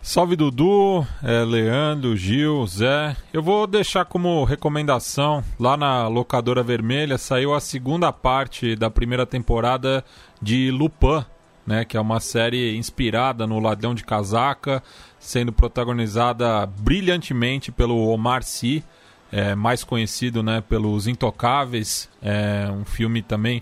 Salve 0.03 0.35
Dudu, 0.35 1.05
é, 1.21 1.43
Leandro, 1.43 2.17
Gil, 2.17 2.65
Zé. 2.65 3.15
Eu 3.31 3.43
vou 3.43 3.67
deixar 3.67 4.03
como 4.03 4.43
recomendação 4.43 5.43
lá 5.59 5.77
na 5.77 6.07
Locadora 6.07 6.63
Vermelha 6.63 7.19
saiu 7.19 7.53
a 7.53 7.59
segunda 7.59 8.11
parte 8.11 8.75
da 8.75 8.89
primeira 8.89 9.27
temporada 9.27 10.03
de 10.41 10.71
Lupin, 10.71 11.23
né, 11.67 11.85
que 11.85 11.95
é 11.95 12.01
uma 12.01 12.19
série 12.19 12.75
inspirada 12.75 13.45
no 13.45 13.59
Ladrão 13.59 13.93
de 13.93 14.03
Casaca, 14.03 14.81
sendo 15.19 15.53
protagonizada 15.53 16.65
brilhantemente 16.65 17.71
pelo 17.71 18.07
Omar 18.07 18.41
Sy, 18.41 18.83
é, 19.31 19.53
mais 19.53 19.83
conhecido 19.83 20.41
né, 20.41 20.61
pelos 20.67 21.05
Intocáveis, 21.05 22.09
é 22.23 22.67
um 22.71 22.83
filme 22.83 23.21
também 23.21 23.61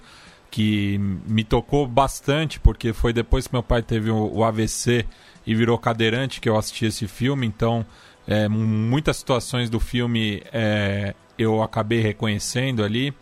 que 0.52 0.98
me 0.98 1.44
tocou 1.44 1.88
bastante, 1.88 2.60
porque 2.60 2.94
foi 2.94 3.14
depois 3.14 3.48
que 3.48 3.54
meu 3.54 3.64
pai 3.64 3.82
teve 3.82 4.10
o, 4.10 4.44
AVC 4.44 5.06
e 5.46 5.56
virou 5.56 5.78
cadeirante 5.78 6.42
que 6.42 6.50
eu 6.50 6.58
assisti 6.58 6.86
esse 6.86 7.08
filme, 7.08 7.46
então 7.46 7.86
é, 8.28 8.48
muitas 8.48 9.18
situações 9.18 9.70
do 9.70 9.80
filme 9.80 10.42
é, 10.52 11.14
eu 11.38 11.62
acabei 11.62 12.02
reconhecendo 12.02 12.84
ali. 12.84 13.14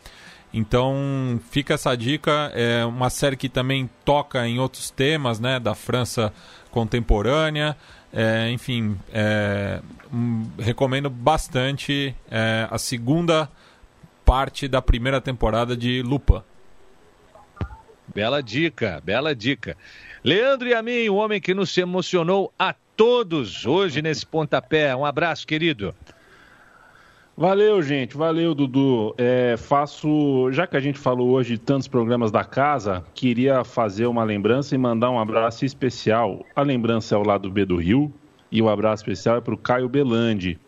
Então 0.54 1.40
fica 1.52 1.74
essa 1.74 1.96
dica, 1.96 2.52
é 2.56 2.86
uma 2.86 3.10
série 3.10 3.36
que 3.36 3.50
também 3.50 3.90
toca 4.06 4.48
em 4.48 4.60
outros 4.60 4.90
temas, 4.90 5.40
né, 5.40 5.60
da 5.60 5.76
França 5.76 6.34
contemporânea. 6.72 7.76
É, 8.12 8.50
enfim, 8.50 8.98
é, 9.12 9.82
um, 10.12 10.48
recomendo 10.58 11.10
bastante 11.10 12.16
é, 12.32 12.68
a 12.72 12.78
segunda 12.78 13.50
parte 14.26 14.68
da 14.68 14.82
primeira 14.82 15.20
temporada 15.22 15.76
de 15.76 16.02
Lupin. 16.02 16.42
Bela 18.14 18.42
dica, 18.42 19.02
bela 19.04 19.36
dica. 19.36 19.76
Leandro 20.24 20.68
e 20.68 20.74
a 20.74 20.82
mim, 20.82 21.08
o 21.10 21.16
homem 21.16 21.40
que 21.40 21.54
nos 21.54 21.78
emocionou 21.78 22.52
a 22.58 22.74
todos 22.96 23.66
hoje 23.66 24.02
nesse 24.02 24.26
pontapé. 24.26 24.96
Um 24.96 25.06
abraço, 25.06 25.46
querido. 25.46 25.94
Valeu, 27.36 27.84
gente. 27.84 28.18
Valeu, 28.18 28.56
Dudu. 28.56 29.14
É, 29.18 29.56
faço. 29.58 30.52
Já 30.52 30.66
que 30.66 30.76
a 30.76 30.80
gente 30.80 30.98
falou 30.98 31.30
hoje 31.30 31.54
de 31.54 31.60
tantos 31.60 31.88
programas 31.88 32.32
da 32.32 32.44
casa, 32.44 33.06
queria 33.14 33.64
fazer 33.64 34.08
uma 34.08 34.24
lembrança 34.24 34.74
e 34.74 34.78
mandar 34.78 35.12
um 35.12 35.20
abraço 35.20 35.64
especial. 35.64 36.44
A 36.56 36.64
lembrança 36.64 37.14
é 37.14 37.16
ao 37.16 37.24
lado 37.24 37.52
B 37.52 37.64
do 37.64 37.76
Rio 37.76 38.12
e 38.52 38.60
o 38.60 38.68
abraço 38.68 39.04
especial 39.04 39.38
é 39.38 39.42
para 39.42 39.54
o 39.54 39.58
Caio 39.58 39.88
Belandi, 39.88 40.60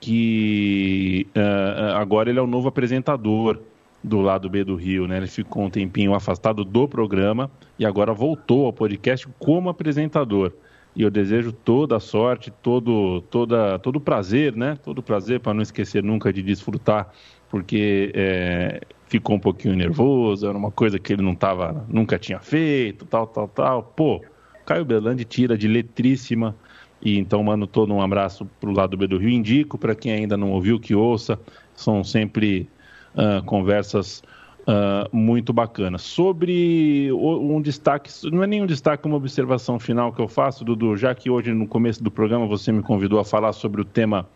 que 0.00 1.28
uh, 1.36 1.94
agora 1.94 2.28
ele 2.28 2.40
é 2.40 2.42
o 2.42 2.46
novo 2.46 2.66
apresentador 2.66 3.60
do 4.02 4.20
lado 4.20 4.48
B 4.48 4.64
do 4.64 4.74
Rio, 4.74 5.06
né? 5.06 5.18
Ele 5.18 5.26
ficou 5.26 5.64
um 5.64 5.70
tempinho 5.70 6.14
afastado 6.14 6.64
do 6.64 6.88
programa 6.88 7.50
e 7.78 7.84
agora 7.84 8.12
voltou 8.12 8.66
ao 8.66 8.72
podcast 8.72 9.28
como 9.38 9.68
apresentador. 9.68 10.52
E 10.96 11.02
eu 11.02 11.10
desejo 11.10 11.52
toda 11.52 11.96
a 11.96 12.00
sorte, 12.00 12.50
todo, 12.50 13.20
toda, 13.30 13.78
todo 13.78 14.00
prazer, 14.00 14.56
né? 14.56 14.76
Todo 14.82 15.02
prazer 15.02 15.40
para 15.40 15.54
não 15.54 15.62
esquecer 15.62 16.02
nunca 16.02 16.32
de 16.32 16.42
desfrutar, 16.42 17.12
porque 17.48 18.10
é, 18.14 18.80
ficou 19.06 19.36
um 19.36 19.40
pouquinho 19.40 19.76
nervoso, 19.76 20.48
era 20.48 20.56
uma 20.56 20.70
coisa 20.70 20.98
que 20.98 21.12
ele 21.12 21.22
não 21.22 21.34
tava, 21.34 21.84
nunca 21.88 22.18
tinha 22.18 22.40
feito, 22.40 23.04
tal, 23.04 23.26
tal, 23.26 23.46
tal. 23.46 23.82
Pô, 23.82 24.22
Caio 24.64 24.84
Belandi 24.84 25.24
tira 25.24 25.56
de 25.56 25.68
letríssima. 25.68 26.56
E 27.02 27.18
então 27.18 27.42
mando 27.42 27.66
todo 27.66 27.94
um 27.94 28.02
abraço 28.02 28.46
para 28.60 28.68
o 28.68 28.72
lado 28.74 28.96
B 28.96 29.06
do 29.06 29.16
Rio. 29.16 29.30
Indico 29.30 29.78
para 29.78 29.94
quem 29.94 30.12
ainda 30.12 30.36
não 30.36 30.52
ouviu 30.52 30.78
que 30.78 30.94
ouça. 30.94 31.38
São 31.74 32.04
sempre 32.04 32.68
uh, 33.14 33.42
conversas 33.44 34.22
uh, 34.60 35.14
muito 35.14 35.52
bacanas. 35.52 36.02
Sobre 36.02 37.10
um 37.12 37.60
destaque, 37.60 38.10
não 38.30 38.42
é 38.42 38.46
nenhum 38.46 38.66
destaque, 38.66 39.06
uma 39.06 39.16
observação 39.16 39.78
final 39.78 40.12
que 40.12 40.20
eu 40.20 40.28
faço, 40.28 40.64
Dudu, 40.64 40.96
já 40.96 41.14
que 41.14 41.30
hoje 41.30 41.52
no 41.52 41.66
começo 41.66 42.02
do 42.02 42.10
programa 42.10 42.46
você 42.46 42.72
me 42.72 42.82
convidou 42.82 43.18
a 43.18 43.24
falar 43.24 43.52
sobre 43.52 43.80
o 43.80 43.84
tema 43.84 44.26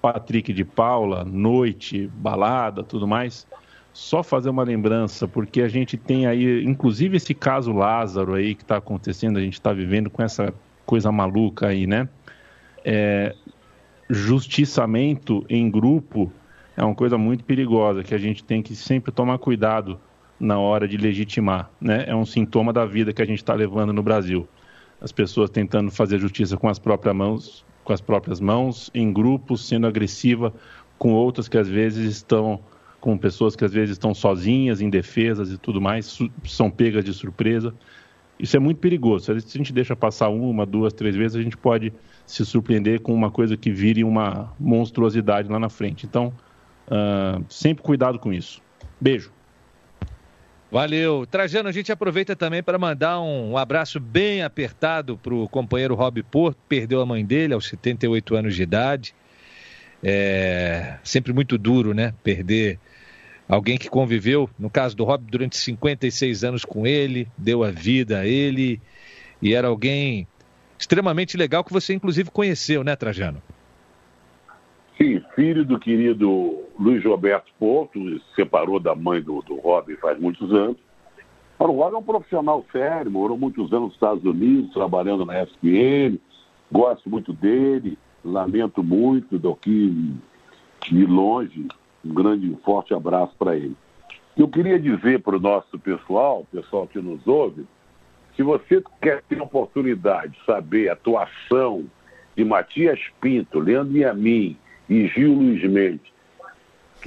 Patrick 0.00 0.52
de 0.52 0.64
Paula, 0.64 1.24
noite, 1.24 2.10
balada, 2.14 2.82
tudo 2.82 3.06
mais. 3.06 3.46
Só 3.92 4.22
fazer 4.22 4.50
uma 4.50 4.64
lembrança, 4.64 5.28
porque 5.28 5.62
a 5.62 5.68
gente 5.68 5.96
tem 5.96 6.26
aí, 6.26 6.64
inclusive 6.64 7.16
esse 7.16 7.32
caso 7.32 7.72
Lázaro 7.72 8.34
aí 8.34 8.54
que 8.54 8.62
está 8.62 8.76
acontecendo, 8.76 9.38
a 9.38 9.40
gente 9.40 9.54
está 9.54 9.72
vivendo 9.72 10.10
com 10.10 10.20
essa 10.20 10.52
coisa 10.84 11.12
maluca 11.12 11.68
aí, 11.68 11.86
né? 11.86 12.08
É, 12.84 13.34
justiçamento 14.10 15.46
em 15.48 15.70
grupo 15.70 16.30
é 16.76 16.84
uma 16.84 16.94
coisa 16.94 17.16
muito 17.16 17.44
perigosa 17.44 18.02
que 18.02 18.14
a 18.14 18.18
gente 18.18 18.42
tem 18.42 18.62
que 18.62 18.74
sempre 18.74 19.12
tomar 19.12 19.38
cuidado 19.38 19.98
na 20.38 20.58
hora 20.58 20.88
de 20.88 20.96
legitimar. 20.96 21.70
Né? 21.80 22.04
É 22.06 22.14
um 22.14 22.24
sintoma 22.24 22.72
da 22.72 22.84
vida 22.84 23.12
que 23.12 23.22
a 23.22 23.26
gente 23.26 23.38
está 23.38 23.54
levando 23.54 23.92
no 23.92 24.02
Brasil. 24.02 24.48
As 25.00 25.12
pessoas 25.12 25.50
tentando 25.50 25.90
fazer 25.90 26.18
justiça 26.18 26.56
com 26.56 26.68
as 26.68 26.78
próprias 26.78 27.14
mãos, 27.14 27.64
com 27.84 27.92
as 27.92 28.00
próprias 28.00 28.40
mãos, 28.40 28.90
em 28.94 29.12
grupos, 29.12 29.66
sendo 29.66 29.86
agressiva 29.86 30.52
com 30.98 31.12
outras 31.12 31.48
que 31.48 31.58
às 31.58 31.68
vezes 31.68 32.16
estão 32.16 32.60
com 33.00 33.18
pessoas 33.18 33.54
que 33.54 33.64
às 33.64 33.72
vezes 33.72 33.90
estão 33.90 34.14
sozinhas, 34.14 34.80
indefesas 34.80 35.52
e 35.52 35.58
tudo 35.58 35.78
mais, 35.78 36.18
são 36.44 36.70
pegas 36.70 37.04
de 37.04 37.12
surpresa. 37.12 37.74
Isso 38.38 38.56
é 38.56 38.58
muito 38.58 38.78
perigoso. 38.78 39.26
Se 39.26 39.30
a 39.30 39.58
gente 39.58 39.74
deixa 39.74 39.94
passar 39.94 40.30
uma, 40.30 40.64
duas, 40.64 40.92
três 40.94 41.14
vezes, 41.14 41.36
a 41.36 41.42
gente 41.42 41.56
pode 41.56 41.92
se 42.26 42.46
surpreender 42.46 43.00
com 43.00 43.12
uma 43.12 43.30
coisa 43.30 43.58
que 43.58 43.70
vire 43.70 44.02
uma 44.02 44.50
monstruosidade 44.58 45.50
lá 45.50 45.58
na 45.58 45.68
frente. 45.68 46.06
Então, 46.06 46.32
Uh, 46.86 47.44
sempre 47.48 47.82
cuidado 47.82 48.18
com 48.18 48.32
isso. 48.32 48.62
Beijo. 49.00 49.32
Valeu. 50.74 51.24
Trajano, 51.24 51.68
a 51.68 51.72
gente 51.72 51.92
aproveita 51.92 52.34
também 52.34 52.60
para 52.60 52.76
mandar 52.76 53.20
um, 53.20 53.56
abraço 53.56 54.00
bem 54.00 54.42
apertado 54.42 55.16
para 55.16 55.32
o 55.32 55.48
companheiro 55.48 55.94
Rob 55.94 56.20
Porto, 56.24 56.58
perdeu 56.68 57.00
a 57.00 57.06
mãe 57.06 57.24
dele 57.24 57.54
aos 57.54 57.68
78 57.68 58.34
anos 58.34 58.56
de 58.56 58.62
idade. 58.64 59.14
É 60.02 60.98
sempre 61.04 61.32
muito 61.32 61.56
duro, 61.56 61.94
né? 61.94 62.12
Perder 62.24 62.80
alguém 63.48 63.78
que 63.78 63.88
conviveu, 63.88 64.50
no 64.58 64.68
caso 64.68 64.96
do 64.96 65.04
Rob, 65.04 65.24
durante 65.30 65.56
56 65.56 66.42
anos 66.42 66.64
com 66.64 66.84
ele, 66.84 67.28
deu 67.38 67.62
a 67.62 67.70
vida 67.70 68.18
a 68.18 68.26
ele 68.26 68.82
e 69.40 69.54
era 69.54 69.68
alguém 69.68 70.26
extremamente 70.76 71.36
legal 71.36 71.62
que 71.62 71.72
você 71.72 71.94
inclusive 71.94 72.32
conheceu, 72.32 72.82
né, 72.82 72.96
Trajano? 72.96 73.40
Sim, 74.98 75.22
filho 75.36 75.64
do 75.64 75.78
querido 75.78 76.63
Luiz 76.78 77.04
Roberto 77.04 77.52
Porto, 77.58 78.00
se 78.00 78.34
separou 78.34 78.80
da 78.80 78.94
mãe 78.94 79.20
do, 79.20 79.40
do 79.42 79.56
Robin 79.56 79.96
faz 79.96 80.18
muitos 80.18 80.52
anos. 80.52 80.76
o 81.58 81.66
Robin 81.66 81.96
é 81.96 81.98
um 81.98 82.02
profissional 82.02 82.64
sério, 82.72 83.10
morou 83.10 83.38
muitos 83.38 83.72
anos 83.72 83.86
nos 83.86 83.94
Estados 83.94 84.24
Unidos, 84.24 84.72
trabalhando 84.72 85.24
na 85.24 85.42
ESPN, 85.42 86.18
gosto 86.70 87.08
muito 87.08 87.32
dele, 87.32 87.96
lamento 88.24 88.82
muito 88.82 89.38
do 89.38 89.54
que 89.54 90.14
de 90.90 91.06
longe, 91.06 91.68
um 92.04 92.12
grande, 92.12 92.56
forte 92.64 92.92
abraço 92.92 93.34
para 93.38 93.56
ele. 93.56 93.76
Eu 94.36 94.48
queria 94.48 94.78
dizer 94.78 95.22
para 95.22 95.36
o 95.36 95.40
nosso 95.40 95.78
pessoal, 95.78 96.44
pessoal 96.50 96.88
que 96.88 96.98
nos 96.98 97.24
ouve, 97.26 97.64
se 98.34 98.42
você 98.42 98.82
quer 99.00 99.22
ter 99.22 99.40
oportunidade 99.40 100.32
de 100.32 100.44
saber 100.44 100.88
a 100.88 100.94
atuação 100.94 101.84
de 102.36 102.44
Matias 102.44 102.98
Pinto, 103.20 103.60
Leandro 103.60 103.96
Yamin 103.96 104.56
e 104.88 105.06
Gil 105.06 105.34
Luiz 105.34 105.62
Mendes, 105.62 106.13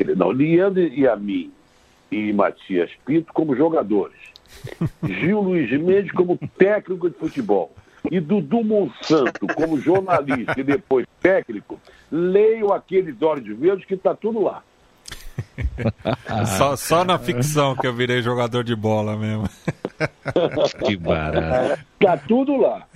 não, 0.03 0.29
Leandro 0.29 0.81
Yamin 0.81 1.51
e 2.11 2.31
Matias 2.33 2.91
Pinto 3.05 3.33
como 3.33 3.55
jogadores, 3.55 4.17
Gil 5.03 5.41
Luiz 5.41 5.69
Mendes 5.71 6.11
como 6.11 6.37
técnico 6.57 7.09
de 7.09 7.17
futebol 7.17 7.71
e 8.09 8.19
Dudu 8.19 8.63
Monsanto 8.63 9.47
como 9.55 9.79
jornalista 9.79 10.59
e 10.59 10.63
depois 10.63 11.05
técnico, 11.21 11.79
leio 12.11 12.71
aqueles 12.73 13.21
olhos 13.21 13.57
verdes 13.57 13.85
que 13.85 13.95
está 13.95 14.15
tudo 14.15 14.41
lá. 14.41 14.63
só, 16.57 16.75
só 16.75 17.03
na 17.03 17.19
ficção 17.19 17.75
que 17.75 17.85
eu 17.85 17.93
virei 17.93 18.21
jogador 18.21 18.63
de 18.63 18.75
bola 18.75 19.15
mesmo. 19.17 19.49
que 20.85 20.95
barato. 20.95 21.83
Tá 21.99 22.17
tudo 22.17 22.55
lá. 22.57 22.87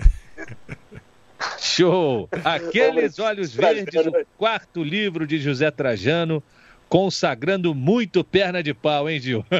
Show! 1.60 2.30
Aqueles 2.44 3.19
olhos 3.19 3.53
verdes, 3.53 4.06
o 4.06 4.14
quarto 4.38 4.84
livro 4.84 5.26
de 5.26 5.40
José 5.40 5.72
Trajano, 5.72 6.44
consagrando 6.92 7.74
muito 7.74 8.22
perna 8.22 8.62
de 8.62 8.74
pau, 8.74 9.10
hein, 9.10 9.18
Gil? 9.18 9.46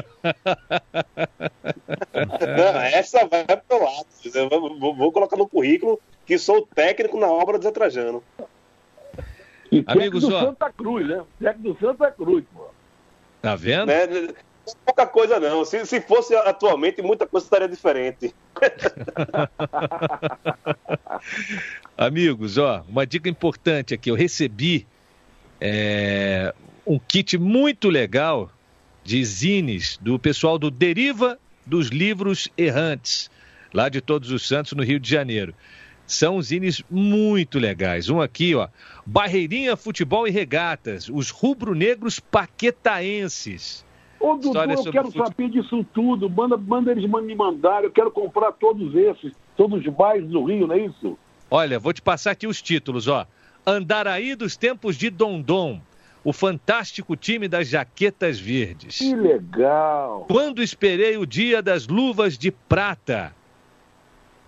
Não, 2.12 2.80
essa 2.82 3.26
vai 3.26 3.46
pro 3.46 3.82
lado. 3.82 4.06
Eu 4.34 4.50
vou, 4.50 4.94
vou, 4.94 5.10
colocar 5.10 5.38
no 5.38 5.48
currículo 5.48 5.98
que 6.26 6.36
sou 6.36 6.68
técnico 6.74 7.18
na 7.18 7.28
obra 7.28 7.58
do 7.58 7.64
Zé 7.64 7.70
Trajano. 7.70 8.22
E 9.70 9.82
Amigos, 9.86 10.24
do 10.24 10.34
ó... 10.34 10.40
Santa 10.40 10.70
Cruz, 10.70 11.08
né? 11.08 11.22
Técnico 11.40 11.72
do 11.72 11.80
Santa 11.80 12.10
Cruz, 12.10 12.44
pô. 12.54 12.66
Tá 13.40 13.56
vendo? 13.56 13.90
É, 13.90 14.06
pouca 14.84 15.06
coisa 15.06 15.40
não. 15.40 15.64
Se, 15.64 15.86
se 15.86 16.02
fosse 16.02 16.36
atualmente, 16.36 17.00
muita 17.00 17.26
coisa 17.26 17.46
estaria 17.46 17.66
diferente. 17.66 18.34
Amigos, 21.96 22.58
ó, 22.58 22.84
uma 22.86 23.06
dica 23.06 23.26
importante 23.26 23.94
aqui. 23.94 24.10
Eu 24.10 24.16
recebi 24.16 24.86
é, 25.58 26.52
um 26.86 26.98
kit 26.98 27.38
muito 27.38 27.88
legal 27.88 28.50
de 29.04 29.24
zines 29.24 29.98
do 30.00 30.18
pessoal 30.18 30.58
do 30.58 30.70
Deriva 30.70 31.38
dos 31.64 31.88
Livros 31.88 32.48
Errantes, 32.56 33.30
lá 33.72 33.88
de 33.88 34.00
Todos 34.00 34.30
os 34.30 34.46
Santos, 34.46 34.72
no 34.72 34.82
Rio 34.82 34.98
de 34.98 35.08
Janeiro. 35.08 35.54
São 36.06 36.42
zines 36.42 36.82
muito 36.90 37.58
legais. 37.58 38.10
Um 38.10 38.20
aqui, 38.20 38.54
ó, 38.54 38.68
Barreirinha 39.06 39.76
Futebol 39.76 40.26
e 40.26 40.30
Regatas, 40.30 41.08
os 41.08 41.30
rubro-negros 41.30 42.20
paquetaenses. 42.20 43.84
Ô, 44.20 44.36
Dudu, 44.36 44.58
eu 44.58 44.92
quero 44.92 45.10
saber 45.10 45.50
disso 45.50 45.84
tudo. 45.92 46.28
Manda, 46.28 46.56
manda 46.56 46.92
eles 46.92 47.08
me 47.10 47.34
mandar. 47.34 47.82
Eu 47.82 47.90
quero 47.90 48.10
comprar 48.10 48.52
todos 48.52 48.94
esses, 48.94 49.32
todos 49.56 49.84
os 49.84 49.92
bairros 49.92 50.30
do 50.30 50.44
Rio, 50.44 50.66
não 50.66 50.74
é 50.74 50.86
isso? 50.86 51.18
Olha, 51.50 51.78
vou 51.78 51.92
te 51.92 52.02
passar 52.02 52.32
aqui 52.32 52.46
os 52.46 52.62
títulos, 52.62 53.08
ó. 53.08 53.26
Andaraí 53.66 54.34
dos 54.34 54.56
tempos 54.56 54.96
de 54.96 55.10
Dondon, 55.10 55.80
o 56.24 56.32
fantástico 56.32 57.16
time 57.16 57.48
das 57.48 57.68
jaquetas 57.68 58.38
verdes. 58.38 58.98
Que 58.98 59.14
legal! 59.14 60.26
Quando 60.28 60.62
esperei 60.62 61.16
o 61.16 61.26
dia 61.26 61.60
das 61.60 61.86
luvas 61.86 62.38
de 62.38 62.50
prata. 62.50 63.34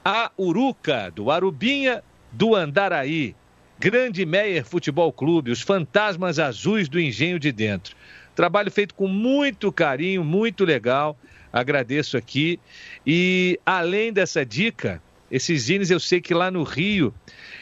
A 0.04 0.30
Uruca, 0.38 1.10
do 1.10 1.30
Arubinha, 1.30 2.02
do 2.30 2.54
Andaraí. 2.54 3.34
Grande 3.78 4.24
Meyer 4.24 4.64
Futebol 4.64 5.12
Clube, 5.12 5.50
os 5.50 5.60
fantasmas 5.60 6.38
azuis 6.38 6.88
do 6.88 7.00
engenho 7.00 7.38
de 7.38 7.50
dentro. 7.50 7.96
Trabalho 8.34 8.70
feito 8.70 8.94
com 8.94 9.08
muito 9.08 9.72
carinho, 9.72 10.22
muito 10.22 10.64
legal. 10.64 11.16
Agradeço 11.52 12.16
aqui. 12.16 12.60
E 13.06 13.58
além 13.64 14.12
dessa 14.12 14.44
dica, 14.44 15.02
esses 15.30 15.62
zines 15.62 15.90
eu 15.90 15.98
sei 15.98 16.20
que 16.20 16.34
lá 16.34 16.50
no 16.50 16.62
Rio 16.62 17.14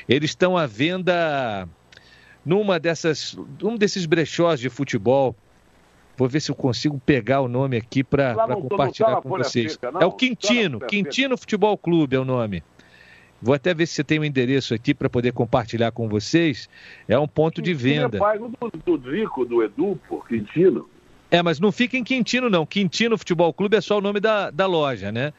eles 0.08 0.30
estão 0.30 0.56
à 0.56 0.66
venda 0.66 1.68
numa 2.44 2.78
dessas, 2.78 3.36
um 3.62 3.76
desses 3.76 4.06
brechós 4.06 4.60
de 4.60 4.68
futebol. 4.68 5.34
Vou 6.16 6.28
ver 6.28 6.40
se 6.40 6.50
eu 6.50 6.54
consigo 6.54 7.00
pegar 7.04 7.40
o 7.40 7.48
nome 7.48 7.76
aqui 7.76 8.04
para 8.04 8.34
compartilhar 8.54 9.20
com 9.22 9.30
vocês. 9.30 9.72
Seca, 9.72 9.92
é 10.00 10.04
o 10.04 10.12
Quintino, 10.12 10.80
Quintino 10.80 11.36
Futebol 11.36 11.76
Clube 11.78 12.16
é 12.16 12.18
o 12.18 12.24
nome. 12.24 12.62
Vou 13.40 13.54
até 13.54 13.74
ver 13.74 13.86
se 13.86 13.94
você 13.94 14.04
tem 14.04 14.18
o 14.18 14.22
um 14.22 14.24
endereço 14.24 14.72
aqui 14.72 14.94
para 14.94 15.10
poder 15.10 15.32
compartilhar 15.32 15.90
com 15.90 16.08
vocês. 16.08 16.68
É 17.08 17.18
um 17.18 17.26
ponto 17.26 17.56
Quintino 17.56 17.76
de 17.76 17.82
venda. 17.82 18.16
É 18.18 18.20
pai 18.20 18.38
do, 18.38 18.96
do 18.96 19.10
Rico, 19.10 19.44
do 19.44 19.62
Edu, 19.64 19.98
por 20.08 20.28
Quintino. 20.28 20.88
É, 21.30 21.42
mas 21.42 21.58
não 21.58 21.72
fica 21.72 21.96
em 21.96 22.04
Quintino, 22.04 22.50
não. 22.50 22.66
Quintino 22.66 23.16
Futebol 23.18 23.52
Clube 23.52 23.76
é 23.76 23.80
só 23.80 23.98
o 23.98 24.00
nome 24.00 24.20
da, 24.20 24.50
da 24.50 24.66
loja, 24.66 25.10
né? 25.10 25.32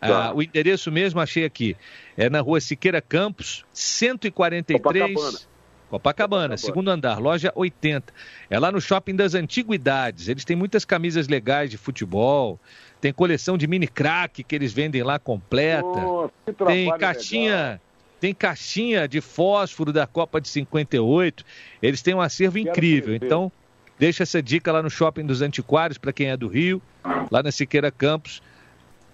Tá. 0.00 0.30
Ah, 0.30 0.34
o 0.34 0.42
endereço 0.42 0.90
mesmo 0.90 1.20
achei 1.20 1.44
aqui. 1.44 1.76
É 2.16 2.28
na 2.28 2.40
rua 2.40 2.60
Siqueira 2.60 3.00
Campos, 3.00 3.64
143. 3.72 4.82
Copacabana. 4.82 5.53
Copacabana, 5.94 6.56
segundo 6.56 6.90
andar, 6.90 7.20
loja 7.20 7.52
80. 7.54 8.12
É 8.50 8.58
lá 8.58 8.72
no 8.72 8.80
Shopping 8.80 9.14
das 9.14 9.32
Antiguidades. 9.32 10.26
Eles 10.26 10.44
têm 10.44 10.56
muitas 10.56 10.84
camisas 10.84 11.28
legais 11.28 11.70
de 11.70 11.78
futebol, 11.78 12.58
tem 13.00 13.12
coleção 13.12 13.56
de 13.56 13.68
mini 13.68 13.86
crack 13.86 14.42
que 14.42 14.56
eles 14.56 14.72
vendem 14.72 15.04
lá 15.04 15.20
completa. 15.20 15.86
Oh, 15.86 16.28
tem 16.66 16.90
caixinha, 16.98 17.54
legal. 17.54 17.80
tem 18.18 18.34
caixinha 18.34 19.06
de 19.06 19.20
fósforo 19.20 19.92
da 19.92 20.04
Copa 20.04 20.40
de 20.40 20.48
58. 20.48 21.44
Eles 21.80 22.02
têm 22.02 22.12
um 22.12 22.20
acervo 22.20 22.56
Quero 22.56 22.70
incrível. 22.70 23.14
Então, 23.14 23.52
deixa 23.96 24.24
essa 24.24 24.42
dica 24.42 24.72
lá 24.72 24.82
no 24.82 24.90
Shopping 24.90 25.24
dos 25.24 25.42
Antiquários 25.42 25.96
para 25.96 26.12
quem 26.12 26.28
é 26.28 26.36
do 26.36 26.48
Rio, 26.48 26.82
lá 27.30 27.40
na 27.40 27.52
Siqueira 27.52 27.92
Campos, 27.92 28.42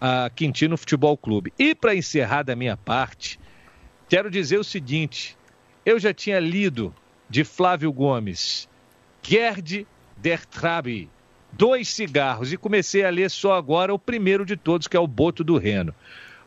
a 0.00 0.30
Quintino 0.34 0.78
Futebol 0.78 1.14
Clube. 1.14 1.52
E 1.58 1.74
para 1.74 1.94
encerrar 1.94 2.42
da 2.42 2.56
minha 2.56 2.78
parte, 2.78 3.38
quero 4.08 4.30
dizer 4.30 4.58
o 4.58 4.64
seguinte: 4.64 5.36
eu 5.84 5.98
já 5.98 6.12
tinha 6.12 6.38
lido 6.38 6.94
de 7.28 7.44
Flávio 7.44 7.92
Gomes, 7.92 8.68
Gerd 9.22 9.86
der 10.16 10.44
Trabi, 10.44 11.08
Dois 11.52 11.88
Cigarros, 11.88 12.52
e 12.52 12.56
comecei 12.56 13.04
a 13.04 13.10
ler 13.10 13.30
só 13.30 13.54
agora 13.54 13.92
o 13.92 13.98
primeiro 13.98 14.44
de 14.44 14.56
todos, 14.56 14.86
que 14.86 14.96
é 14.96 15.00
o 15.00 15.06
Boto 15.06 15.42
do 15.42 15.56
Reno. 15.56 15.94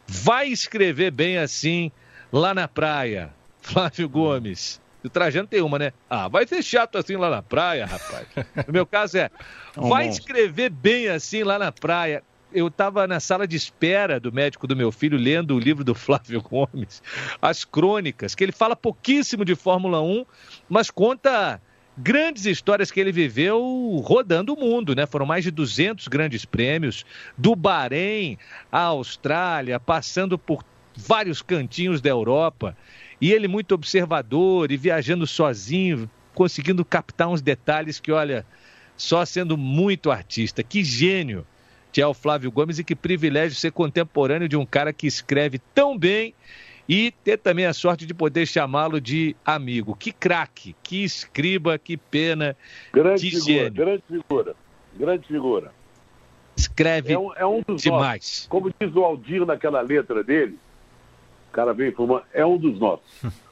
Vai 0.06 0.48
escrever 0.48 1.12
bem 1.12 1.38
assim 1.38 1.92
lá 2.32 2.54
na 2.54 2.68
praia, 2.68 3.34
Flávio 3.62 4.08
Gomes. 4.08 4.82
O 5.04 5.10
Trajano 5.10 5.48
tem 5.48 5.62
uma, 5.62 5.78
né? 5.78 5.92
Ah, 6.10 6.30
vai 6.30 6.48
ser 6.48 6.64
chato 6.64 6.98
assim 6.98 7.18
lá 7.18 7.30
na 7.30 7.42
praia, 7.42 7.86
rapaz. 7.86 8.28
No 8.66 8.72
meu 8.72 8.86
caso 8.86 9.18
é, 9.18 9.30
vai 9.76 10.08
escrever 10.08 10.70
bem 10.70 11.10
assim 11.10 11.44
lá 11.44 11.60
na 11.60 11.72
praia 11.72 12.24
eu 12.54 12.68
estava 12.68 13.08
na 13.08 13.20
sala 13.20 13.48
de 13.48 13.56
espera 13.56 14.20
do 14.20 14.32
médico 14.32 14.68
do 14.68 14.76
meu 14.76 14.92
filho, 14.92 15.18
lendo 15.18 15.56
o 15.56 15.60
livro 15.60 15.84
do 15.84 15.94
Flávio 15.96 16.42
Gomes, 16.42 17.02
as 17.42 17.66
crônicas, 17.66 18.36
que 18.36 18.44
ele 18.44 18.52
fala 18.52 18.76
pouquíssimo 18.76 19.44
de 19.44 19.56
Fórmula 19.56 20.02
1, 20.02 20.26
mas 20.70 20.90
conta 20.90 21.62
grandes 21.98 22.46
histórias 22.46 22.92
que 22.92 23.00
ele 23.00 23.12
viveu 23.12 24.02
rodando 24.04 24.54
o 24.54 24.60
mundo, 24.60 24.96
né? 24.96 25.06
Foram 25.06 25.26
mais 25.26 25.44
de 25.44 25.52
200 25.52 26.08
grandes 26.08 26.46
prêmios, 26.46 27.06
do 27.38 27.56
Bahrein 27.56 28.38
à 28.72 28.82
Austrália, 28.82 29.80
passando 29.80 30.38
por 30.38 30.64
vários 30.96 31.42
cantinhos 31.42 32.02
da 32.02 32.10
Europa. 32.10 32.76
E 33.22 33.32
ele 33.32 33.48
muito 33.48 33.74
observador 33.74 34.72
e 34.72 34.78
viajando 34.78 35.26
sozinho, 35.28 36.10
conseguindo 36.34 36.84
captar 36.84 37.30
uns 37.30 37.42
detalhes 37.42 38.00
que, 38.00 38.12
olha, 38.12 38.46
só 38.98 39.24
sendo 39.24 39.58
muito 39.58 40.12
artista. 40.12 40.64
Que 40.64 40.84
gênio! 40.84 41.46
Que 41.94 42.02
é 42.02 42.08
o 42.08 42.14
Flávio 42.14 42.52
Gomes, 42.52 42.80
e 42.80 42.84
que 42.84 42.96
privilégio 42.96 43.56
ser 43.56 43.72
contemporâneo 43.72 44.50
de 44.50 44.58
um 44.58 44.66
cara 44.66 44.92
que 44.92 45.06
escreve 45.06 45.60
tão 45.76 45.96
bem 45.96 46.34
e 46.90 47.12
ter 47.24 47.38
também 47.38 47.68
a 47.68 47.74
sorte 47.74 48.04
de 48.06 48.16
poder 48.16 48.48
chamá-lo 48.48 49.00
de 49.00 49.36
amigo. 49.46 49.96
Que 49.96 50.12
craque, 50.12 50.76
que 50.82 51.04
escriba, 51.04 51.78
que 51.78 51.96
pena, 51.96 52.58
grande 52.92 53.22
que 53.22 53.30
figura, 53.30 53.54
gênio. 53.54 53.72
Grande 53.72 54.04
figura, 54.08 54.56
grande 54.98 55.28
figura. 55.28 55.72
Escreve 56.58 57.14
é 57.14 57.20
um, 57.20 57.34
é 57.36 57.46
um 57.46 57.62
dos 57.62 57.84
demais. 57.84 58.22
Nossos. 58.22 58.48
Como 58.48 58.74
diz 58.80 58.96
o 58.96 59.04
Aldir 59.04 59.46
naquela 59.46 59.82
letra 59.82 60.24
dele, 60.24 60.58
o 61.50 61.54
cara 61.54 61.74
veio 61.74 61.96
fumando, 61.96 62.24
é 62.34 62.44
um 62.44 62.58
dos 62.58 62.80
nossos. 62.80 63.06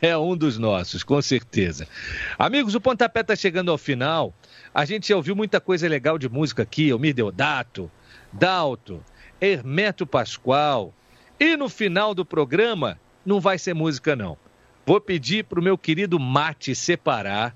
É 0.00 0.16
um 0.16 0.36
dos 0.36 0.58
nossos, 0.58 1.02
com 1.02 1.20
certeza. 1.20 1.88
Amigos, 2.38 2.76
o 2.76 2.80
pontapé 2.80 3.20
está 3.20 3.34
chegando 3.34 3.68
ao 3.68 3.76
final. 3.76 4.32
A 4.74 4.84
gente 4.86 5.08
já 5.08 5.16
ouviu 5.16 5.36
muita 5.36 5.60
coisa 5.60 5.86
legal 5.86 6.16
de 6.16 6.28
música 6.28 6.62
aqui, 6.62 6.88
Elmir 6.88 7.14
Deodato, 7.14 7.90
Dalto, 8.32 9.04
Hermeto 9.38 10.06
Pascoal. 10.06 10.94
E 11.38 11.56
no 11.56 11.68
final 11.68 12.14
do 12.14 12.24
programa, 12.24 12.98
não 13.24 13.38
vai 13.38 13.58
ser 13.58 13.74
música 13.74 14.16
não. 14.16 14.36
Vou 14.86 15.00
pedir 15.00 15.44
para 15.44 15.60
o 15.60 15.62
meu 15.62 15.76
querido 15.76 16.18
Mate 16.18 16.74
separar 16.74 17.54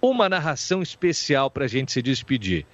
uma 0.00 0.28
narração 0.28 0.82
especial 0.82 1.50
para 1.50 1.64
a 1.64 1.68
gente 1.68 1.92
se 1.92 2.02
despedir. 2.02 2.66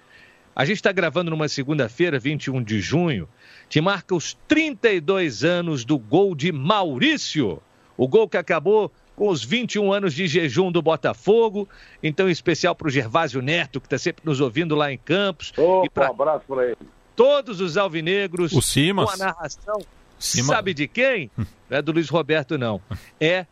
A 0.54 0.64
gente 0.64 0.76
está 0.76 0.92
gravando 0.92 1.30
numa 1.30 1.48
segunda-feira, 1.48 2.18
21 2.18 2.62
de 2.62 2.80
junho, 2.80 3.28
que 3.70 3.80
marca 3.80 4.14
os 4.14 4.36
32 4.46 5.44
anos 5.44 5.84
do 5.84 5.98
gol 5.98 6.34
de 6.34 6.52
Maurício. 6.52 7.62
O 7.96 8.06
gol 8.06 8.28
que 8.28 8.36
acabou 8.36 8.92
com 9.22 9.28
os 9.28 9.44
21 9.44 9.92
anos 9.92 10.14
de 10.14 10.26
jejum 10.26 10.72
do 10.72 10.82
Botafogo. 10.82 11.68
Então, 12.02 12.28
em 12.28 12.32
especial 12.32 12.74
para 12.74 12.88
o 12.88 12.90
Gervásio 12.90 13.40
Neto, 13.40 13.80
que 13.80 13.86
está 13.86 13.96
sempre 13.96 14.20
nos 14.24 14.40
ouvindo 14.40 14.74
lá 14.74 14.92
em 14.92 14.98
Campos. 14.98 15.52
Opa, 15.56 15.86
e 15.86 15.88
pra 15.88 16.08
um 16.08 16.10
abraço 16.10 16.44
para 16.48 16.64
ele. 16.64 16.78
todos 17.14 17.60
os 17.60 17.76
alvinegros. 17.76 18.52
O 18.52 18.60
Simas. 18.60 19.14
Com 19.14 19.22
a 19.22 19.26
narração. 19.26 19.80
Sabe 20.18 20.74
de 20.74 20.88
quem? 20.88 21.30
Não 21.36 21.78
é 21.78 21.80
do 21.80 21.92
Luiz 21.92 22.08
Roberto, 22.08 22.58
não. 22.58 22.80
É 23.20 23.46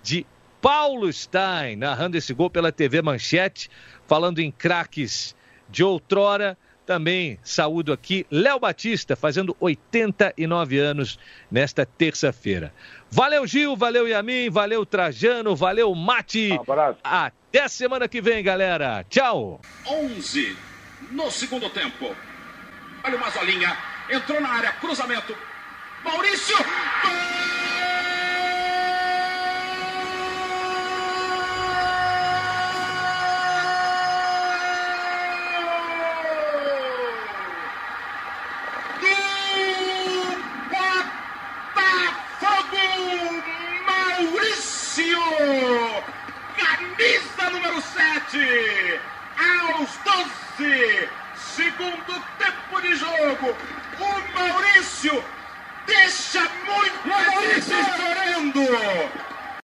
de 0.00 0.24
Paulo 0.62 1.12
Stein, 1.12 1.74
narrando 1.74 2.16
esse 2.16 2.32
gol 2.32 2.48
pela 2.48 2.70
TV 2.70 3.02
Manchete, 3.02 3.68
falando 4.06 4.38
em 4.38 4.52
craques 4.52 5.34
de 5.68 5.82
outrora. 5.82 6.56
Também 6.86 7.38
saúdo 7.42 7.92
aqui 7.92 8.24
Léo 8.30 8.60
Batista, 8.60 9.16
fazendo 9.16 9.56
89 9.58 10.78
anos 10.78 11.18
nesta 11.50 11.84
terça-feira. 11.84 12.72
Valeu, 13.10 13.44
Gil, 13.46 13.76
valeu, 13.76 14.06
Yamin, 14.06 14.48
valeu, 14.48 14.86
Trajano, 14.86 15.56
valeu, 15.56 15.92
Mate. 15.94 16.52
Um 16.52 16.60
abraço. 16.60 16.98
Até 17.02 17.66
semana 17.66 18.06
que 18.06 18.20
vem, 18.20 18.42
galera. 18.42 19.04
Tchau. 19.10 19.60
11 19.86 20.56
no 21.10 21.30
segundo 21.30 21.68
tempo. 21.70 22.14
Olha 23.02 23.16
o 23.16 23.20
Mazolinha. 23.20 23.76
Entrou 24.10 24.40
na 24.40 24.48
área. 24.48 24.72
Cruzamento. 24.72 25.36
Maurício. 26.04 26.56
Do 26.56 27.75
7. 48.36 49.00
Aos 49.38 49.88
12. 50.58 51.08
Segundo 51.36 52.22
tempo 52.38 52.80
de 52.82 52.94
jogo. 52.96 53.56
O 53.98 54.38
Maurício 54.38 55.24
deixa 55.86 56.40
muito 56.40 57.08
Maurício 57.08 57.76
chorando. 57.84 58.60